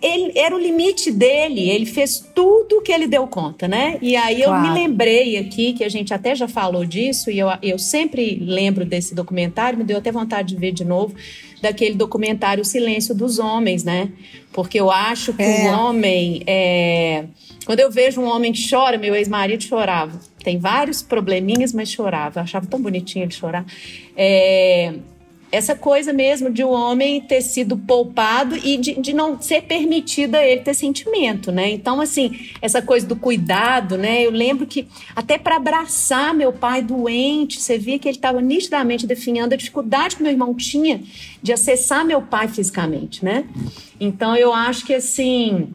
Ele, 0.00 0.32
era 0.34 0.56
o 0.56 0.58
limite 0.58 1.12
dele, 1.12 1.68
ele 1.68 1.84
fez 1.84 2.24
tudo 2.34 2.80
que 2.80 2.90
ele 2.90 3.06
deu 3.06 3.26
conta, 3.26 3.68
né? 3.68 3.98
E 4.00 4.16
aí 4.16 4.42
claro. 4.42 4.66
eu 4.66 4.72
me 4.72 4.80
lembrei 4.80 5.36
aqui, 5.36 5.74
que 5.74 5.84
a 5.84 5.88
gente 5.88 6.14
até 6.14 6.34
já 6.34 6.48
falou 6.48 6.84
disso, 6.84 7.30
e 7.30 7.38
eu, 7.38 7.48
eu 7.62 7.78
sempre 7.78 8.38
lembro 8.40 8.86
desse 8.86 9.14
documentário, 9.14 9.78
me 9.78 9.84
deu 9.84 9.98
até 9.98 10.10
vontade 10.10 10.54
de 10.54 10.56
ver 10.56 10.72
de 10.72 10.82
novo, 10.82 11.14
daquele 11.60 11.94
documentário 11.94 12.64
Silêncio 12.64 13.14
dos 13.14 13.38
Homens, 13.38 13.84
né? 13.84 14.10
Porque 14.50 14.80
eu 14.80 14.90
acho 14.90 15.34
que 15.34 15.42
é. 15.42 15.70
o 15.70 15.78
homem. 15.78 16.42
É... 16.46 17.26
Quando 17.66 17.80
eu 17.80 17.90
vejo 17.90 18.20
um 18.20 18.24
homem 18.24 18.52
que 18.52 18.70
chora, 18.70 18.96
meu 18.96 19.14
ex-marido 19.14 19.62
chorava. 19.62 20.18
Tem 20.42 20.58
vários 20.58 21.02
probleminhas, 21.02 21.72
mas 21.74 21.90
chorava. 21.90 22.40
Eu 22.40 22.44
achava 22.44 22.66
tão 22.66 22.80
bonitinho 22.80 23.24
ele 23.24 23.32
chorar. 23.32 23.66
É 24.16 24.94
essa 25.50 25.74
coisa 25.74 26.12
mesmo 26.12 26.50
de 26.50 26.64
o 26.64 26.68
um 26.68 26.72
homem 26.72 27.20
ter 27.20 27.40
sido 27.40 27.76
poupado 27.76 28.56
e 28.56 28.76
de, 28.76 29.00
de 29.00 29.12
não 29.12 29.40
ser 29.40 29.62
permitida 29.62 30.42
ele 30.42 30.60
ter 30.60 30.74
sentimento, 30.74 31.52
né? 31.52 31.70
Então, 31.70 32.00
assim, 32.00 32.48
essa 32.60 32.82
coisa 32.82 33.06
do 33.06 33.14
cuidado, 33.14 33.96
né? 33.96 34.26
Eu 34.26 34.30
lembro 34.30 34.66
que 34.66 34.86
até 35.14 35.38
para 35.38 35.56
abraçar 35.56 36.34
meu 36.34 36.52
pai 36.52 36.82
doente, 36.82 37.60
você 37.60 37.78
via 37.78 37.98
que 37.98 38.08
ele 38.08 38.16
estava 38.16 38.40
nitidamente 38.40 39.06
definhando 39.06 39.54
a 39.54 39.56
dificuldade 39.56 40.16
que 40.16 40.22
meu 40.22 40.32
irmão 40.32 40.52
tinha 40.54 41.00
de 41.42 41.52
acessar 41.52 42.04
meu 42.04 42.22
pai 42.22 42.48
fisicamente, 42.48 43.24
né? 43.24 43.44
Então, 44.00 44.36
eu 44.36 44.52
acho 44.52 44.84
que, 44.84 44.94
assim, 44.94 45.68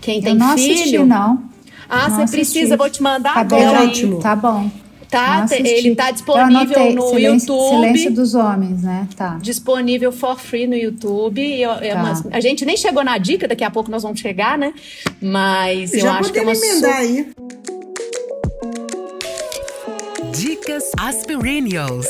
quem 0.00 0.22
tem 0.22 0.32
eu 0.32 0.38
não 0.38 0.56
filho... 0.56 0.74
Assisti, 0.74 0.98
não. 0.98 1.48
Ah, 1.88 2.08
não 2.08 2.26
você 2.26 2.36
precisa, 2.36 2.76
vou 2.76 2.90
te 2.90 3.02
mandar 3.02 3.34
tá 3.34 3.40
agora. 3.40 3.84
Ótimo. 3.84 4.20
Tá 4.20 4.36
bom. 4.36 4.70
Tá, 5.10 5.46
ele 5.52 5.94
tá 5.94 6.10
disponível 6.10 6.92
no 6.94 7.08
silêncio, 7.08 7.54
YouTube. 7.54 7.76
Silêncio 7.76 8.12
dos 8.12 8.34
homens, 8.34 8.82
né? 8.82 9.08
Tá. 9.16 9.38
Disponível 9.40 10.12
for 10.12 10.38
free 10.38 10.66
no 10.66 10.74
YouTube. 10.74 11.40
Eu, 11.40 11.72
é 11.72 11.94
tá. 11.94 12.02
uma, 12.02 12.24
a 12.30 12.40
gente 12.40 12.64
nem 12.66 12.76
chegou 12.76 13.02
na 13.02 13.16
dica, 13.16 13.48
daqui 13.48 13.64
a 13.64 13.70
pouco 13.70 13.90
nós 13.90 14.02
vamos 14.02 14.20
chegar, 14.20 14.58
né? 14.58 14.74
Mas 15.20 15.94
eu 15.94 16.00
Já 16.00 16.18
acho 16.18 16.32
que 16.32 16.38
é 16.38 16.42
uma 16.42 16.52
emendar 16.52 16.96
aí. 16.96 17.26
Dicas 20.32 20.92
Aspirinios. 20.98 22.06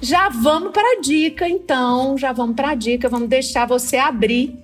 Já 0.00 0.28
vamos 0.28 0.72
para 0.72 0.98
a 0.98 1.00
dica, 1.00 1.48
então. 1.48 2.16
Já 2.16 2.32
vamos 2.32 2.54
para 2.54 2.70
a 2.70 2.74
dica. 2.74 3.08
Vamos 3.08 3.28
deixar 3.28 3.66
você 3.66 3.96
abrir, 3.96 4.58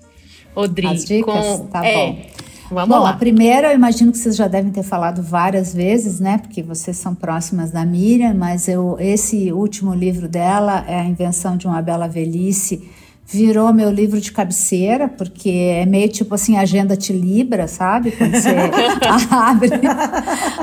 Odri. 0.55 0.87
As 0.87 1.05
dicas? 1.05 1.35
Com... 1.35 1.66
Tá 1.66 1.85
é. 1.85 1.95
bom. 1.95 2.35
Vamos 2.70 2.97
Bom, 2.97 3.03
lá. 3.03 3.11
a 3.11 3.12
primeira 3.16 3.70
eu 3.70 3.74
imagino 3.74 4.11
que 4.11 4.18
vocês 4.18 4.35
já 4.35 4.49
devem 4.49 4.72
ter 4.72 4.82
falado 4.82 5.22
várias 5.22 5.74
vezes, 5.74 6.18
né? 6.18 6.39
Porque 6.39 6.62
vocês 6.62 6.97
são 6.97 7.14
próximas 7.14 7.70
da 7.70 7.85
Miriam, 7.85 8.35
mas 8.35 8.68
eu, 8.68 8.97
esse 8.99 9.53
último 9.53 9.95
livro 9.95 10.26
dela 10.28 10.82
é 10.89 10.99
a 10.99 11.05
invenção 11.05 11.57
de 11.57 11.66
uma 11.66 11.82
bela 11.82 12.09
velhice 12.09 12.89
virou 13.27 13.72
meu 13.72 13.91
livro 13.91 14.20
de 14.20 14.31
cabeceira, 14.31 15.09
porque 15.09 15.49
é 15.49 15.87
meio 15.87 16.09
tipo 16.09 16.35
assim, 16.35 16.57
agenda 16.57 16.97
te 16.97 17.12
libra, 17.12 17.66
sabe? 17.66 18.12
Quando 18.12 18.35
você 18.37 18.51
abre, 19.31 19.70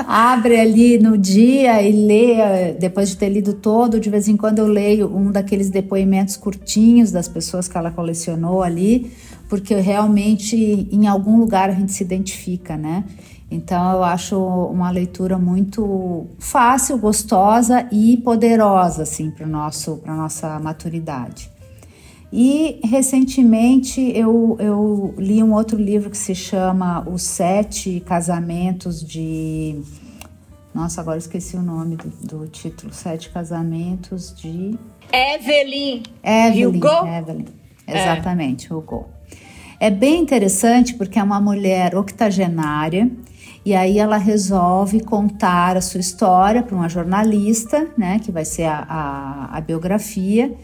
abre 0.06 0.60
ali 0.60 0.98
no 0.98 1.18
dia 1.18 1.82
e 1.82 1.92
lê, 1.92 2.72
depois 2.78 3.10
de 3.10 3.16
ter 3.16 3.28
lido 3.28 3.52
todo, 3.54 3.98
de 3.98 4.08
vez 4.08 4.28
em 4.28 4.36
quando 4.36 4.60
eu 4.60 4.66
leio 4.66 5.14
um 5.14 5.30
daqueles 5.30 5.70
depoimentos 5.70 6.36
curtinhos 6.36 7.10
das 7.10 7.26
pessoas 7.26 7.66
que 7.66 7.76
ela 7.76 7.90
colecionou 7.90 8.62
ali, 8.62 9.12
porque 9.48 9.74
realmente 9.74 10.56
em 10.90 11.06
algum 11.06 11.38
lugar 11.38 11.68
a 11.68 11.72
gente 11.72 11.92
se 11.92 12.02
identifica, 12.02 12.76
né? 12.76 13.04
Então 13.50 13.92
eu 13.92 14.02
acho 14.02 14.38
uma 14.38 14.90
leitura 14.90 15.36
muito 15.36 16.26
fácil, 16.38 16.96
gostosa 16.96 17.86
e 17.92 18.16
poderosa 18.16 19.02
assim 19.02 19.30
para 19.30 19.46
nosso 19.46 19.98
para 19.98 20.14
nossa 20.16 20.58
maturidade. 20.58 21.51
E 22.32 22.80
recentemente 22.82 24.00
eu, 24.16 24.56
eu 24.58 25.14
li 25.18 25.42
um 25.42 25.52
outro 25.52 25.76
livro 25.76 26.08
que 26.08 26.16
se 26.16 26.34
chama 26.34 27.06
Os 27.06 27.22
Sete 27.22 28.00
Casamentos 28.06 29.06
de. 29.06 29.82
Nossa, 30.74 31.02
agora 31.02 31.18
esqueci 31.18 31.56
o 31.56 31.62
nome 31.62 31.96
do, 31.96 32.08
do 32.26 32.48
título. 32.48 32.90
Sete 32.90 33.28
Casamentos 33.28 34.34
de. 34.34 34.78
Evelyn. 35.12 36.04
Evelyn. 36.24 36.78
Hugo? 36.78 37.06
Evelyn. 37.06 37.44
É. 37.86 38.00
Exatamente, 38.00 38.72
é. 38.72 38.74
Hugo. 38.74 39.06
É 39.78 39.90
bem 39.90 40.22
interessante 40.22 40.94
porque 40.94 41.18
é 41.18 41.22
uma 41.22 41.40
mulher 41.40 41.94
octogenária 41.94 43.10
e 43.62 43.74
aí 43.74 43.98
ela 43.98 44.16
resolve 44.16 45.00
contar 45.00 45.76
a 45.76 45.82
sua 45.82 46.00
história 46.00 46.62
para 46.62 46.74
uma 46.74 46.88
jornalista, 46.88 47.88
né, 47.98 48.18
que 48.20 48.32
vai 48.32 48.44
ser 48.44 48.64
a, 48.64 48.86
a, 48.88 49.56
a 49.58 49.60
biografia 49.60 50.56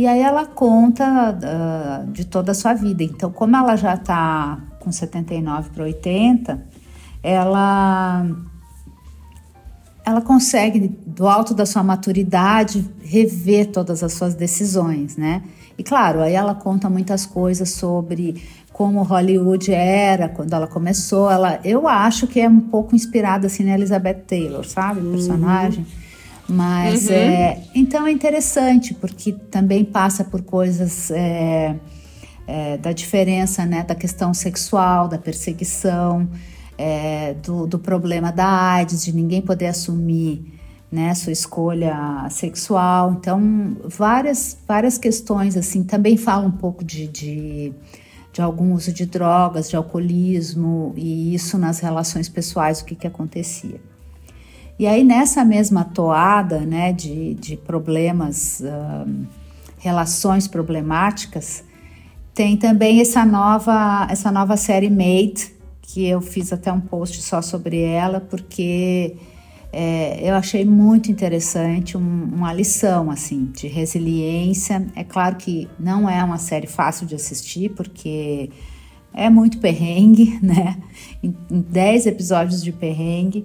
E 0.00 0.06
aí 0.06 0.22
ela 0.22 0.46
conta 0.46 1.04
uh, 1.36 2.10
de 2.10 2.24
toda 2.24 2.52
a 2.52 2.54
sua 2.54 2.72
vida. 2.72 3.04
Então, 3.04 3.30
como 3.30 3.54
ela 3.54 3.76
já 3.76 3.92
está 3.92 4.58
com 4.78 4.90
79 4.90 5.68
para 5.68 5.84
80, 5.84 6.66
ela 7.22 8.26
ela 10.02 10.22
consegue, 10.22 10.88
do 11.06 11.28
alto 11.28 11.52
da 11.52 11.66
sua 11.66 11.82
maturidade, 11.82 12.90
rever 13.02 13.70
todas 13.70 14.02
as 14.02 14.14
suas 14.14 14.34
decisões, 14.34 15.18
né? 15.18 15.42
E 15.76 15.82
claro, 15.82 16.22
aí 16.22 16.32
ela 16.32 16.54
conta 16.54 16.88
muitas 16.88 17.26
coisas 17.26 17.68
sobre 17.68 18.42
como 18.72 19.02
Hollywood 19.02 19.70
era 19.70 20.30
quando 20.30 20.54
ela 20.54 20.66
começou. 20.66 21.30
Ela, 21.30 21.60
eu 21.62 21.86
acho 21.86 22.26
que 22.26 22.40
é 22.40 22.48
um 22.48 22.60
pouco 22.60 22.96
inspirada 22.96 23.48
assim 23.48 23.64
na 23.64 23.74
Elizabeth 23.74 24.22
Taylor, 24.26 24.64
sabe, 24.66 25.00
o 25.00 25.10
personagem. 25.10 25.80
Uhum. 25.80 25.99
Mas 26.50 27.08
uhum. 27.08 27.14
é, 27.14 27.62
então 27.74 28.06
é 28.06 28.10
interessante 28.10 28.92
porque 28.92 29.32
também 29.32 29.84
passa 29.84 30.24
por 30.24 30.42
coisas 30.42 31.10
é, 31.10 31.76
é, 32.46 32.76
da 32.76 32.92
diferença, 32.92 33.64
né, 33.64 33.84
da 33.84 33.94
questão 33.94 34.34
sexual, 34.34 35.06
da 35.06 35.16
perseguição 35.16 36.28
é, 36.76 37.34
do, 37.34 37.66
do, 37.66 37.78
problema 37.78 38.32
da 38.32 38.48
AIDS, 38.48 39.04
de 39.04 39.12
ninguém 39.14 39.40
poder 39.40 39.66
assumir 39.66 40.58
né, 40.90 41.14
sua 41.14 41.30
escolha 41.30 42.26
sexual. 42.30 43.12
Então, 43.12 43.76
várias, 43.84 44.58
várias 44.66 44.98
questões, 44.98 45.56
assim, 45.56 45.84
também 45.84 46.16
fala 46.16 46.46
um 46.46 46.50
pouco 46.50 46.82
de, 46.82 47.06
de, 47.06 47.72
de, 48.32 48.42
algum 48.42 48.72
uso 48.72 48.92
de 48.92 49.06
drogas, 49.06 49.70
de 49.70 49.76
alcoolismo, 49.76 50.92
e 50.96 51.34
isso 51.34 51.56
nas 51.58 51.78
relações 51.78 52.28
pessoais, 52.28 52.80
o 52.80 52.84
que, 52.84 52.96
que 52.96 53.06
acontecia. 53.06 53.80
E 54.80 54.86
aí, 54.86 55.04
nessa 55.04 55.44
mesma 55.44 55.84
toada 55.84 56.60
né, 56.60 56.90
de, 56.90 57.34
de 57.34 57.54
problemas, 57.54 58.62
um, 58.62 59.26
relações 59.76 60.48
problemáticas, 60.48 61.62
tem 62.32 62.56
também 62.56 62.98
essa 62.98 63.22
nova, 63.26 64.06
essa 64.08 64.32
nova 64.32 64.56
série 64.56 64.88
Made, 64.88 65.52
que 65.82 66.06
eu 66.06 66.22
fiz 66.22 66.50
até 66.50 66.72
um 66.72 66.80
post 66.80 67.20
só 67.20 67.42
sobre 67.42 67.78
ela, 67.78 68.22
porque 68.22 69.16
é, 69.70 70.18
eu 70.26 70.34
achei 70.34 70.64
muito 70.64 71.12
interessante, 71.12 71.98
um, 71.98 72.30
uma 72.32 72.50
lição 72.50 73.10
assim 73.10 73.50
de 73.54 73.68
resiliência. 73.68 74.86
É 74.96 75.04
claro 75.04 75.36
que 75.36 75.68
não 75.78 76.08
é 76.08 76.24
uma 76.24 76.38
série 76.38 76.66
fácil 76.66 77.06
de 77.06 77.14
assistir, 77.14 77.68
porque 77.74 78.48
é 79.12 79.28
muito 79.28 79.58
perrengue, 79.58 80.38
né? 80.40 80.78
Em 81.22 81.34
10 81.50 82.06
episódios 82.06 82.64
de 82.64 82.72
perrengue, 82.72 83.44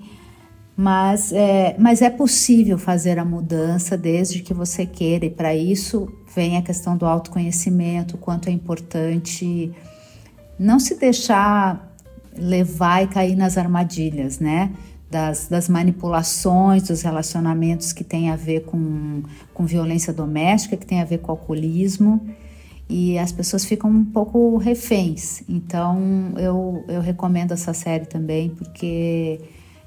mas 0.77 1.31
é, 1.31 1.75
mas 1.79 2.01
é 2.01 2.09
possível 2.09 2.77
fazer 2.77 3.17
a 3.17 3.25
mudança 3.25 3.97
desde 3.97 4.41
que 4.41 4.53
você 4.53 4.85
queira, 4.85 5.25
e 5.25 5.29
para 5.29 5.55
isso 5.55 6.11
vem 6.35 6.57
a 6.57 6.61
questão 6.61 6.97
do 6.97 7.05
autoconhecimento, 7.05 8.17
quanto 8.17 8.49
é 8.49 8.51
importante 8.51 9.71
não 10.59 10.79
se 10.79 10.95
deixar 10.95 11.95
levar 12.37 13.03
e 13.03 13.07
cair 13.07 13.35
nas 13.35 13.57
armadilhas, 13.57 14.39
né? 14.39 14.71
Das, 15.09 15.47
das, 15.47 15.69
manipulações, 15.69 16.83
dos 16.83 17.01
relacionamentos 17.01 17.93
que 17.93 18.03
tem 18.03 18.29
a 18.29 18.35
ver 18.35 18.65
com, 18.65 19.23
com 19.53 19.65
violência 19.65 20.11
doméstica, 20.11 20.75
que 20.75 20.85
tem 20.85 20.99
a 20.99 21.05
ver 21.05 21.19
com 21.19 21.31
alcoolismo, 21.31 22.27
e 22.89 23.17
as 23.17 23.31
pessoas 23.31 23.63
ficam 23.63 23.89
um 23.89 24.03
pouco 24.03 24.57
reféns. 24.57 25.41
Então 25.47 26.33
eu, 26.37 26.83
eu 26.89 26.99
recomendo 26.99 27.53
essa 27.53 27.73
série 27.73 28.05
também, 28.05 28.49
porque 28.49 29.39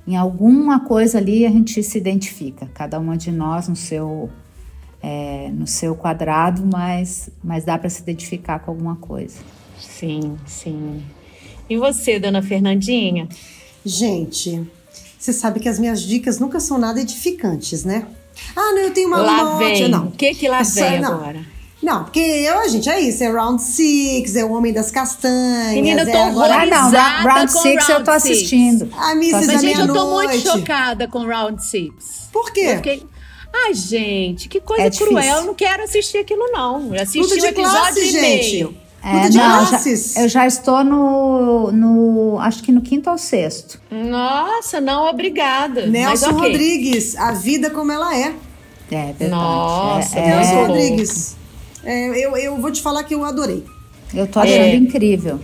em 0.09 0.17
alguma 0.17 0.81
coisa 0.81 1.19
ali 1.19 1.45
a 1.45 1.51
gente 1.51 1.83
se 1.83 1.99
identifica, 1.99 2.67
cada 2.73 2.99
uma 2.99 3.15
de 3.15 3.31
nós 3.31 3.69
no 3.69 3.77
seu, 3.77 4.31
é, 5.03 5.51
no 5.53 5.67
seu 5.67 5.95
quadrado, 5.95 6.65
mas, 6.65 7.29
mas 7.45 7.63
dá 7.63 7.77
para 7.77 7.91
se 7.91 8.01
identificar 8.01 8.59
com 8.61 8.71
alguma 8.71 8.97
coisa. 8.97 9.37
Sim, 9.79 10.39
sim. 10.47 11.03
E 11.69 11.77
você, 11.77 12.19
dona 12.19 12.41
Fernandinha? 12.41 13.29
Gente, 13.85 14.67
você 15.19 15.31
sabe 15.31 15.61
que 15.61 15.69
as 15.69 15.79
minhas 15.79 16.01
dicas 16.01 16.39
nunca 16.39 16.59
são 16.59 16.79
nada 16.79 17.03
edificantes, 17.03 17.85
né? 17.85 18.07
Ah, 18.57 18.73
não, 18.73 18.79
eu 18.79 18.91
tenho 18.91 19.09
uma 19.09 19.19
Lá 19.19 19.43
uma 19.43 19.59
vem. 19.59 19.89
Não. 19.89 20.07
O 20.07 20.13
que 20.13 20.35
que 20.35 20.49
lá 20.49 20.61
Essa, 20.61 20.89
vem 20.89 21.01
não. 21.01 21.17
agora? 21.17 21.41
Não, 21.41 21.58
porque 22.05 22.19
eu, 22.19 22.59
a 22.59 22.69
gente, 22.69 22.89
é 22.89 23.01
isso, 23.01 23.23
é 23.23 23.31
Round 23.31 23.63
Six, 23.63 24.37
é 24.37 24.45
o 24.45 24.53
Homem 24.53 24.73
das 24.73 24.91
Castanhas. 24.91 25.75
Menina, 25.75 26.03
eu 26.03 26.07
tô 26.07 26.13
é 26.13 26.23
agora... 26.23 26.55
Ah, 26.55 26.67
não, 26.67 26.91
Round 27.23 27.53
Six 27.53 27.89
eu 27.89 28.05
tô 28.05 28.11
assistindo. 28.11 28.91
A 28.97 29.15
Misses 29.15 29.47
Mas, 29.47 29.61
gente, 29.61 29.81
eu 29.81 29.93
tô 29.93 30.11
muito 30.15 30.39
chocada 30.39 31.07
com 31.07 31.25
Round 31.25 31.65
Six. 31.65 32.29
Por 32.33 32.53
quê? 32.53 32.75
Porque... 32.75 33.03
Ai, 33.53 33.75
gente, 33.75 34.49
que 34.49 34.61
coisa 34.61 34.83
é 34.83 34.91
cruel. 34.91 35.39
Eu 35.39 35.47
não 35.47 35.55
quero 35.55 35.83
assistir 35.83 36.19
aquilo, 36.19 36.51
não. 36.53 36.95
Eu 36.95 37.03
assisti 37.03 37.21
Tudo 37.21 37.43
um 37.43 37.47
episódio 37.47 37.81
classe, 37.81 38.01
e 38.01 38.11
gente. 38.11 38.21
meio. 38.21 38.77
É, 39.03 39.31
não, 39.31 39.31
já, 39.31 39.81
eu 40.23 40.29
já 40.29 40.47
estou 40.47 40.83
no, 40.83 41.71
no. 41.71 42.39
Acho 42.41 42.63
que 42.63 42.73
no 42.73 42.83
quinto 42.83 43.09
ou 43.09 43.17
sexto. 43.17 43.81
Nossa, 43.91 44.81
não, 44.81 45.09
obrigada. 45.09 45.87
Nelson 45.87 46.31
okay. 46.31 46.51
Rodrigues, 46.51 47.17
a 47.17 47.33
vida 47.33 47.71
como 47.71 47.93
ela 47.93 48.15
é. 48.15 48.35
É 48.91 49.13
verdade. 49.13 49.31
Nossa, 49.31 50.19
é, 50.19 50.27
Nelson 50.27 50.51
é, 50.51 50.67
Rodrigues. 50.67 51.37
É, 51.85 52.09
eu, 52.25 52.37
eu 52.37 52.57
vou 52.57 52.71
te 52.71 52.83
falar 52.83 53.05
que 53.05 53.15
eu 53.15 53.25
adorei. 53.25 53.65
Eu 54.15 54.27
tô 54.27 54.41
achando 54.41 54.61
é. 54.61 54.75
incrível. 54.75 55.41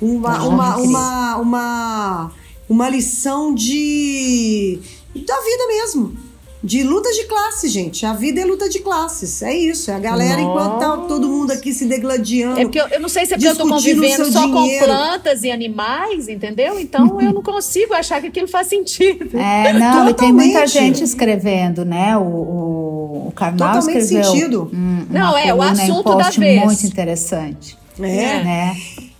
Uma, 0.00 0.42
uma, 0.42 0.76
uma, 0.76 1.36
uma, 1.36 2.32
uma 2.68 2.88
lição 2.88 3.54
de. 3.54 4.80
da 5.14 5.40
vida 5.40 5.66
mesmo 5.68 6.32
de 6.64 6.84
lutas 6.84 7.16
de 7.16 7.24
classe, 7.24 7.68
gente. 7.68 8.06
A 8.06 8.12
vida 8.12 8.40
é 8.40 8.44
luta 8.44 8.68
de 8.68 8.78
classes. 8.78 9.42
É 9.42 9.52
isso. 9.52 9.90
É 9.90 9.94
a 9.94 9.98
galera, 9.98 10.40
Nossa. 10.40 10.42
enquanto 10.42 10.78
tá 10.78 10.96
todo 11.08 11.28
mundo 11.28 11.50
aqui 11.50 11.72
se 11.72 11.86
degladiando. 11.86 12.60
É 12.60 12.62
porque 12.62 12.80
eu, 12.80 12.86
eu 12.88 13.00
não 13.00 13.08
sei 13.08 13.26
se 13.26 13.34
é 13.34 13.36
porque 13.36 13.48
eu 13.48 13.56
tô 13.56 13.68
convivendo 13.68 14.30
só 14.30 14.46
dinheiro. 14.46 14.86
com 14.86 14.92
plantas 14.92 15.42
e 15.42 15.50
animais, 15.50 16.28
entendeu? 16.28 16.78
Então 16.78 17.20
eu 17.20 17.32
não 17.32 17.42
consigo 17.42 17.92
achar 17.94 18.20
que 18.20 18.28
aquilo 18.28 18.46
faz 18.46 18.68
sentido. 18.68 19.36
É, 19.36 19.72
não, 19.72 20.08
e 20.08 20.14
tem 20.14 20.32
muita 20.32 20.66
gente 20.66 21.02
escrevendo, 21.02 21.84
né? 21.84 22.16
O, 22.16 22.22
o 22.22 23.01
Karnal 23.32 23.74
Totalmente 23.74 24.02
escreveu. 24.02 24.24
sentido. 24.24 24.70
Um, 24.72 25.06
não, 25.10 25.36
é, 25.36 25.52
o 25.54 25.62
assunto 25.62 26.12
um 26.12 26.16
da 26.16 26.30
vez. 26.30 26.64
muito 26.64 26.86
interessante. 26.86 27.76
É. 27.98 28.42
Né? 28.42 28.76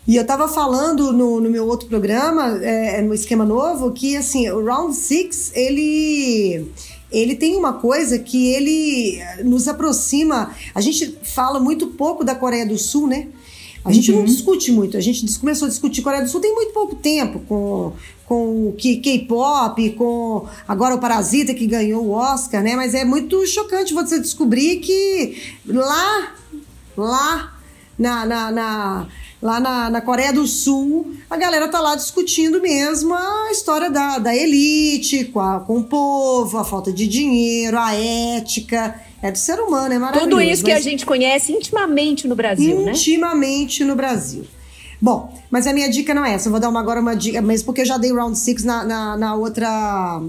E 0.07 0.17
eu 0.17 0.27
tava 0.27 0.49
falando 0.49 1.13
no, 1.13 1.41
no 1.41 1.49
meu 1.49 1.67
outro 1.67 1.89
programa, 1.89 2.59
é, 2.63 3.01
no 3.03 3.15
Esquema 3.15 3.45
Novo, 3.45 3.93
que 3.93 4.17
assim, 4.17 4.49
o 4.51 4.65
Round 4.65 4.95
Six, 4.97 5.53
ele 5.55 6.67
ele 7.13 7.37
tem 7.37 7.55
uma 7.55 7.75
coisa 7.75 8.19
que 8.19 8.53
ele 8.55 9.21
eh, 9.21 9.45
nos 9.45 9.69
aproxima. 9.69 10.51
A 10.75 10.81
gente 10.81 11.19
fala 11.23 11.61
muito 11.61 11.89
pouco 11.89 12.25
da 12.25 12.35
Coreia 12.35 12.67
do 12.67 12.79
Sul, 12.79 13.07
né? 13.07 13.29
A 13.85 13.89
uhum. 13.89 13.95
gente 13.95 14.13
não 14.13 14.21
uhum. 14.21 14.25
discute 14.25 14.71
muito. 14.71 14.97
A 14.97 15.01
gente 15.01 15.39
começou 15.39 15.67
a 15.67 15.69
discutir 15.69 16.03
Coreia 16.03 16.23
do 16.23 16.29
Sul 16.29 16.41
tem 16.41 16.55
muito 16.55 16.73
pouco 16.73 16.95
tempo 16.95 17.41
com, 17.41 17.93
com 18.27 18.69
o 18.69 18.77
K-pop, 18.79 19.91
com 19.91 20.47
agora 20.67 20.95
o 20.95 20.99
Parasita 20.99 21.53
que 21.53 21.67
ganhou 21.67 22.05
o 22.05 22.11
Oscar, 22.11 22.63
né? 22.63 22.77
Mas 22.77 22.95
é 22.95 23.05
muito 23.05 23.45
chocante 23.47 23.93
você 23.93 24.21
descobrir 24.21 24.77
que 24.77 25.37
lá, 25.67 26.33
lá 26.97 27.59
na, 27.99 28.25
na, 28.25 28.51
na 28.53 29.09
lá 29.43 29.59
na, 29.59 29.91
na 29.91 30.01
Coreia 30.01 30.33
do 30.33 30.47
Sul, 30.47 31.13
a 31.29 31.37
galera 31.37 31.67
tá 31.67 31.81
lá 31.81 31.97
discutindo 31.97 32.61
mesmo 32.61 33.13
a 33.13 33.51
história 33.51 33.91
da, 33.91 34.19
da 34.19 34.35
elite, 34.35 35.25
com, 35.25 35.41
a, 35.41 35.59
com 35.59 35.79
o 35.79 35.85
povo, 35.85 36.57
a 36.57 36.65
falta 36.65 36.93
de 36.93 37.09
dinheiro, 37.09 37.77
a 37.77 37.93
ética. 37.93 38.95
É 39.23 39.31
do 39.31 39.39
ser 39.39 39.61
humano, 39.61 39.95
é 39.95 39.99
maravilhoso. 39.99 40.31
Tudo 40.31 40.43
isso 40.43 40.65
que 40.65 40.73
a 40.73 40.81
gente 40.81 41.07
conhece 41.07 41.53
intimamente 41.53 42.27
no 42.27 42.35
Brasil, 42.35 42.65
intimamente 42.65 42.87
né? 42.87 42.93
Intimamente 42.93 43.85
no 43.85 43.95
Brasil. 43.95 44.45
Bom, 45.01 45.33
mas 45.51 45.67
a 45.67 45.73
minha 45.73 45.91
dica 45.91 46.15
não 46.15 46.25
é 46.25 46.35
essa. 46.35 46.47
Eu 46.47 46.53
vou 46.53 46.61
dar 46.61 46.69
uma, 46.69 46.79
agora 46.79 47.01
uma 47.01 47.15
dica, 47.15 47.43
mesmo 47.43 47.67
porque 47.67 47.81
eu 47.81 47.85
já 47.85 47.99
dei 47.99 48.13
round 48.13 48.39
six 48.39 48.63
na, 48.63 48.85
na, 48.85 49.17
na, 49.17 49.35
outra. 49.35 50.23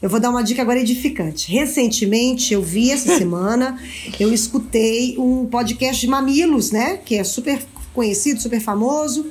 Eu 0.00 0.08
vou 0.08 0.18
dar 0.18 0.30
uma 0.30 0.42
dica 0.42 0.62
agora 0.62 0.80
edificante. 0.80 1.52
Recentemente, 1.52 2.54
eu 2.54 2.62
vi 2.62 2.90
essa 2.90 3.16
semana, 3.18 3.78
eu 4.18 4.32
escutei 4.32 5.14
um 5.18 5.44
podcast 5.44 6.00
de 6.00 6.06
mamilos, 6.06 6.70
né? 6.70 6.98
Que 7.04 7.16
é 7.16 7.24
super 7.24 7.62
conhecido, 7.92 8.40
super 8.40 8.60
famoso. 8.60 9.26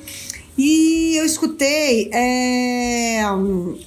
E 0.56 1.16
eu 1.16 1.26
escutei 1.26 2.12
é, 2.14 3.24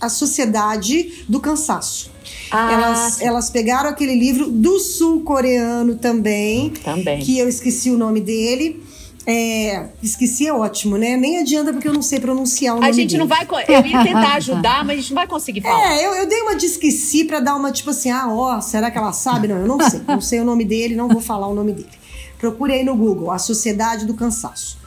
A 0.00 0.08
Sociedade 0.08 1.24
do 1.28 1.38
Cansaço. 1.38 2.15
Ah, 2.51 2.72
elas, 2.72 3.20
elas 3.20 3.51
pegaram 3.51 3.90
aquele 3.90 4.14
livro 4.14 4.49
do 4.51 4.78
sul-coreano 4.78 5.97
também, 5.97 6.70
também, 6.70 7.18
que 7.20 7.38
eu 7.38 7.49
esqueci 7.49 7.90
o 7.90 7.99
nome 7.99 8.20
dele. 8.20 8.82
É, 9.28 9.88
esqueci 10.01 10.47
é 10.47 10.53
ótimo, 10.53 10.97
né? 10.97 11.16
Nem 11.16 11.38
adianta 11.38 11.72
porque 11.72 11.88
eu 11.88 11.92
não 11.92 12.01
sei 12.01 12.20
pronunciar 12.20 12.74
o 12.74 12.76
nome 12.76 12.88
A 12.88 12.92
gente 12.92 13.11
dele. 13.11 13.18
não 13.18 13.26
vai. 13.26 13.44
Eu 13.66 13.84
ia 13.84 14.05
tentar 14.05 14.34
ajudar, 14.34 14.84
mas 14.84 14.99
a 14.99 15.01
gente 15.01 15.11
não 15.11 15.16
vai 15.16 15.26
conseguir 15.26 15.62
falar. 15.62 15.94
É, 15.97 16.07
eu, 16.07 16.14
eu 16.14 16.28
dei 16.28 16.40
uma 16.42 16.55
de 16.55 16.66
esqueci 16.66 17.24
pra 17.24 17.40
dar 17.40 17.57
uma 17.57 17.72
tipo 17.72 17.90
assim, 17.90 18.09
ah, 18.09 18.28
ó, 18.32 18.61
será 18.61 18.88
que 18.88 18.97
ela 18.97 19.12
sabe? 19.12 19.49
Não, 19.49 19.57
eu 19.57 19.66
não 19.66 19.80
sei. 19.80 20.01
Não 20.07 20.20
sei 20.20 20.38
o 20.38 20.44
nome 20.44 20.64
dele, 20.64 20.94
não 20.94 21.09
vou 21.09 21.20
falar 21.20 21.49
o 21.49 21.55
nome 21.55 21.72
dele. 21.72 21.88
Procure 22.38 22.72
aí 22.74 22.84
no 22.84 22.94
Google, 22.94 23.32
A 23.32 23.38
Sociedade 23.38 24.07
do 24.07 24.14
Cansaço. 24.14 24.78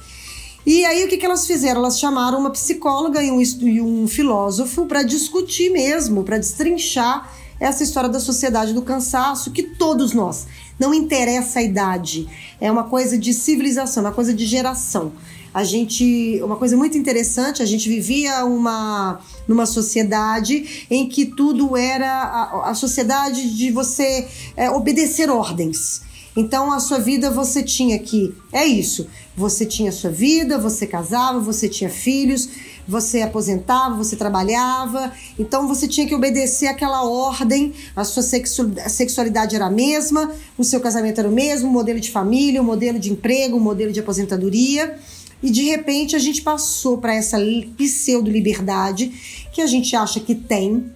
E 0.66 0.86
aí 0.86 1.04
o 1.04 1.10
que, 1.10 1.18
que 1.18 1.26
elas 1.26 1.46
fizeram? 1.46 1.82
Elas 1.82 2.00
chamaram 2.00 2.40
uma 2.40 2.52
psicóloga 2.52 3.22
e 3.22 3.32
um, 3.32 3.42
e 3.42 3.82
um 3.82 4.08
filósofo 4.08 4.86
para 4.86 5.04
discutir 5.04 5.70
mesmo, 5.70 6.24
para 6.24 6.38
destrinchar 6.38 7.30
essa 7.60 7.84
história 7.84 8.10
da 8.10 8.20
sociedade 8.20 8.74
do 8.74 8.82
cansaço 8.82 9.52
que 9.52 9.64
todos 9.64 10.14
nós 10.14 10.48
Não 10.80 10.94
interessa 10.94 11.60
a 11.60 11.64
idade. 11.64 12.28
É 12.62 12.72
uma 12.72 12.86
coisa 12.86 13.18
de 13.18 13.34
civilização, 13.34 14.04
uma 14.04 14.14
coisa 14.14 14.34
de 14.34 14.46
geração. 14.46 15.12
A 15.54 15.64
gente, 15.64 16.40
uma 16.44 16.56
coisa 16.56 16.78
muito 16.78 16.98
interessante, 16.98 17.62
a 17.62 17.66
gente 17.66 17.90
vivia 17.90 18.46
uma 18.46 19.20
numa 19.48 19.66
sociedade 19.66 20.86
em 20.90 21.10
que 21.10 21.26
tudo 21.26 21.76
era 21.76 22.08
a, 22.08 22.70
a 22.70 22.76
sociedade 22.76 23.58
de 23.58 23.72
você 23.72 24.28
é, 24.56 24.70
obedecer 24.70 25.30
ordens. 25.30 26.02
Então 26.38 26.72
a 26.72 26.80
sua 26.80 27.00
vida 27.00 27.32
você 27.32 27.64
tinha 27.64 27.98
que 27.98 28.34
é 28.54 28.66
isso. 28.66 29.08
Você 29.36 29.66
tinha 29.66 29.92
sua 29.92 30.12
vida, 30.12 30.58
você 30.58 30.86
casava, 30.86 31.40
você 31.40 31.68
tinha 31.68 31.90
filhos, 31.90 32.48
você 32.90 33.22
aposentava, 33.22 33.96
você 33.96 34.16
trabalhava, 34.16 35.14
então 35.38 35.68
você 35.68 35.88
tinha 35.88 36.08
que 36.08 36.16
obedecer 36.16 36.66
aquela 36.66 37.04
ordem, 37.04 37.72
a 37.96 38.04
sua 38.04 38.24
sexualidade 38.24 39.56
era 39.56 39.68
a 39.68 39.70
mesma, 39.70 40.32
o 40.58 40.64
seu 40.64 40.80
casamento 40.80 41.20
era 41.20 41.30
o 41.30 41.32
mesmo, 41.32 41.70
o 41.70 41.72
modelo 41.72 42.00
de 42.00 42.10
família, 42.10 42.60
o 42.60 42.66
modelo 42.66 42.98
de 42.98 43.12
emprego, 43.12 43.58
o 43.58 43.60
modelo 43.60 43.92
de 43.92 44.00
aposentadoria. 44.00 44.98
E 45.42 45.52
de 45.52 45.64
repente 45.64 46.16
a 46.16 46.20
gente 46.20 46.42
passou 46.42 46.98
para 46.98 47.14
essa 47.14 47.38
pseudo-liberdade 47.78 49.48
que 49.54 49.62
a 49.62 49.68
gente 49.68 49.96
acha 49.96 50.20
que 50.20 50.34
tem, 50.34 50.92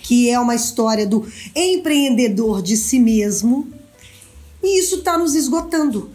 que 0.00 0.30
é 0.30 0.38
uma 0.38 0.54
história 0.54 1.04
do 1.06 1.26
empreendedor 1.54 2.62
de 2.62 2.76
si 2.76 3.00
mesmo. 3.00 3.68
E 4.62 4.78
isso 4.78 4.96
está 4.96 5.18
nos 5.18 5.34
esgotando. 5.34 6.10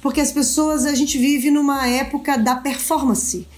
Porque 0.00 0.20
as 0.20 0.30
pessoas, 0.30 0.86
a 0.86 0.94
gente 0.94 1.18
vive 1.18 1.50
numa 1.50 1.88
época 1.88 2.36
da 2.36 2.54
performance. 2.54 3.48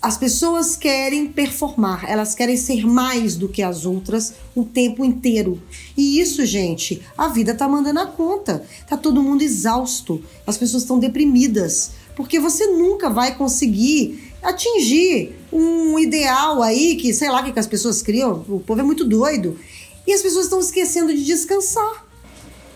As 0.00 0.16
pessoas 0.16 0.76
querem 0.76 1.26
performar, 1.26 2.08
elas 2.08 2.32
querem 2.32 2.56
ser 2.56 2.86
mais 2.86 3.34
do 3.34 3.48
que 3.48 3.62
as 3.62 3.84
outras 3.84 4.34
o 4.54 4.64
tempo 4.64 5.04
inteiro. 5.04 5.60
E 5.96 6.20
isso, 6.20 6.46
gente, 6.46 7.02
a 7.16 7.26
vida 7.28 7.52
tá 7.52 7.66
mandando 7.66 7.98
a 7.98 8.06
conta. 8.06 8.64
Tá 8.88 8.96
todo 8.96 9.22
mundo 9.22 9.42
exausto, 9.42 10.22
as 10.46 10.56
pessoas 10.56 10.84
estão 10.84 11.00
deprimidas, 11.00 11.90
porque 12.14 12.38
você 12.38 12.66
nunca 12.68 13.10
vai 13.10 13.36
conseguir 13.36 14.32
atingir 14.40 15.34
um 15.52 15.98
ideal 15.98 16.62
aí 16.62 16.94
que, 16.94 17.12
sei 17.12 17.28
lá, 17.28 17.42
que 17.42 17.58
as 17.58 17.66
pessoas 17.66 18.00
criam. 18.00 18.44
O 18.48 18.60
povo 18.60 18.80
é 18.80 18.84
muito 18.84 19.04
doido. 19.04 19.58
E 20.06 20.12
as 20.12 20.22
pessoas 20.22 20.44
estão 20.44 20.60
esquecendo 20.60 21.12
de 21.12 21.24
descansar, 21.24 22.06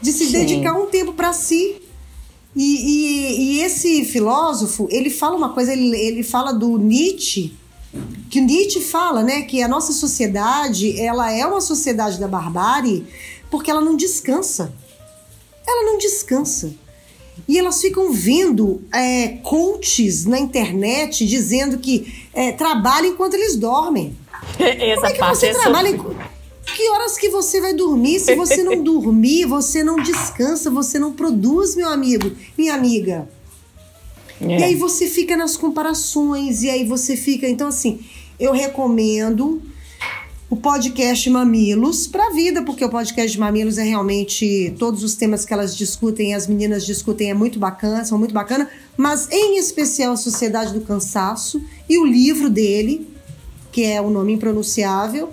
de 0.01 0.13
se 0.13 0.27
Sim. 0.27 0.33
dedicar 0.33 0.75
um 0.75 0.87
tempo 0.87 1.13
para 1.13 1.33
si. 1.33 1.81
E, 2.55 2.63
e, 2.63 3.41
e, 3.41 3.61
esse 3.63 4.05
filósofo, 4.05 4.87
ele 4.91 5.09
fala 5.09 5.37
uma 5.37 5.55
coisa, 5.55 5.73
ele, 5.73 5.97
ele 5.97 6.23
fala 6.23 6.53
do 6.53 6.77
Nietzsche, 6.77 7.57
que 8.31 8.41
o 8.41 8.45
Nietzsche 8.45 8.81
fala, 8.81 9.23
né, 9.23 9.43
que 9.43 9.63
a 9.63 9.69
nossa 9.69 9.93
sociedade, 9.93 10.99
ela 11.01 11.31
é 11.33 11.47
uma 11.47 11.61
sociedade 11.61 12.19
da 12.19 12.29
barbárie 12.29 13.07
porque 13.51 13.71
ela 13.71 13.81
não 13.81 13.97
descansa. 13.97 14.73
Ela 15.67 15.85
não 15.85 15.99
descansa. 15.99 16.75
E 17.47 17.59
elas 17.59 17.81
ficam 17.81 18.13
vendo 18.13 18.83
é, 18.93 19.29
coaches 19.43 20.25
na 20.25 20.39
internet 20.39 21.27
dizendo 21.27 21.79
que 21.79 22.27
é, 22.33 22.53
trabalham 22.53 23.13
enquanto 23.13 23.35
eles 23.35 23.57
dormem. 23.57 24.17
Essa 24.59 24.95
Como 24.95 25.07
é 25.07 25.13
que 25.13 25.19
parte 25.19 25.39
você 25.39 25.47
é 25.47 25.55
trabalha 25.55 25.89
enquanto... 25.89 26.32
Que 26.65 26.89
horas 26.91 27.19
que 27.19 27.29
você 27.29 27.61
vai 27.61 27.75
dormir? 27.75 28.21
Se 28.21 28.35
você 28.35 28.63
não 28.63 28.81
dormir, 28.83 29.47
você 29.47 29.83
não 29.83 29.97
descansa, 29.97 30.71
você 30.71 30.99
não 30.99 31.13
produz, 31.13 31.75
meu 31.75 31.89
amigo, 31.89 32.31
minha 32.57 32.75
amiga. 32.75 33.29
É. 34.41 34.59
E 34.59 34.65
aí 34.65 34.75
você 34.75 35.07
fica 35.07 35.37
nas 35.37 35.57
comparações, 35.57 36.63
e 36.63 36.71
aí 36.71 36.85
você 36.85 37.17
fica. 37.17 37.49
Então, 37.49 37.69
assim, 37.69 38.01
eu 38.39 38.53
recomendo 38.53 39.63
o 40.53 40.57
podcast 40.57 41.31
Mamilos 41.31 42.07
para 42.07 42.27
a 42.27 42.31
vida, 42.31 42.63
porque 42.63 42.85
o 42.85 42.89
podcast 42.91 43.39
Mamilos 43.39 43.79
é 43.79 43.85
realmente 43.85 44.75
todos 44.79 45.03
os 45.03 45.15
temas 45.15 45.47
que 45.47 45.53
elas 45.55 45.75
discutem, 45.75 46.35
as 46.35 46.47
meninas 46.47 46.85
discutem, 46.85 47.31
é 47.31 47.35
muito 47.35 47.59
bacana, 47.59 48.05
são 48.05 48.19
muito 48.19 48.35
bacana, 48.35 48.69
mas 48.95 49.29
em 49.31 49.57
especial 49.57 50.13
a 50.13 50.17
Sociedade 50.17 50.75
do 50.75 50.83
Cansaço 50.83 51.63
e 51.89 51.99
o 51.99 52.05
livro 52.05 52.51
dele, 52.51 53.09
que 53.73 53.83
é 53.83 53.99
o 53.99 54.11
nome 54.11 54.35
impronunciável 54.35 55.31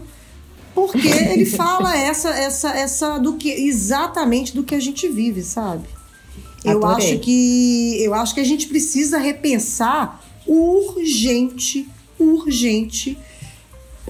porque 0.87 1.07
ele 1.31 1.45
fala 1.45 1.95
essa, 1.95 2.29
essa, 2.29 2.69
essa 2.71 3.17
do 3.17 3.37
que 3.37 3.49
exatamente 3.49 4.55
do 4.55 4.63
que 4.63 4.75
a 4.75 4.79
gente 4.79 5.07
vive, 5.07 5.43
sabe? 5.43 5.87
Eu 6.63 6.85
acho 6.85 7.19
que 7.19 8.03
eu 8.03 8.13
acho 8.13 8.33
que 8.33 8.41
a 8.41 8.45
gente 8.45 8.67
precisa 8.67 9.17
repensar 9.17 10.21
urgente, 10.45 11.87
urgente 12.19 13.17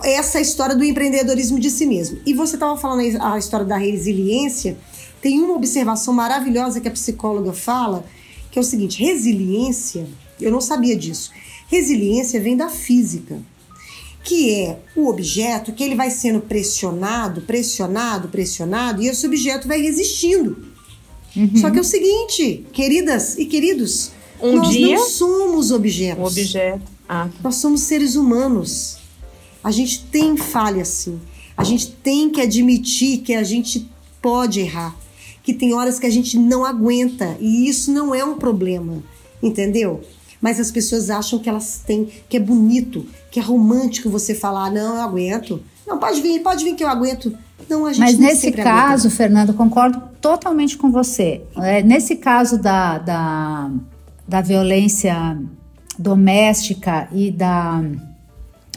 essa 0.03 0.39
história 0.39 0.76
do 0.76 0.84
empreendedorismo 0.84 1.59
de 1.59 1.70
si 1.70 1.86
mesmo. 1.86 2.20
E 2.26 2.34
você 2.34 2.55
estava 2.55 2.76
falando 2.78 3.22
a 3.22 3.38
história 3.38 3.65
da 3.65 3.78
resiliência. 3.78 4.78
Tem 5.22 5.39
uma 5.41 5.55
observação 5.55 6.13
maravilhosa 6.13 6.80
que 6.80 6.88
a 6.88 6.91
psicóloga 6.91 7.53
fala, 7.53 8.05
que 8.49 8.57
é 8.57 8.61
o 8.61 8.65
seguinte: 8.65 9.03
resiliência, 9.03 10.07
eu 10.39 10.51
não 10.51 10.61
sabia 10.61 10.95
disso. 10.95 11.32
Resiliência 11.67 12.41
vem 12.41 12.57
da 12.57 12.70
física 12.70 13.39
que 14.24 14.53
é 14.53 14.80
o 14.95 15.07
objeto 15.07 15.72
que 15.74 15.84
ele 15.84 15.95
vai 15.95 16.09
sendo 16.09 16.41
pressionado, 16.41 17.41
pressionado, 17.41 18.28
pressionado, 18.28 19.01
e 19.01 19.07
esse 19.07 19.26
objeto 19.26 19.67
vai 19.67 19.82
resistindo. 19.82 20.70
Uhum. 21.36 21.55
Só 21.55 21.70
que 21.70 21.78
é 21.78 21.82
o 21.82 21.86
seguinte, 21.86 22.65
queridas 22.74 23.38
e 23.38 23.45
queridos, 23.45 24.11
um 24.41 24.57
nós 24.57 24.70
dia, 24.70 24.95
não 24.95 25.07
somos 25.07 25.72
objetos. 25.72 26.24
Um 26.24 26.28
objeto. 26.28 26.91
Ah. 27.07 27.30
Nós 27.43 27.55
somos 27.55 27.82
seres 27.82 28.15
humanos. 28.15 28.97
A 29.63 29.72
gente 29.72 30.05
tem 30.05 30.38
falha 30.38 30.86
sim. 30.86 31.20
A 31.57 31.63
gente 31.63 31.91
tem 31.91 32.30
que 32.30 32.39
admitir 32.41 33.20
que 33.20 33.34
a 33.34 33.43
gente 33.43 33.89
pode 34.22 34.59
errar. 34.59 34.95
Que 35.43 35.53
tem 35.53 35.74
horas 35.74 35.99
que 35.99 36.05
a 36.05 36.09
gente 36.09 36.38
não 36.38 36.63
aguenta. 36.63 37.36
E 37.39 37.67
isso 37.67 37.91
não 37.91 38.13
é 38.15 38.24
um 38.24 38.38
problema. 38.38 39.03
Entendeu? 39.41 40.01
Mas 40.42 40.60
as 40.60 40.72
pessoas 40.72 41.10
acham 41.10 41.40
que 41.40 41.50
elas 41.50 41.82
têm, 41.86 42.10
que 42.28 42.38
é 42.38 42.40
bonito, 42.40 43.06
que 43.32 43.40
é 43.40 43.44
romântico 43.44 44.10
você 44.10 44.34
falar, 44.34 44.72
não, 44.72 44.96
eu 44.96 45.02
aguento. 45.02 45.62
Não, 45.86 45.98
pode 45.98 46.22
vir, 46.22 46.42
pode 46.42 46.64
vir 46.64 46.76
que 46.76 46.84
eu 46.84 46.90
aguento. 46.90 47.36
Não, 47.70 47.86
a 47.86 47.94
gente 47.94 48.00
Mas 48.00 48.18
nesse 48.18 48.52
caso, 48.52 49.08
aguenta. 49.08 49.16
Fernando, 49.16 49.54
concordo 49.54 50.02
totalmente 50.22 50.78
com 50.78 50.92
você. 50.92 51.42
É, 51.58 51.84
nesse 51.84 52.16
caso 52.16 52.58
da, 52.58 52.98
da, 53.00 53.72
da 54.28 54.42
violência 54.42 55.38
doméstica 55.98 57.10
e 57.12 57.30
da 57.30 57.82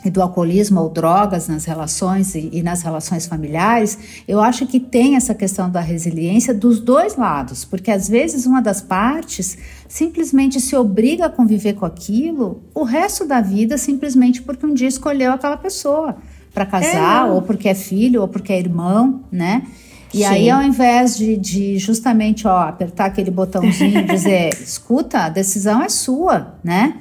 e 0.05 0.11
do 0.11 0.21
alcoolismo 0.21 0.81
ou 0.81 0.91
drogas 0.91 1.49
nas 1.49 1.65
relações 1.65 2.35
e, 2.35 2.51
e, 2.53 2.63
nas 2.63 2.83
relações 2.83 3.27
familiares, 3.27 3.97
eu 4.27 4.41
acho 4.41 4.67
que 4.67 4.81
tem 4.81 5.17
essa 5.17 5.35
questão 5.35 5.71
da 5.71 5.81
resiliência 5.81 6.53
dos 6.53 6.81
dois 6.81 7.17
lados, 7.17 7.65
porque 7.65 7.91
às 7.91 8.09
vezes 8.09 8.45
uma 8.45 8.61
das 8.61 8.81
partes 8.81 9.57
simplesmente 9.93 10.59
se 10.59 10.75
obriga 10.75 11.27
a 11.27 11.29
conviver 11.29 11.75
com 11.75 11.85
aquilo 11.85 12.63
o 12.75 12.83
resto 12.83 13.27
da 13.27 13.43
vida, 13.43 13.77
simplesmente 13.77 14.41
porque 14.41 14.65
um 14.65 14.73
dia 14.73 14.89
escolheu 14.89 15.33
aquela 15.33 15.59
pessoa 15.59 16.17
para 16.55 16.65
casar, 16.65 17.29
é, 17.29 17.31
ou 17.31 17.43
porque 17.43 17.69
é 17.69 17.75
filho, 17.75 18.23
ou 18.23 18.29
porque 18.29 18.55
é 18.55 18.59
irmão, 18.59 19.21
né? 19.31 19.67
E 20.15 20.19
Sim. 20.19 20.25
aí, 20.25 20.51
ao 20.51 20.63
invés 20.63 21.15
de, 21.15 21.37
de 21.37 21.77
justamente 21.77 22.49
ó, 22.49 22.61
apertar 22.61 23.05
aquele 23.05 23.31
botãozinho 23.31 23.99
e 23.99 24.05
dizer, 24.05 24.55
escuta, 24.65 25.27
a 25.27 25.29
decisão 25.29 25.83
é 25.83 25.91
sua, 25.91 26.55
né? 26.65 26.97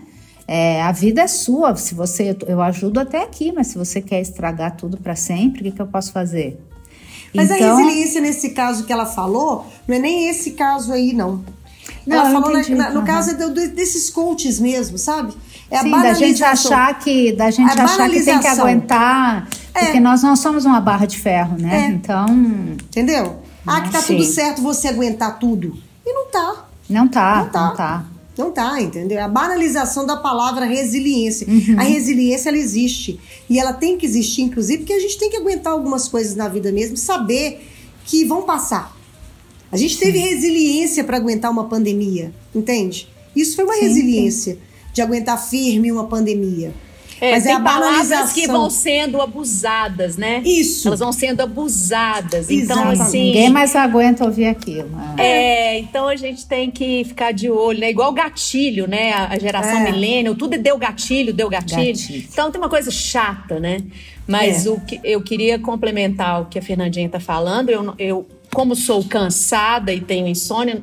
É, 0.46 0.82
a 0.82 0.92
vida 0.92 1.22
é 1.22 1.28
sua. 1.28 1.74
Se 1.78 1.96
você, 1.96 2.36
eu 2.46 2.62
ajudo 2.62 3.00
até 3.00 3.24
aqui, 3.24 3.54
mas 3.54 3.68
se 3.68 3.78
você 3.78 4.02
quer 4.02 4.20
estragar 4.20 4.76
tudo 4.76 4.98
para 4.98 5.16
sempre, 5.16 5.62
o 5.62 5.64
que, 5.64 5.72
que 5.72 5.82
eu 5.82 5.88
posso 5.88 6.12
fazer? 6.12 6.62
Mas 7.34 7.50
então, 7.50 7.74
a 7.74 7.78
resiliência 7.78 8.20
nesse 8.20 8.50
caso 8.50 8.84
que 8.84 8.92
ela 8.92 9.06
falou, 9.06 9.66
não 9.88 9.96
é 9.96 10.00
nem 10.00 10.28
esse 10.28 10.52
caso 10.52 10.92
aí, 10.92 11.14
não. 11.14 11.42
Não, 12.06 12.18
ela 12.18 12.32
falou 12.32 12.52
na, 12.52 12.70
na, 12.70 12.90
no 12.92 13.04
caso 13.04 13.32
é 13.32 13.68
desses 13.68 14.10
coaches 14.10 14.60
mesmo, 14.60 14.98
sabe? 14.98 15.34
É 15.70 15.80
Sim, 15.82 15.92
da 15.92 16.14
gente 16.14 16.44
achar 16.44 17.00
que 17.00 17.32
da 17.32 17.50
gente 17.50 17.80
achar 17.80 18.10
que 18.10 18.24
tem 18.24 18.40
que 18.40 18.48
aguentar, 18.48 19.48
é. 19.74 19.86
porque 19.86 20.00
nós 20.00 20.22
não 20.22 20.36
somos 20.36 20.66
uma 20.66 20.82
barra 20.82 21.06
de 21.06 21.18
ferro, 21.18 21.58
né? 21.58 21.86
É. 21.86 21.88
Então, 21.90 22.26
entendeu? 22.28 23.40
Ah, 23.66 23.82
que 23.82 23.92
tá 23.92 24.02
tudo 24.02 24.24
certo 24.24 24.62
você 24.62 24.88
aguentar 24.88 25.40
tudo. 25.40 25.78
E 26.06 26.14
não 26.14 26.30
tá. 26.30 26.66
Não 26.90 27.08
tá, 27.08 27.38
não 27.38 27.50
tá. 27.50 27.68
Não 27.68 27.76
tá. 27.76 28.06
Não 28.38 28.52
tá, 28.52 28.82
entendeu? 28.82 29.24
A 29.24 29.28
banalização 29.28 30.06
da 30.06 30.18
palavra 30.18 30.66
resiliência. 30.66 31.48
Uhum. 31.48 31.80
A 31.80 31.84
resiliência, 31.84 32.50
ela 32.50 32.58
existe. 32.58 33.20
E 33.50 33.60
ela 33.60 33.74
tem 33.74 33.98
que 33.98 34.06
existir, 34.06 34.42
inclusive, 34.42 34.80
porque 34.80 34.94
a 34.94 35.00
gente 35.00 35.18
tem 35.20 35.30
que 35.30 35.38
aguentar 35.38 35.74
algumas 35.74 36.08
coisas 36.08 36.36
na 36.36 36.48
vida 36.48 36.72
mesmo, 36.72 36.98
saber 36.98 37.68
que 38.06 38.26
vão 38.26 38.44
passar. 38.44 38.96
A 39.72 39.78
gente 39.78 39.98
teve 39.98 40.20
sim. 40.20 40.26
resiliência 40.26 41.04
para 41.04 41.18
aguentar 41.18 41.50
uma 41.50 41.70
pandemia, 41.70 42.34
entende? 42.54 43.08
Isso 43.36 43.56
foi 43.56 43.64
uma 43.64 43.76
sim, 43.76 43.82
resiliência 43.82 44.58
de 44.94 45.02
aguentar 45.02 45.38
firme 45.38 45.92
uma 45.92 46.08
pandemia. 46.08 46.74
É, 47.22 47.34
Mas 47.34 47.46
é 47.46 47.54
a 47.54 47.60
palavras 47.60 48.34
que 48.34 48.48
vão 48.48 48.68
sendo 48.68 49.22
abusadas, 49.22 50.18
né? 50.18 50.42
Isso. 50.44 50.88
Elas 50.88 51.00
vão 51.02 51.12
sendo 51.12 51.42
abusadas. 51.42 52.50
Então, 52.50 52.90
assim. 52.90 53.26
Ninguém 53.26 53.50
mais 53.52 53.76
aguenta 53.76 54.26
ouvir 54.26 54.48
aquilo. 54.48 54.90
Né? 54.90 55.16
É, 55.20 55.78
então 55.78 56.08
a 56.08 56.16
gente 56.16 56.48
tem 56.48 56.72
que 56.72 57.04
ficar 57.04 57.32
de 57.32 57.48
olho, 57.48 57.80
né? 57.80 57.92
Igual 57.92 58.12
gatilho, 58.12 58.88
né? 58.88 59.14
A 59.14 59.38
geração 59.38 59.82
é. 59.82 59.92
milênio, 59.92 60.34
tudo 60.34 60.58
deu 60.58 60.80
gatilho, 60.80 61.32
deu 61.32 61.48
gatilho. 61.48 61.94
gatilho. 61.94 62.28
Então 62.28 62.52
tem 62.52 62.60
uma 62.60 62.70
coisa 62.70 62.90
chata, 62.90 63.60
né? 63.60 63.78
Mas 64.28 64.66
é. 64.66 64.70
o 64.72 64.80
que 64.80 65.00
eu 65.04 65.22
queria 65.22 65.60
complementar 65.60 66.42
o 66.42 66.46
que 66.46 66.58
a 66.58 66.62
Fernandinha 66.62 67.08
tá 67.08 67.20
falando, 67.20 67.70
eu, 67.70 67.94
eu 68.00 68.28
como 68.52 68.76
sou 68.76 69.04
cansada 69.04 69.94
e 69.94 70.02
tenho 70.02 70.28
insônia, 70.28 70.82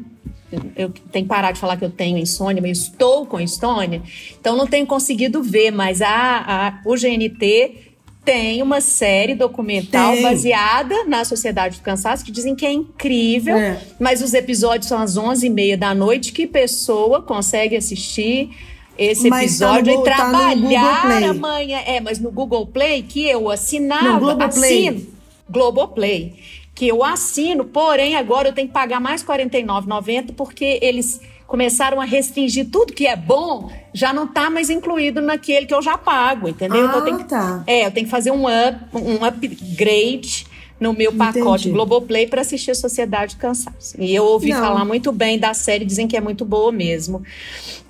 eu 0.76 0.90
tenho 1.12 1.24
que 1.24 1.28
parar 1.28 1.52
de 1.52 1.60
falar 1.60 1.76
que 1.76 1.84
eu 1.84 1.90
tenho 1.90 2.16
insônia, 2.18 2.62
mas 2.62 2.78
estou 2.78 3.26
com 3.26 3.38
insônia, 3.40 4.02
então 4.40 4.56
não 4.56 4.66
tenho 4.66 4.86
conseguido 4.86 5.42
ver, 5.42 5.70
mas 5.70 6.00
a, 6.02 6.08
a, 6.08 6.80
o 6.88 6.94
GNT 6.94 7.84
tem 8.24 8.60
uma 8.62 8.80
série 8.82 9.34
documental 9.34 10.12
Tem. 10.12 10.22
baseada 10.22 11.04
na 11.04 11.24
Sociedade 11.24 11.78
do 11.78 11.82
Cansaço 11.82 12.22
que 12.24 12.30
dizem 12.30 12.54
que 12.54 12.66
é 12.66 12.72
incrível, 12.72 13.56
É. 13.56 13.80
mas 13.98 14.20
os 14.20 14.34
episódios 14.34 14.86
são 14.88 14.98
às 15.00 15.16
11h30 15.16 15.76
da 15.76 15.94
noite. 15.94 16.30
Que 16.32 16.46
pessoa 16.46 17.22
consegue 17.22 17.74
assistir 17.74 18.50
esse 18.98 19.30
Mas 19.30 19.58
tá 19.58 19.72
no 19.72 19.78
episódio 19.78 19.92
e 19.92 19.96
tá 19.96 20.02
trabalhar 20.16 21.00
Play. 21.06 21.24
amanhã? 21.24 21.78
É, 21.86 22.00
mas 22.00 22.18
no 22.18 22.30
Google 22.30 22.66
Play, 22.66 23.02
que 23.02 23.26
eu 23.26 23.48
assinava, 23.48 24.12
No 24.12 24.20
Globoplay. 24.20 24.88
assino, 24.88 25.06
Globoplay, 25.48 26.34
que 26.78 26.86
eu 26.86 27.02
assino, 27.02 27.64
porém 27.64 28.14
agora 28.14 28.48
eu 28.48 28.52
tenho 28.52 28.68
que 28.68 28.72
pagar 28.72 29.00
mais 29.00 29.20
R$ 29.22 29.28
49,90 29.44 30.32
porque 30.36 30.78
eles 30.80 31.20
começaram 31.44 32.00
a 32.00 32.04
restringir 32.04 32.68
tudo 32.70 32.92
que 32.92 33.04
é 33.04 33.16
bom, 33.16 33.68
já 33.92 34.12
não 34.12 34.24
está 34.26 34.48
mais 34.48 34.70
incluído 34.70 35.20
naquele 35.20 35.66
que 35.66 35.74
eu 35.74 35.82
já 35.82 35.98
pago, 35.98 36.46
entendeu? 36.48 36.84
então 36.86 36.98
eu 37.00 37.04
tenho 37.04 37.16
Ah, 37.16 37.18
que 37.18 37.28
tá. 37.28 37.64
é, 37.66 37.86
eu 37.86 37.90
tenho 37.90 38.06
que 38.06 38.10
fazer 38.12 38.30
um, 38.30 38.44
up, 38.44 38.78
um 38.94 39.24
upgrade 39.24 40.46
no 40.80 40.92
meu 40.92 41.12
pacote 41.12 41.40
Entendi. 41.64 41.70
Globoplay 41.70 42.26
para 42.26 42.40
assistir 42.42 42.74
Sociedade 42.76 43.34
do 43.34 43.40
Cansaço. 43.40 43.96
E 43.98 44.14
eu 44.14 44.24
ouvi 44.24 44.50
Não. 44.50 44.60
falar 44.60 44.84
muito 44.84 45.10
bem 45.10 45.38
da 45.38 45.52
série, 45.54 45.84
dizem 45.84 46.06
que 46.06 46.16
é 46.16 46.20
muito 46.20 46.44
boa 46.44 46.70
mesmo. 46.70 47.22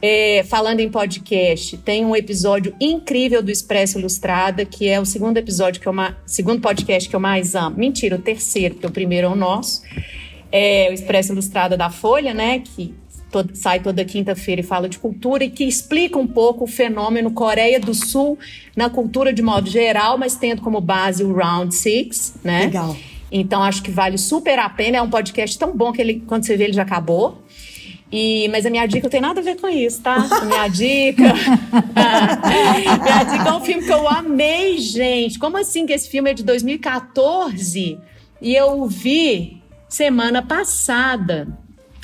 É, 0.00 0.44
falando 0.48 0.80
em 0.80 0.88
podcast, 0.88 1.76
tem 1.78 2.04
um 2.06 2.14
episódio 2.16 2.74
incrível 2.80 3.42
do 3.42 3.50
Expresso 3.50 3.98
Ilustrada, 3.98 4.64
que 4.64 4.88
é 4.88 5.00
o 5.00 5.04
segundo 5.04 5.36
episódio 5.36 5.80
que 5.80 5.86
eu 5.88 5.92
ma- 5.92 6.16
segundo 6.24 6.60
podcast 6.60 7.08
que 7.08 7.14
eu 7.16 7.20
mais 7.20 7.54
amo. 7.54 7.76
Mentira, 7.76 8.16
o 8.16 8.18
terceiro, 8.20 8.74
porque 8.76 8.86
o 8.86 8.90
primeiro 8.90 9.26
é 9.26 9.30
o 9.30 9.36
nosso. 9.36 9.82
É 10.50 10.88
o 10.90 10.94
Expresso 10.94 11.32
Ilustrada 11.32 11.76
da 11.76 11.90
Folha, 11.90 12.32
né? 12.32 12.60
Que 12.60 12.94
sai 13.54 13.80
toda 13.80 14.04
quinta-feira 14.04 14.60
e 14.60 14.64
fala 14.64 14.88
de 14.88 14.98
cultura 14.98 15.44
e 15.44 15.50
que 15.50 15.64
explica 15.64 16.18
um 16.18 16.26
pouco 16.26 16.64
o 16.64 16.66
fenômeno 16.66 17.30
Coreia 17.30 17.78
do 17.78 17.94
Sul 17.94 18.38
na 18.76 18.88
cultura 18.88 19.32
de 19.32 19.42
modo 19.42 19.68
geral, 19.68 20.16
mas 20.16 20.36
tendo 20.36 20.62
como 20.62 20.80
base 20.80 21.22
o 21.22 21.32
Round 21.32 21.74
Six, 21.74 22.34
né? 22.42 22.66
Legal. 22.66 22.96
Então 23.30 23.62
acho 23.62 23.82
que 23.82 23.90
vale 23.90 24.16
super 24.16 24.58
a 24.58 24.68
pena. 24.68 24.98
É 24.98 25.02
um 25.02 25.10
podcast 25.10 25.58
tão 25.58 25.76
bom 25.76 25.92
que 25.92 26.00
ele, 26.00 26.22
quando 26.26 26.44
você 26.44 26.56
vê, 26.56 26.64
ele 26.64 26.72
já 26.72 26.82
acabou. 26.82 27.42
E, 28.10 28.48
mas 28.48 28.64
a 28.64 28.70
minha 28.70 28.86
dica 28.86 29.02
não 29.02 29.10
tem 29.10 29.20
nada 29.20 29.40
a 29.40 29.42
ver 29.42 29.60
com 29.60 29.68
isso, 29.68 30.00
tá? 30.00 30.14
A 30.14 30.44
minha 30.44 30.68
dica. 30.72 31.34
minha 33.02 33.24
dica 33.24 33.48
é 33.48 33.52
um 33.52 33.60
filme 33.60 33.84
que 33.84 33.92
eu 33.92 34.08
amei, 34.08 34.78
gente. 34.78 35.38
Como 35.38 35.58
assim 35.58 35.84
que 35.84 35.92
esse 35.92 36.08
filme 36.08 36.30
é 36.30 36.34
de 36.34 36.42
2014? 36.42 37.98
E 38.40 38.54
eu 38.54 38.86
vi 38.86 39.62
semana 39.88 40.42
passada. 40.42 41.48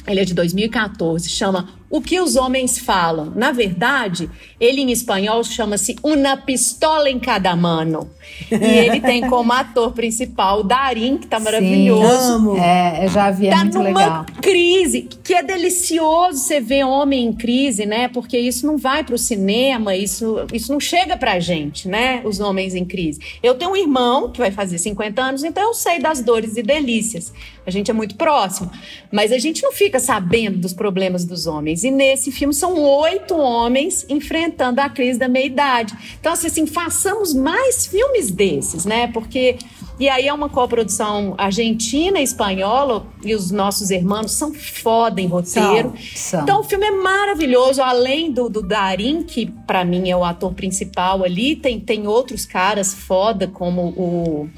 Ele 0.07 0.20
é 0.20 0.24
de 0.24 0.34
2014, 0.34 1.28
chama 1.28 1.68
O 1.91 2.01
que 2.01 2.20
os 2.20 2.35
homens 2.35 2.78
falam. 2.78 3.32
Na 3.37 3.53
verdade, 3.53 4.28
ele 4.59 4.80
em 4.80 4.91
espanhol 4.91 5.45
chama-se 5.45 5.97
Una 6.03 6.37
pistola 6.37 7.09
em 7.09 7.20
cada 7.20 7.55
mano. 7.55 8.11
E 8.51 8.55
ele 8.57 9.01
tem 9.01 9.28
como 9.28 9.53
ator 9.53 9.93
principal 9.93 10.61
o 10.61 10.62
Darim, 10.64 11.18
que 11.18 11.26
tá 11.26 11.39
maravilhoso. 11.39 12.32
Amo. 12.32 12.57
É, 12.59 13.05
eu 13.05 13.09
já 13.09 13.30
vi, 13.30 13.47
é 13.47 13.51
Tá 13.51 13.59
muito 13.59 13.78
numa 13.78 13.89
legal. 13.89 14.26
crise, 14.43 15.03
que 15.22 15.35
é 15.35 15.43
delicioso 15.43 16.39
você 16.39 16.61
ver 16.61 16.85
homem 16.85 17.26
em 17.26 17.32
crise, 17.32 17.87
né? 17.87 18.09
Porque 18.09 18.37
isso 18.39 18.66
não 18.66 18.76
vai 18.76 19.05
pro 19.05 19.16
cinema, 19.16 19.95
isso, 19.95 20.37
isso 20.53 20.72
não 20.72 20.80
chega 20.80 21.16
pra 21.16 21.39
gente, 21.39 21.87
né? 21.87 22.22
Os 22.24 22.41
homens 22.41 22.74
em 22.74 22.85
crise. 22.85 23.20
Eu 23.43 23.55
tenho 23.55 23.70
um 23.72 23.76
irmão 23.76 24.30
que 24.30 24.39
vai 24.39 24.51
fazer 24.51 24.78
50 24.78 25.22
anos, 25.22 25.45
então 25.45 25.62
eu 25.62 25.74
sei 25.74 26.01
das 26.01 26.20
dores 26.20 26.57
e 26.57 26.62
delícias. 26.62 27.32
A 27.66 27.70
gente 27.70 27.91
é 27.91 27.95
muito 27.95 28.16
próximo. 28.16 28.70
Mas 29.12 29.32
a 29.32 29.39
gente 29.39 29.62
não 29.62 29.72
fica 29.72 29.99
sabendo 29.99 30.59
dos 30.59 30.72
problemas 30.72 31.24
dos 31.24 31.47
homens. 31.47 31.84
E 31.85 31.91
nesse 31.91 32.32
filme 32.32 32.55
são 32.55 32.82
oito 32.82 33.37
homens 33.37 34.07
enfrentando 34.09 34.80
a 34.80 34.89
crise 34.89 35.18
da 35.18 35.28
meia-idade. 35.28 35.95
Então, 36.18 36.32
assim, 36.32 36.47
assim, 36.47 36.66
façamos 36.66 37.35
mais 37.35 37.87
filmes 37.87 38.30
desses, 38.30 38.85
né? 38.85 39.07
Porque. 39.09 39.57
E 39.97 40.09
aí 40.09 40.26
é 40.26 40.35
uma 40.35 40.49
coprodução 40.49 41.37
argentina 41.39 42.18
e 42.18 42.24
espanhola, 42.24 43.07
e 43.24 43.32
os 43.32 43.53
nossos 43.53 43.91
irmãos 43.91 44.32
são 44.32 44.53
foda 44.53 45.20
em 45.20 45.28
roteiro. 45.28 45.95
São. 46.16 46.43
Então 46.43 46.61
o 46.61 46.64
filme 46.64 46.85
é 46.85 46.91
maravilhoso, 46.91 47.80
além 47.80 48.32
do, 48.32 48.49
do 48.49 48.61
Darim, 48.61 49.22
que 49.22 49.47
pra 49.47 49.85
mim 49.85 50.11
é 50.11 50.16
o 50.16 50.24
ator 50.24 50.53
principal 50.53 51.22
ali, 51.22 51.55
tem, 51.55 51.78
tem 51.78 52.09
outros 52.09 52.45
caras 52.45 52.93
foda, 52.93 53.47
como 53.47 53.82
o. 53.91 54.49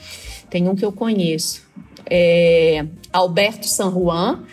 Tem 0.49 0.67
um 0.71 0.75
que 0.75 0.85
eu 0.85 0.93
conheço. 0.93 1.63
É, 2.09 2.87
Alberto 3.13 3.67
San 3.67 3.91
Juan. 3.91 4.45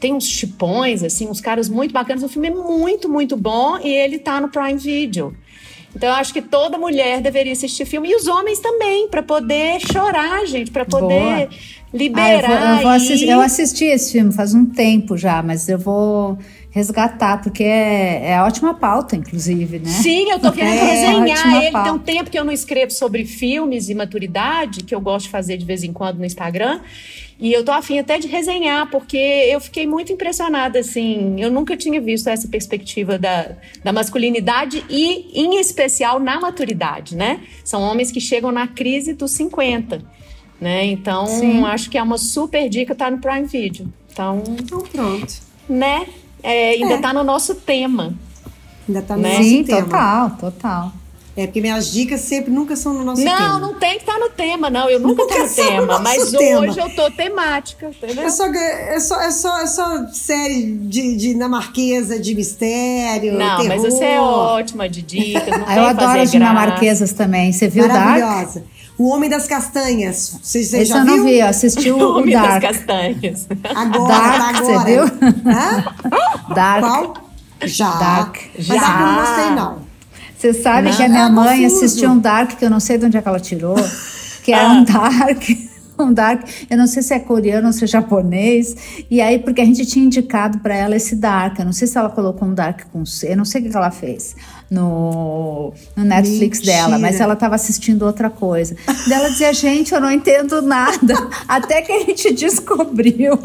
Tem 0.00 0.12
uns 0.14 0.26
chipões, 0.26 1.02
assim, 1.02 1.28
uns 1.28 1.40
caras 1.40 1.68
muito 1.68 1.92
bacanas. 1.92 2.22
O 2.24 2.28
filme 2.28 2.48
é 2.48 2.54
muito, 2.54 3.08
muito 3.08 3.36
bom 3.36 3.78
e 3.78 3.88
ele 3.88 4.18
tá 4.18 4.40
no 4.40 4.48
Prime 4.48 4.78
Video. 4.78 5.36
Então 5.94 6.08
eu 6.08 6.14
acho 6.14 6.32
que 6.32 6.40
toda 6.40 6.78
mulher 6.78 7.20
deveria 7.20 7.52
assistir 7.52 7.84
filme 7.84 8.10
e 8.10 8.14
os 8.14 8.26
homens 8.28 8.60
também, 8.60 9.08
pra 9.08 9.22
poder 9.22 9.80
chorar, 9.80 10.46
gente, 10.46 10.70
pra 10.70 10.84
poder 10.84 11.08
Boa. 11.08 11.34
Ah, 11.34 11.42
eu, 11.42 11.48
liberar. 11.92 12.46
vou, 12.46 12.76
eu, 12.76 12.82
vou 12.82 12.90
assistir, 12.92 13.28
eu 13.28 13.40
assisti 13.40 13.84
esse 13.86 14.12
filme 14.12 14.32
faz 14.32 14.54
um 14.54 14.64
tempo 14.64 15.16
já, 15.16 15.42
mas 15.42 15.68
eu 15.68 15.78
vou 15.78 16.38
resgatar, 16.70 17.42
porque 17.42 17.64
é, 17.64 18.30
é 18.30 18.40
ótima 18.40 18.72
pauta, 18.74 19.16
inclusive, 19.16 19.80
né? 19.80 19.90
Sim, 19.90 20.30
eu 20.30 20.38
tô 20.38 20.52
querendo 20.52 20.78
É, 20.78 20.84
resenhar 20.84 21.62
ele. 21.62 21.72
pauta. 21.72 21.90
Tem 21.90 21.92
um 21.92 21.98
tempo 21.98 22.30
que 22.30 22.38
eu 22.38 22.44
não 22.44 22.52
escrevo 22.52 22.92
sobre 22.92 23.24
filmes 23.24 23.88
e 23.88 23.94
maturidade, 23.94 24.84
que 24.84 24.94
eu 24.94 25.00
gosto 25.00 25.24
de 25.24 25.30
fazer 25.30 25.56
de 25.56 25.64
vez 25.64 25.82
em 25.82 25.92
quando 25.92 26.18
no 26.18 26.24
Instagram. 26.24 26.80
E 27.40 27.52
eu 27.52 27.64
tô 27.64 27.72
afim 27.72 27.98
até 27.98 28.18
de 28.18 28.28
resenhar, 28.28 28.90
porque 28.90 29.16
eu 29.16 29.58
fiquei 29.60 29.86
muito 29.86 30.12
impressionada, 30.12 30.78
assim. 30.80 31.40
Eu 31.40 31.50
nunca 31.50 31.74
tinha 31.76 31.98
visto 32.00 32.28
essa 32.28 32.46
perspectiva 32.46 33.18
da, 33.18 33.52
da 33.82 33.92
masculinidade 33.92 34.84
e, 34.90 35.30
em 35.40 35.58
especial, 35.58 36.20
na 36.20 36.38
maturidade, 36.38 37.16
né? 37.16 37.40
São 37.64 37.80
homens 37.82 38.12
que 38.12 38.20
chegam 38.20 38.52
na 38.52 38.66
crise 38.68 39.14
dos 39.14 39.30
50, 39.30 40.02
né? 40.60 40.84
Então, 40.84 41.26
Sim. 41.26 41.64
acho 41.64 41.88
que 41.88 41.96
é 41.96 42.02
uma 42.02 42.18
super 42.18 42.68
dica, 42.68 42.94
tá 42.94 43.10
no 43.10 43.16
Prime 43.18 43.46
Video. 43.46 43.90
Então, 44.12 44.42
Então 44.60 44.80
pronto. 44.82 45.32
né? 45.66 46.06
É, 46.42 46.70
ainda 46.72 46.94
É. 46.94 46.98
tá 46.98 47.12
no 47.12 47.24
nosso 47.24 47.54
tema. 47.54 48.12
Ainda 48.86 49.00
tá 49.00 49.16
no 49.16 49.22
Né? 49.22 49.36
nosso 49.38 49.48
Sim, 49.48 49.64
tema. 49.64 49.82
total, 49.82 50.30
total. 50.38 50.92
É 51.36 51.46
porque 51.46 51.60
minhas 51.60 51.90
dicas 51.92 52.20
sempre 52.22 52.50
nunca 52.52 52.74
são 52.74 52.92
no 52.92 53.04
nosso 53.04 53.22
não, 53.24 53.36
tema. 53.36 53.58
não 53.60 53.74
tem 53.74 53.92
que 53.92 53.98
estar 54.00 54.18
no 54.18 54.28
tema, 54.30 54.68
não. 54.68 54.90
Eu 54.90 54.98
nunca, 54.98 55.22
Nunca 55.22 55.34
tô 55.36 55.42
no 55.42 55.48
sou 55.48 55.64
no 55.64 55.70
tema, 55.70 55.86
nosso 55.86 56.02
mas 56.02 56.30
tema. 56.32 56.60
hoje 56.60 56.78
eu 56.80 56.90
tô 56.90 57.10
temática, 57.12 57.88
entendeu? 57.88 58.24
É 58.24 58.30
só, 58.30 58.46
é, 58.46 59.00
só, 59.00 59.20
é, 59.20 59.30
só, 59.30 59.58
é 59.60 59.66
só 59.66 60.06
série 60.12 60.72
de, 60.76 61.16
de 61.16 61.32
dinamarquesa, 61.32 62.18
de 62.18 62.34
mistério, 62.34 63.34
Não, 63.38 63.56
terror. 63.58 63.68
mas 63.68 63.82
você 63.82 64.04
é 64.04 64.20
ótima 64.20 64.88
de 64.88 65.02
dicas. 65.02 65.46
Não 65.46 65.64
Ah, 65.66 65.76
eu 65.76 65.84
adoro 65.84 66.06
fazer 66.08 66.20
as 66.20 66.30
dinamarquesas 66.32 67.12
também. 67.12 67.52
Você 67.52 67.68
viu 67.68 67.86
Dark? 67.86 68.20
Maravilhosa. 68.20 68.64
O 68.98 69.08
Homem 69.08 69.30
das 69.30 69.46
Castanhas. 69.46 70.38
Você, 70.42 70.62
você 70.62 70.78
Esse 70.78 70.86
já 70.90 70.98
eu 70.98 71.04
viu? 71.06 71.16
não 71.16 71.24
vi, 71.24 71.38
eu 71.38 71.46
assisti 71.46 71.90
o, 71.92 72.18
Homem 72.18 72.34
das 72.34 72.42
Dark. 72.42 72.62
castanhas. 72.62 73.48
Agora, 73.74 74.08
Dark, 74.12 74.56
tá 74.56 74.62
você 74.64 74.72
agora. 74.72 74.84
viu? 74.84 75.04
Hã? 75.46 76.54
Dark. 76.54 76.80
Qual? 76.84 77.14
Já. 77.64 77.90
Dark. 77.96 78.36
Mas 78.58 78.66
Já. 78.66 78.74
Dark 78.74 79.00
eu 79.00 79.06
não 79.06 79.14
gostei, 79.14 79.50
não. 79.54 79.89
Você 80.40 80.54
sabe 80.54 80.88
Não. 80.88 80.96
que 80.96 81.02
a 81.02 81.08
minha 81.08 81.26
É 81.26 81.30
mãe 81.30 81.66
assistiu 81.66 82.10
um 82.10 82.18
Dark 82.18 82.52
que 82.56 82.64
eu 82.64 82.70
não 82.70 82.80
sei 82.80 82.96
de 82.96 83.04
onde 83.04 83.16
é 83.16 83.20
que 83.22 83.28
ela 83.28 83.38
tirou, 83.40 83.76
que 84.42 84.52
era 84.52 84.68
Ah. 84.68 84.72
um 84.72 84.84
Dark, 84.84 85.42
um 86.00 86.12
Dark, 86.14 86.48
eu 86.70 86.78
não 86.78 86.86
sei 86.86 87.02
se 87.02 87.12
é 87.12 87.18
coreano 87.18 87.66
ou 87.66 87.72
se 87.74 87.84
é 87.84 87.86
japonês, 87.86 88.74
e 89.10 89.20
aí 89.20 89.38
porque 89.38 89.60
a 89.60 89.64
gente 89.66 89.84
tinha 89.84 90.02
indicado 90.06 90.58
pra 90.60 90.74
ela 90.74 90.96
esse 90.96 91.14
Dark, 91.14 91.58
eu 91.58 91.64
não 91.66 91.74
sei 91.74 91.86
se 91.86 91.98
ela 91.98 92.08
colocou 92.08 92.48
um 92.48 92.54
Dark 92.54 92.84
com 92.90 93.04
C, 93.04 93.32
eu 93.32 93.36
não 93.36 93.44
sei 93.44 93.60
o 93.60 93.70
que 93.70 93.76
ela 93.76 93.90
fez 93.90 94.34
no, 94.70 95.74
no 95.94 96.04
Netflix 96.04 96.60
Mentira. 96.60 96.74
dela, 96.76 96.98
mas 96.98 97.20
ela 97.20 97.36
tava 97.36 97.54
assistindo 97.56 98.02
outra 98.06 98.30
coisa. 98.30 98.74
Daí 99.06 99.18
ela 99.18 99.28
dizia, 99.28 99.52
gente, 99.52 99.92
eu 99.92 100.00
não 100.00 100.10
entendo 100.10 100.62
nada, 100.62 101.14
até 101.46 101.82
que 101.82 101.92
a 101.92 102.00
gente 102.00 102.32
descobriu 102.32 103.38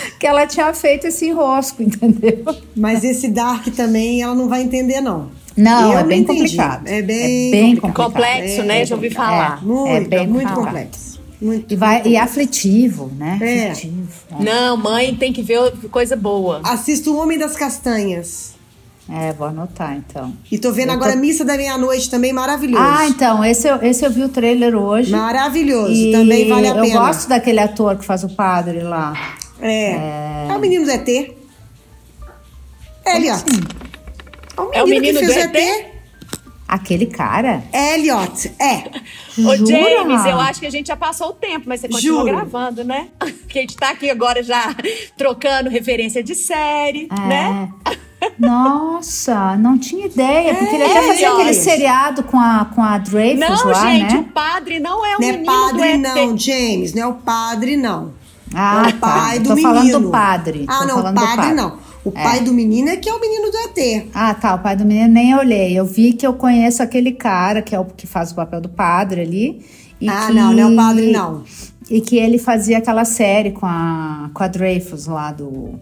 que 0.18 0.26
ela 0.26 0.46
tinha 0.46 0.72
feito 0.74 1.06
esse 1.06 1.26
enrosco, 1.26 1.82
entendeu? 1.82 2.44
Mas 2.76 3.04
esse 3.04 3.28
Dark 3.28 3.66
também 3.68 4.22
ela 4.22 4.34
não 4.34 4.48
vai 4.48 4.62
entender, 4.62 5.00
não. 5.00 5.30
Não, 5.56 5.92
Eu 5.92 5.98
é 5.98 6.02
não 6.02 6.08
bem 6.08 6.20
entendi. 6.22 6.40
complicado. 6.40 6.88
É 6.88 7.00
bem, 7.02 7.48
É 7.48 7.50
bem 7.52 7.76
complicado. 7.76 8.06
Complexo, 8.06 8.60
É, 8.60 8.64
né? 8.64 8.84
Já 8.84 8.94
ouvi 8.96 9.10
falar. 9.10 9.64
Muito, 9.64 9.88
É 9.88 10.00
bem 10.00 10.26
muito 10.26 10.48
complicado. 10.48 10.64
complexo. 10.64 11.14
Muito, 11.40 11.72
E, 11.74 11.76
vai, 11.76 11.94
muito 11.96 12.08
e 12.08 12.16
aflitivo, 12.16 13.12
né? 13.16 13.38
É. 13.40 13.70
Aflitivo. 13.70 14.08
é. 14.40 14.42
Não, 14.42 14.76
mãe 14.76 15.14
tem 15.14 15.32
que 15.32 15.42
ver 15.42 15.72
coisa 15.90 16.16
boa. 16.16 16.60
Assisto 16.64 17.12
O 17.12 17.18
Homem 17.18 17.38
das 17.38 17.54
Castanhas. 17.54 18.54
É, 19.08 19.32
vou 19.34 19.46
anotar 19.48 19.94
então. 19.96 20.32
E 20.50 20.56
tô 20.58 20.72
vendo 20.72 20.88
Eu 20.88 20.94
agora 20.94 21.12
tô- 21.12 21.18
Missa 21.18 21.44
da 21.44 21.56
Meia-Noite 21.58 22.08
também, 22.08 22.32
maravilhoso. 22.32 22.82
Ah, 22.82 23.06
então, 23.06 23.44
esse 23.44 23.68
eu, 23.68 23.76
esse 23.82 24.02
eu 24.04 24.10
vi 24.10 24.22
o 24.24 24.28
trailer 24.30 24.74
hoje. 24.74 25.10
Maravilhoso, 25.10 25.92
E 25.92 26.10
também 26.10 26.48
vale 26.48 26.66
a 26.68 26.70
eu 26.74 26.80
pena. 26.82 26.98
gosto 27.00 27.28
daquele 27.28 27.60
ator 27.60 27.96
que 27.98 28.04
faz 28.04 28.24
o 28.24 28.30
padre 28.30 28.80
lá. 28.80 29.12
É. 29.60 30.46
É, 30.50 30.56
o 30.56 30.58
menino 30.58 30.84
do 30.84 30.90
ET. 30.90 31.08
É 33.06 33.16
ó. 33.30 33.34
assim? 33.34 33.44
É 34.56 34.60
o 34.60 34.64
menino, 34.64 34.72
É 34.72 34.82
o 34.82 34.86
menino 34.86 35.18
que 35.20 35.26
do 35.26 35.32
fez 35.32 35.44
ET? 35.46 35.56
ET. 35.56 35.94
Aquele 36.66 37.06
cara? 37.06 37.62
Elliot, 37.72 38.52
é. 38.58 38.84
Ô, 39.38 39.54
Jura? 39.56 39.66
James, 39.66 40.24
eu 40.26 40.40
acho 40.40 40.58
que 40.60 40.66
a 40.66 40.70
gente 40.70 40.86
já 40.88 40.96
passou 40.96 41.28
o 41.28 41.32
tempo, 41.34 41.64
mas 41.68 41.80
você 41.80 41.88
continua 41.88 42.20
Juro. 42.22 42.32
gravando, 42.36 42.82
né? 42.82 43.08
Porque 43.20 43.58
a 43.58 43.62
gente 43.62 43.76
tá 43.76 43.90
aqui 43.90 44.08
agora 44.10 44.42
já 44.42 44.74
trocando 45.16 45.68
referência 45.70 46.22
de 46.22 46.34
série, 46.34 47.06
É. 47.12 47.28
né? 47.28 47.68
Nossa, 48.38 49.54
não 49.58 49.78
tinha 49.78 50.06
ideia. 50.06 50.54
Porque 50.54 50.74
ele 50.74 50.82
É, 50.84 50.90
até 50.90 51.02
fazia 51.06 51.28
aquele 51.32 51.48
Elliot. 51.50 51.62
seriado 51.64 52.22
com 52.24 52.40
a, 52.40 52.64
com 52.74 52.82
a 52.82 52.96
Dreyfus 52.96 53.40
Não, 53.40 53.66
lá, 53.70 53.90
gente, 53.92 54.14
né? 54.14 54.20
o 54.20 54.24
padre 54.32 54.80
não 54.80 55.04
é 55.04 55.16
o 55.16 55.20
Não 55.20 55.28
é 55.28 55.32
menino 55.32 55.44
padre, 55.46 55.78
do 55.78 55.84
ET. 55.84 55.98
não, 56.14 56.38
James. 56.38 56.94
Não 56.94 57.02
é 57.02 57.06
o 57.06 57.14
padre, 57.14 57.76
não. 57.76 58.14
Ah, 58.54 58.84
é 58.86 58.88
o 58.90 58.98
pai 58.98 59.36
tá. 59.36 59.42
do 59.42 59.48
Tô 59.48 59.54
menino. 59.54 59.74
falando 59.74 60.00
do 60.00 60.10
padre. 60.10 60.64
Ah, 60.68 60.78
Tô 60.78 60.84
não, 60.86 60.94
falando 60.96 61.14
do 61.14 61.20
padre, 61.20 61.36
padre. 61.36 61.54
não. 61.54 61.78
O 62.04 62.12
pai 62.12 62.40
do 62.40 62.52
menino 62.52 62.88
é 62.90 62.96
que 62.96 63.08
é 63.08 63.14
o 63.14 63.20
menino 63.20 63.50
do 63.50 63.56
ET. 63.56 64.06
Ah, 64.14 64.34
tá. 64.34 64.54
O 64.54 64.58
pai 64.58 64.76
do 64.76 64.84
menino 64.84 65.08
nem 65.08 65.34
olhei. 65.34 65.72
Eu 65.78 65.86
vi 65.86 66.12
que 66.12 66.26
eu 66.26 66.34
conheço 66.34 66.82
aquele 66.82 67.12
cara 67.12 67.62
que 67.62 67.74
é 67.74 67.80
o 67.80 67.84
que 67.86 68.06
faz 68.06 68.30
o 68.30 68.34
papel 68.34 68.60
do 68.60 68.68
padre 68.68 69.22
ali. 69.22 69.64
e 70.00 70.08
ah, 70.08 70.26
que- 70.26 70.32
não, 70.34 70.52
não 70.52 70.62
é 70.62 70.66
o 70.66 70.76
padre, 70.76 71.10
não. 71.12 71.42
E 71.90 72.00
que 72.00 72.16
ele 72.16 72.38
fazia 72.38 72.78
aquela 72.78 73.04
série 73.04 73.52
com 73.52 73.64
a, 73.66 74.30
com 74.34 74.42
a 74.42 74.48
Dreyfus 74.48 75.06
lá 75.06 75.32
do, 75.32 75.78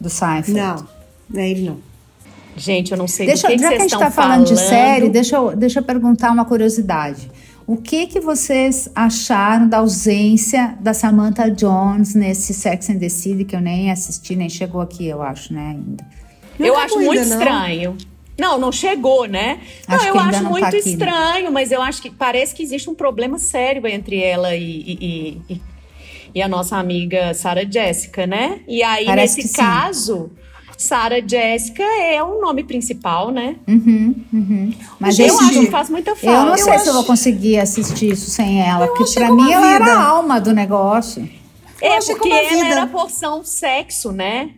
do 0.00 0.08
Seinfeld. 0.10 0.52
Não, 0.60 0.86
não 1.30 1.40
é 1.40 1.48
ele, 1.50 1.68
não. 1.68 1.78
Gente, 2.56 2.90
eu 2.92 2.98
não 2.98 3.06
sei 3.06 3.26
Deixa, 3.26 3.46
do 3.46 3.50
que, 3.50 3.56
que 3.56 3.62
já 3.62 3.68
que 3.68 3.74
a 3.74 3.78
gente 3.78 3.92
estão 3.92 4.08
está 4.08 4.10
falando 4.22 4.44
de 4.46 4.54
falando. 4.54 4.68
série, 4.70 5.08
deixa 5.10 5.36
eu, 5.36 5.54
deixa 5.54 5.80
eu 5.80 5.84
perguntar 5.84 6.30
uma 6.30 6.44
curiosidade. 6.44 7.30
O 7.66 7.76
que 7.76 8.06
que 8.06 8.20
vocês 8.20 8.88
acharam 8.94 9.68
da 9.68 9.78
ausência 9.78 10.76
da 10.80 10.94
Samantha 10.94 11.50
Jones 11.50 12.14
nesse 12.14 12.54
Sex 12.54 12.88
and 12.90 12.98
the 12.98 13.08
City, 13.08 13.44
que 13.44 13.56
eu 13.56 13.60
nem 13.60 13.90
assisti, 13.90 14.36
nem 14.36 14.48
chegou 14.48 14.80
aqui, 14.80 15.06
eu 15.06 15.20
acho, 15.20 15.52
né, 15.52 15.70
ainda. 15.74 16.06
Não 16.58 16.66
eu 16.66 16.74
tá 16.74 16.82
acho 16.84 16.94
muito 17.00 17.24
não. 17.24 17.38
estranho. 17.38 17.96
Não, 18.38 18.58
não 18.58 18.70
chegou, 18.70 19.24
né? 19.26 19.60
Não, 19.88 19.96
Acho 19.96 20.06
eu 20.08 20.12
que 20.12 20.18
ainda 20.18 20.30
acho 20.36 20.42
não 20.44 20.50
muito 20.50 20.62
tá 20.62 20.68
aqui, 20.68 20.76
né? 20.84 20.90
estranho, 20.92 21.50
mas 21.52 21.72
eu 21.72 21.80
acho 21.80 22.02
que 22.02 22.10
parece 22.10 22.54
que 22.54 22.62
existe 22.62 22.88
um 22.90 22.94
problema 22.94 23.38
sério 23.38 23.86
entre 23.86 24.22
ela 24.22 24.54
e, 24.54 24.62
e, 24.62 25.42
e- 25.48 25.60
e 26.34 26.42
a 26.42 26.46
nossa 26.46 26.76
amiga 26.76 27.32
Sarah 27.32 27.64
Jessica, 27.64 28.26
né? 28.26 28.60
E 28.68 28.82
aí, 28.82 29.06
Parece 29.06 29.36
nesse 29.38 29.48
que 29.48 29.54
sim. 29.54 29.62
Caso, 30.76 30.88
Sarah 30.88 31.20
Jessica 31.26 31.82
é 31.82 32.22
o 32.22 32.40
nome 32.40 32.64
principal, 32.64 33.30
né? 33.30 33.56
Uhum, 33.66 34.14
uhum. 34.32 34.72
Mas 35.00 35.18
eu 35.18 35.38
acho 35.38 35.60
que 35.60 35.66
faz 35.70 35.88
muita 35.90 36.10
Eu 36.10 36.16
falta. 36.16 36.44
não 36.50 36.56
sei 36.56 36.74
Eu 36.74 36.78
se 36.78 36.86
eu 36.88 36.92
vou 36.92 37.00
acho- 37.00 37.06
conseguir 37.08 37.58
assistir 37.58 38.12
isso 38.12 38.30
sem 38.30 38.60
ela, 38.62 38.86
Eu 38.86 38.94
porque 38.94 39.20
como 39.26 39.42
mim 39.44 39.52
a 39.52 39.56
ela 39.56 39.74
era 39.74 39.92
a 39.94 40.02
alma 40.04 40.40
do 40.40 40.52
negócio. 40.52 41.28
É, 41.80 41.88
Eu 41.94 41.98
achei 41.98 42.14
porque 42.14 42.32
a 42.32 42.38
ela 42.42 42.50
vida. 42.50 42.66
era 42.66 42.82
a 42.82 42.86
porção 42.86 43.44
sexo, 43.44 44.12
né? 44.12 44.50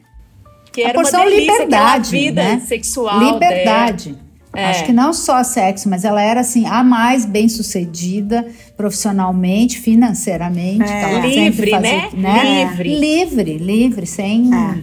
Que 0.72 0.82
A 0.82 0.88
era 0.90 0.98
uma 0.98 1.02
porção 1.02 1.24
delícia, 1.24 1.52
aquela 1.52 1.64
liberdade, 1.64 2.10
vida 2.10 2.42
né? 2.42 2.62
sexual 2.66 3.18
Liberdade. 3.32 4.16
É. 4.54 4.66
Acho 4.70 4.84
que 4.86 4.92
não 4.92 5.12
só 5.12 5.42
sexo, 5.44 5.88
mas 5.88 6.04
ela 6.04 6.20
era 6.22 6.40
assim 6.40 6.66
a 6.66 6.82
mais 6.82 7.24
bem 7.26 7.48
sucedida 7.48 8.46
profissionalmente, 8.76 9.78
financeiramente. 9.78 10.84
que 10.84 10.90
ela 10.90 11.22
sempre 11.22 11.36
Livre, 11.40 11.70
fazia, 11.70 12.08
né? 12.14 12.64
Livre. 12.66 12.98
livre, 12.98 13.58
livre, 13.58 14.06
sem 14.06 14.50
É. 14.52 14.82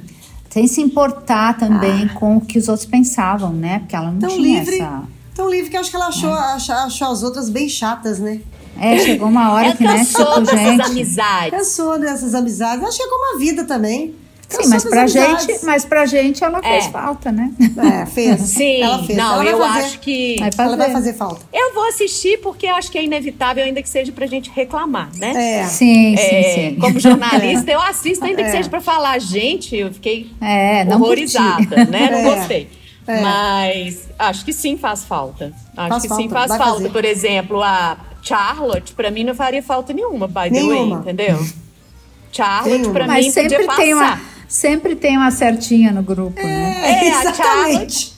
sem 0.56 0.68
se 0.70 0.82
importar 0.82 1.58
também 1.58 2.08
com 2.08 2.38
o 2.38 2.42
que 2.42 2.58
os 2.58 2.70
outros 2.70 2.88
pensavam, 2.88 3.52
né? 3.52 3.80
Porque 3.80 3.94
ela 3.94 4.10
não 4.10 4.20
Tão 4.20 4.30
tinha 4.30 4.60
livre, 4.60 4.80
essa. 4.80 5.04
tão 5.36 5.50
livre 5.50 5.70
que 5.70 5.76
eu 5.76 5.82
acho 5.82 5.90
que 5.90 5.98
ela 5.98 6.08
achou, 6.08 6.34
achou, 6.34 6.76
achou 6.76 7.08
as 7.12 7.24
outras 7.24 7.50
bem 7.50 7.68
chatas, 7.68 8.20
né? 8.20 8.40
É, 8.80 8.98
chegou 9.00 9.28
uma 9.28 9.52
hora 9.52 9.66
Ela 9.68 9.76
que 9.76 9.84
né, 9.84 9.98
cansou 9.98 10.26
tipo, 10.26 10.42
dessas 10.46 10.58
gente. 10.60 10.82
amizades. 10.82 11.60
Cansou 11.60 12.00
dessas 12.00 12.34
amizades. 12.34 12.86
Acho 12.88 12.98
que 12.98 13.04
é 13.04 13.10
como 13.10 13.36
a 13.36 13.38
vida 13.38 13.66
também. 13.66 14.16
Sim, 14.48 14.68
mas 14.70 14.84
pra 14.84 15.02
amizades. 15.02 15.46
gente, 15.48 15.66
mas 15.66 15.86
pra 15.86 16.06
gente 16.06 16.44
ela 16.44 16.62
fez 16.62 16.86
É. 16.86 16.90
falta, 16.90 17.32
né? 17.32 17.52
É, 17.78 18.06
fez. 18.06 18.42
Sim, 18.48 18.82
ela 18.82 19.04
fez. 19.04 19.18
não, 19.18 19.42
ela 19.42 19.46
eu 19.50 19.58
fazer, 19.58 19.80
acho 19.80 20.00
que. 20.00 20.36
Vai 20.40 20.50
Ela 20.68 20.78
vai 20.78 20.92
fazer. 20.92 21.14
falta. 21.14 21.42
Eu 21.52 21.74
vou 21.74 21.88
assistir 21.88 22.40
porque 22.42 22.68
eu 22.68 22.76
acho 22.76 22.92
que 22.92 22.98
é 22.98 23.04
inevitável, 23.04 23.64
ainda 23.64 23.82
que 23.82 23.90
seja 23.90 24.12
pra 24.12 24.26
gente 24.28 24.52
reclamar, 24.54 25.10
né? 25.18 25.62
É. 25.62 25.66
Sim, 25.66 26.16
sim, 26.16 26.24
É, 26.24 26.54
sim. 26.54 26.76
Como 26.80 27.00
jornalista, 27.00 27.72
eu 27.72 27.82
assisto, 27.82 28.24
ainda 28.24 28.44
que 28.44 28.50
É. 28.50 28.52
seja 28.52 28.70
pra 28.70 28.82
falar, 28.82 29.20
gente, 29.20 29.76
eu 29.76 29.92
fiquei 29.92 30.30
É, 30.40 30.86
não 30.86 31.02
horrorizada, 31.02 31.66
curti. 31.66 31.92
né? 31.92 32.10
Não 32.12 32.18
É. 32.32 32.36
gostei. 32.36 32.70
É. 33.08 33.22
Mas 33.22 34.10
acho 34.18 34.44
que 34.46 34.54
sim 34.54 34.78
faz 34.78 35.04
falta. 35.04 35.54
Acho 35.78 35.90
Faz 35.90 36.02
que 36.04 36.08
falta, 36.10 36.24
sim 36.24 36.30
faz 36.30 36.50
vai 36.50 36.58
falta. 36.58 36.74
fazer. 36.78 36.90
Por 36.90 37.06
exemplo, 37.06 37.62
a 37.62 37.98
Charlotte, 38.22 38.94
pra 38.94 39.12
mim, 39.12 39.24
não 39.24 39.36
faria 39.36 39.62
falta 39.62 39.94
nenhuma, 39.94 40.28
by 40.28 40.34
the 40.34 40.50
way, 40.50 40.62
Nenhuma. 40.64 41.00
entendeu? 41.02 41.46
Charlotte, 42.32 42.70
Nenhuma. 42.78 42.94
pra 42.94 43.08
Mas 43.08 43.26
mim, 43.26 43.32
sempre 43.32 43.50
podia 43.54 43.68
passar. 43.68 43.82
tem 43.82 43.94
uma 43.94 44.20
sempre 44.48 44.96
tem 44.96 45.18
uma 45.18 45.32
certinha 45.32 45.92
no 45.92 46.02
grupo, 46.04 46.42
né? 46.42 46.82
É, 46.84 47.12
a 47.14 47.20
exatamente. 47.22 48.14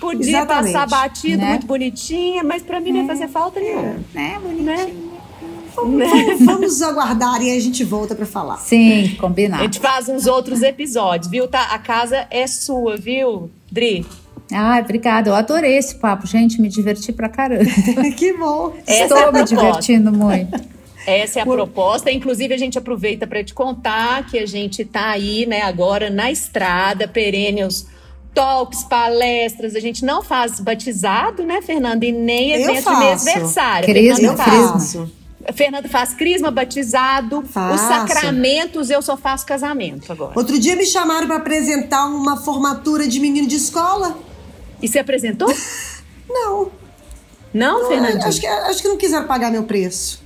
Podia 0.00 0.38
Exatamente. 0.38 0.72
passar 0.72 0.88
batido, 0.88 1.42
Né? 1.42 1.50
muito 1.50 1.66
bonitinha, 1.66 2.42
mas 2.42 2.60
pra 2.62 2.80
mim 2.80 2.90
não 2.92 3.02
ia 3.02 3.06
fazer 3.06 3.28
falta 3.28 3.60
nenhuma. 3.60 3.94
Né, 4.12 4.38
Né? 4.60 4.92
Vamos, 5.74 6.06
vamos- 6.10 6.44
vamos 6.44 6.82
aguardar 6.82 7.40
e 7.40 7.50
aí 7.50 7.56
a 7.56 7.60
gente 7.60 7.82
volta 7.84 8.14
pra 8.14 8.26
falar. 8.26 8.58
Sim, 8.58 9.14
A 9.16 9.20
combinado. 9.20 9.62
gente 9.62 9.80
faz 9.80 10.08
uns 10.08 10.26
outros 10.26 10.60
episódios, 10.62 11.30
viu? 11.30 11.48
Tá, 11.48 11.62
a 11.72 11.78
casa 11.78 12.26
é 12.30 12.46
sua, 12.46 12.96
viu, 12.96 13.48
Dri? 13.70 14.04
Ai, 14.52 14.82
obrigada. 14.82 15.30
Eu 15.30 15.34
adorei 15.34 15.78
esse 15.78 15.94
papo, 15.94 16.26
gente. 16.26 16.60
Me 16.60 16.68
diverti 16.68 17.10
pra 17.10 17.28
caramba. 17.28 17.64
que 18.18 18.34
bom. 18.34 18.74
Essa 18.86 18.92
é 18.92 19.02
a 19.02 19.04
Estou 19.28 19.32
me 19.32 19.44
divertindo 19.44 20.12
muito. 20.12 20.60
Essa 21.06 21.40
é 21.40 21.42
a 21.42 21.46
proposta. 21.46 22.10
Inclusive, 22.10 22.54
a 22.54 22.58
gente 22.58 22.78
aproveita 22.78 23.26
para 23.26 23.42
te 23.42 23.52
contar 23.54 24.26
que 24.26 24.38
a 24.38 24.46
gente 24.46 24.84
tá 24.84 25.10
aí, 25.10 25.46
né, 25.46 25.62
agora 25.62 26.10
na 26.10 26.30
estrada, 26.30 27.08
perennials 27.08 27.86
talks, 28.34 28.84
palestras. 28.84 29.74
A 29.74 29.80
gente 29.80 30.04
não 30.04 30.22
faz 30.22 30.58
batizado, 30.60 31.42
né, 31.42 31.60
Fernanda? 31.60 32.06
E 32.06 32.12
nem 32.12 32.52
Eu 32.52 32.60
evento 32.62 32.76
de 32.78 32.82
faço. 32.82 33.00
mêsversário. 33.24 33.86
Crisma, 33.86 34.26
Eu 34.28 34.36
faz. 34.36 34.70
faço. 34.70 35.12
Fernanda 35.54 35.88
faz 35.88 36.14
crisma, 36.14 36.52
batizado, 36.52 37.40
os 37.40 37.50
Faço. 37.50 37.88
sacramentos, 37.88 38.90
eu 38.90 39.02
só 39.02 39.16
faço 39.16 39.44
casamento 39.44 40.12
agora. 40.12 40.32
Outro 40.36 40.56
dia 40.56 40.76
me 40.76 40.86
chamaram 40.86 41.26
pra 41.26 41.36
apresentar 41.38 42.06
uma 42.06 42.36
formatura 42.36 43.08
de 43.08 43.18
menino 43.18 43.48
de 43.48 43.56
escola. 43.56 44.16
E 44.80 44.86
você 44.86 45.00
apresentou? 45.00 45.52
Não. 46.30 46.70
Não, 47.52 47.88
Fernanda? 47.88 48.24
Acho 48.24 48.40
que, 48.40 48.46
acho 48.46 48.80
que 48.82 48.88
não 48.88 48.96
quiseram 48.96 49.26
pagar 49.26 49.50
meu 49.50 49.64
preço. 49.64 50.21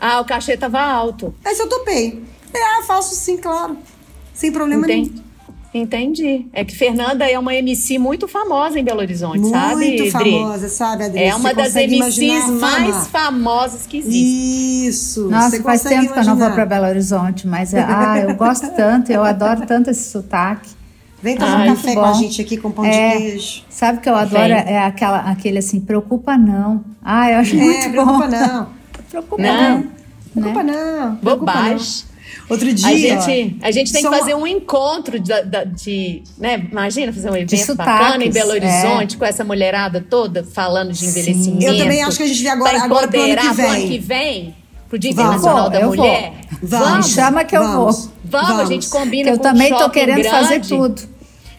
Ah, 0.00 0.20
o 0.20 0.24
cachê 0.24 0.56
tava 0.56 0.80
alto. 0.80 1.34
Mas 1.44 1.58
eu 1.58 1.68
topei. 1.68 2.22
Ah, 2.54 2.82
faço 2.86 3.14
sim, 3.14 3.36
claro. 3.36 3.76
Sem 4.34 4.52
problema 4.52 4.84
Entendi. 4.86 5.10
nenhum. 5.10 5.28
Entendi. 5.74 6.46
É 6.52 6.64
que 6.64 6.74
Fernanda 6.74 7.28
é 7.30 7.38
uma 7.38 7.54
MC 7.54 7.98
muito 7.98 8.26
famosa 8.26 8.78
em 8.80 8.84
Belo 8.84 9.00
Horizonte, 9.00 9.38
Muito 9.40 9.50
sabe, 9.52 9.96
Dri? 9.96 10.10
famosa, 10.10 10.68
sabe, 10.68 11.04
Adri? 11.04 11.22
É 11.22 11.34
uma 11.34 11.52
das 11.52 11.74
MCs 11.74 11.92
imaginar 11.92 12.48
mais 12.52 12.86
fama? 12.94 13.04
famosas 13.04 13.86
que 13.86 13.98
existem. 13.98 14.86
Isso. 14.88 15.28
Nossa, 15.28 15.50
você 15.50 15.62
faz 15.62 15.82
tempo 15.82 16.12
que 16.14 16.18
eu 16.18 16.24
não 16.24 16.36
vou 16.36 16.46
imaginar. 16.46 16.54
pra 16.54 16.64
Belo 16.66 16.86
Horizonte, 16.86 17.46
mas 17.46 17.74
ah, 17.74 18.18
eu 18.26 18.34
gosto 18.34 18.66
tanto, 18.74 19.12
eu 19.12 19.22
adoro 19.22 19.66
tanto 19.66 19.90
esse 19.90 20.10
sotaque. 20.10 20.70
Vem 21.22 21.36
tomar 21.36 21.58
Ai, 21.58 21.70
um 21.70 21.74
café 21.74 21.94
com 21.94 22.04
a 22.04 22.12
gente 22.14 22.40
aqui 22.40 22.56
com 22.56 22.70
pão 22.70 22.84
É. 22.86 23.16
de 23.16 23.22
queijo. 23.24 23.62
Sabe 23.68 23.98
o 23.98 24.00
que 24.00 24.08
eu 24.08 24.14
adoro? 24.14 24.48
Vem. 24.48 24.52
É 24.52 24.78
aquela, 24.84 25.18
aquele 25.18 25.58
assim, 25.58 25.80
preocupa 25.80 26.38
não. 26.38 26.82
Ah, 27.04 27.30
eu 27.30 27.38
acho 27.40 27.54
É, 27.56 27.58
muito 27.60 27.90
preocupa 27.90 28.26
bom. 28.26 28.28
não. 28.28 28.77
Preocupa 29.10 29.42
Não. 29.42 29.78
não. 29.78 29.92
Preocupa 30.42 30.62
não. 30.62 31.16
preocupa 31.16 31.52
Bobagem. 31.52 31.76
não. 31.76 32.08
Outro 32.50 32.72
dia. 32.72 32.86
A 33.18 33.20
gente, 33.20 33.56
a 33.62 33.70
gente 33.70 33.92
tem 33.92 34.00
que 34.02 34.08
uma- 34.08 34.18
fazer 34.18 34.34
um 34.34 34.46
encontro 34.46 35.18
de, 35.20 35.42
da- 35.42 35.64
de, 35.64 36.22
né? 36.38 36.66
Imagina 36.70 37.12
fazer 37.12 37.30
um 37.30 37.36
evento 37.36 37.56
sotaques, 37.64 37.76
bacana 38.06 38.24
em 38.24 38.30
Belo 38.30 38.52
é. 38.52 38.54
Horizonte 38.54 39.16
com 39.18 39.24
essa 39.24 39.44
mulherada 39.44 40.04
toda 40.08 40.42
falando 40.44 40.92
de 40.92 41.04
envelhecimento. 41.06 41.64
Eu 41.64 41.76
também 41.76 42.02
acho 42.02 42.16
que 42.16 42.22
a 42.22 42.26
gente 42.26 42.42
vê 42.42 42.48
agora- 42.48 42.82
agora 42.82 43.08
pro 43.08 43.20
ano 43.20 43.36
que 43.36 43.48
vem. 43.54 43.66
ano 43.66 43.88
que 43.88 43.98
vem, 43.98 44.54
pro 44.88 44.98
Dia 44.98 45.12
Vamos. 45.12 45.36
Internacional 45.36 45.70
da 45.70 45.80
Eu 45.80 45.88
vou. 45.88 45.96
Mulher. 45.96 46.32
Vamos. 46.62 47.06
Me 47.08 47.12
chama 47.14 47.44
que 47.44 47.56
eu 47.56 47.62
Vamos. 47.62 48.04
vou. 48.06 48.12
Vamos, 48.24 48.60
a 48.60 48.64
gente 48.66 48.88
combina 48.88 49.24
Que 49.30 49.36
eu 49.36 49.40
com 49.40 49.48
um 49.48 49.52
também 49.52 49.74
tô 49.74 49.90
querendo 49.90 50.24
fazer 50.24 50.48
grande. 50.60 50.68
tudo. 50.68 51.02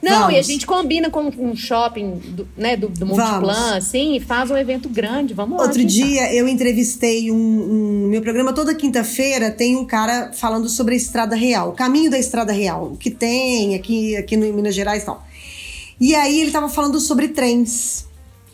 Não, 0.02 0.22
Vamos. 0.22 0.34
e 0.36 0.38
a 0.39 0.41
gente 0.41 0.66
combina 0.66 1.10
com 1.10 1.24
um 1.38 1.56
shopping 1.56 2.12
do, 2.30 2.47
né, 2.56 2.78
do, 2.78 2.88
do 2.88 3.06
Multiplan, 3.06 3.39
Vamos. 3.41 3.74
assim, 3.76 4.16
e 4.16 4.20
faz 4.20 4.50
um 4.50 4.56
evento 4.58 4.88
grande. 4.88 5.34
Vamos 5.34 5.58
lá. 5.58 5.64
Outro 5.64 5.80
quem 5.80 5.88
dia 5.88 6.34
eu 6.34 6.47
entrevistei 6.47 7.30
um, 7.32 7.36
um- 7.36 8.08
Meu 8.08 8.22
programa 8.22 8.54
toda 8.54 8.74
quinta-feira 8.74 9.52
tem 9.52 9.76
um 9.76 9.86
cara 9.86 10.32
falando 10.34 10.70
sobre 10.70 10.93
a 10.93 10.97
Estrada 10.97 11.36
Real, 11.36 11.70
o 11.70 11.74
caminho 11.74 12.10
da 12.10 12.18
Estrada 12.18 12.54
Real, 12.54 12.91
o 12.93 12.97
que 12.97 13.12
tem 13.12 13.76
aqui, 13.76 14.16
aqui 14.16 14.38
no 14.38 14.45
em 14.45 14.54
Minas 14.54 14.74
Gerais 14.74 15.04
e 15.04 15.06
tal. 15.06 15.24
E 16.00 16.16
aí 16.16 16.39
ele 16.41 16.52
tava 16.52 16.70
falando 16.70 17.00
sobre 17.00 17.28
trens. 17.30 18.08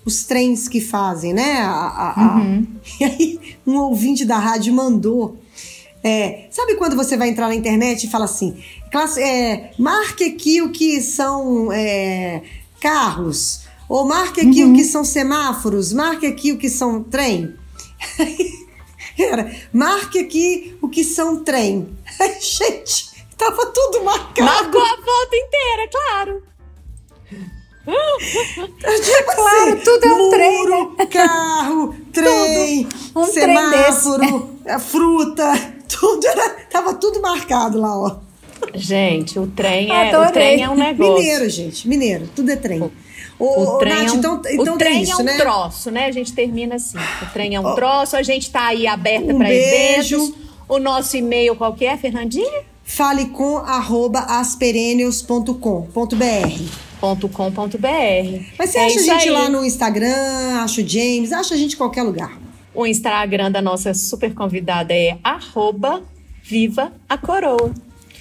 Os 0.04 0.24
trens 0.24 0.68
que 0.68 0.80
fazem, 0.82 1.34
né? 1.34 1.58
a- 1.62 1.70
a- 1.72 2.38
a- 2.38 2.42
E 3.00 3.04
aí 3.04 3.40
um 3.68 3.78
ouvinte 3.78 4.24
da 4.26 4.38
rádio 4.38 4.74
mandou. 4.74 5.38
É, 6.08 6.48
sabe 6.52 6.76
quando 6.76 6.96
você 6.96 7.18
vai 7.18 7.30
entrar 7.30 7.48
na 7.48 7.56
internet 7.56 8.04
e 8.06 8.10
fala 8.10 8.26
assim: 8.26 8.64
classe- 8.92 9.22
é, 9.22 9.72
marque 9.80 10.24
aqui 10.24 10.62
o 10.62 10.70
que 10.72 11.02
são 11.02 11.72
é, 11.72 12.44
carros, 12.80 13.62
ou 13.90 14.06
marque 14.06 14.42
aqui 14.42 14.64
o 14.64 14.74
que 14.74 14.84
são 14.84 15.04
semáforos, 15.04 15.92
marque 15.92 16.28
aqui 16.28 16.52
o 16.52 16.58
que 16.58 16.70
são 16.70 17.02
trem. 17.04 17.56
Era, 19.18 19.50
marque 19.74 20.20
aqui 20.20 20.78
o 20.82 20.90
que 20.90 21.04
são 21.04 21.44
trem. 21.44 21.98
Gente, 22.40 23.26
tava 23.38 23.66
tudo 23.68 24.04
marcado. 24.04 24.44
Marcou 24.44 24.82
a 24.82 24.96
volta 24.98 25.36
inteira, 25.36 25.90
claro. 25.92 26.44
Tipo 27.86 29.36
Claro, 29.36 29.74
assim, 29.74 29.84
tudo 29.84 30.04
é 30.06 30.10
um 30.10 30.18
muro, 30.18 30.32
trem, 30.32 30.96
né? 30.98 31.06
carro, 31.06 31.96
trem, 32.12 32.88
Um 33.16 33.22
trem 33.26 33.34
semáforo, 33.34 34.50
a 34.68 34.80
fruta, 34.80 35.75
tudo 35.88 36.26
era, 36.28 36.50
tava 36.70 36.94
tudo 36.94 37.22
marcado 37.22 37.80
lá, 37.80 37.98
ó. 37.98 38.18
Gente, 38.74 39.38
o 39.38 39.48
trem 39.48 39.92
é, 39.92 40.18
o 40.18 40.32
trem 40.32 40.64
é 40.64 40.70
um 40.70 40.76
negócio. 40.76 41.16
Mineiro, 41.18 41.50
gente, 41.50 41.88
mineiro, 41.88 42.30
tudo 42.36 42.50
é 42.52 42.56
trem. 42.56 42.82
Ô, 42.82 42.90
O 43.38 43.76
ô, 43.76 43.78
trem, 43.80 43.94
Nath, 43.94 44.08
é 44.08 44.12
um, 44.14 44.18
então, 44.18 44.42
então 44.50 44.76
o 44.76 44.78
trem 44.78 44.94
tem 44.94 45.04
isso, 45.04 45.12
é 45.14 45.16
um 45.18 45.24
né? 45.24 45.38
troço, 45.38 45.92
né? 45.92 46.06
A 46.06 46.12
gente 46.12 46.32
termina 46.34 46.76
assim. 46.76 46.98
O 47.22 47.26
trem 47.34 47.56
é 47.56 47.60
um 47.60 47.76
troço, 47.76 48.16
a 48.16 48.24
gente 48.24 48.50
tá 48.50 48.68
aí 48.68 48.88
aberta 48.88 49.34
um 49.34 49.38
para 49.38 49.48
beijo. 49.50 50.16
eventos. 50.16 50.46
O 50.68 50.80
nosso 50.80 51.16
e-mail 51.18 51.56
qual 51.56 51.74
que 51.74 51.86
é, 51.86 51.96
Fernandinha? 51.98 52.64
Fale 52.84 53.26
com 53.28 53.58
arroba 53.58 54.20
asperenius.com.br. 54.20 56.86
.com.br. 57.02 58.44
Mas 58.58 58.70
você 58.70 58.78
É 58.80 58.86
acha 58.86 59.00
a 59.00 59.04
gente 59.04 59.28
aí. 59.28 59.30
lá 59.30 59.50
no 59.50 59.66
Instagram, 59.66 60.62
acha 60.64 60.82
o 60.82 60.88
James, 60.88 61.32
acha 61.32 61.54
a 61.54 61.58
gente 61.58 61.74
em 61.74 61.78
qualquer 61.78 62.04
lugar. 62.04 62.40
O 62.76 62.86
Instagram 62.86 63.52
da 63.52 63.62
nossa 63.62 63.94
super 63.94 64.34
convidada 64.34 64.94
é 64.94 65.18
arroba 65.24 66.02
Viva 66.44 66.92
a 67.10 67.18
Coroa. 67.18 67.72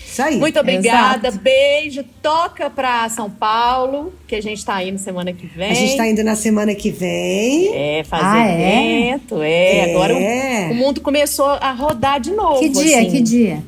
Isso 0.06 0.22
aí. 0.22 0.36
Muito 0.38 0.60
obrigada, 0.60 1.26
Exato. 1.28 1.42
beijo. 1.42 2.04
Toca 2.22 2.70
pra 2.70 3.08
São 3.08 3.28
Paulo, 3.28 4.14
que 4.28 4.36
a 4.36 4.40
gente 4.40 4.64
tá 4.64 4.82
indo 4.84 4.96
semana 4.98 5.32
que 5.32 5.44
vem. 5.46 5.70
A 5.70 5.74
gente 5.74 5.96
tá 5.96 6.06
indo 6.06 6.22
na 6.22 6.36
semana 6.36 6.72
que 6.74 6.88
vem. 6.90 7.68
É, 7.74 8.04
fazer 8.04 8.24
Ah, 8.24 8.46
é? 8.48 9.08
evento, 9.08 9.42
é. 9.42 9.76
É. 9.78 9.90
Agora 9.94 10.14
o, 10.14 10.70
o 10.70 10.74
mundo 10.76 11.00
começou 11.00 11.46
a 11.46 11.72
rodar 11.72 12.20
de 12.20 12.30
novo. 12.30 12.60
Que 12.60 12.68
dia, 12.68 13.00
assim. 13.00 13.10
que 13.10 13.20
dia? 13.20 13.62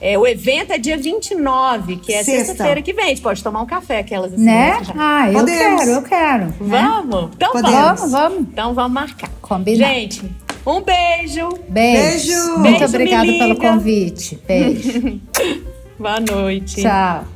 É, 0.00 0.18
o 0.18 0.26
evento 0.26 0.72
é 0.72 0.78
dia 0.78 0.96
29, 0.96 1.96
que 1.96 2.12
é 2.12 2.22
Sexta. 2.22 2.46
sexta-feira 2.46 2.82
que 2.82 2.92
vem. 2.92 3.06
A 3.06 3.08
gente 3.08 3.22
pode 3.22 3.42
tomar 3.42 3.62
um 3.62 3.66
café, 3.66 4.00
aquelas 4.00 4.32
assim. 4.34 4.44
Né? 4.44 4.78
já. 4.84 4.94
Ah, 4.96 5.28
eu 5.28 5.40
Podemos. 5.40 5.80
quero, 5.80 5.90
eu 5.92 6.02
quero. 6.02 6.44
né? 6.46 6.54
Vamos? 6.60 7.30
Então 7.34 7.52
Podemos. 7.52 7.72
vamos. 7.74 7.98
Vamos, 8.00 8.12
vamos. 8.12 8.40
Então 8.40 8.74
vamos 8.74 8.92
marcar. 8.92 9.30
Combinar. 9.40 9.88
Gente, 9.88 10.22
um 10.66 10.82
beijo. 10.82 11.48
Beijo. 11.68 12.28
Beijo. 12.28 12.58
Muito 12.58 12.84
obrigada 12.84 13.26
pelo 13.32 13.56
convite. 13.56 14.38
Beijo. 14.46 15.20
Boa 15.98 16.20
noite. 16.20 16.82
Tchau. 16.82 17.35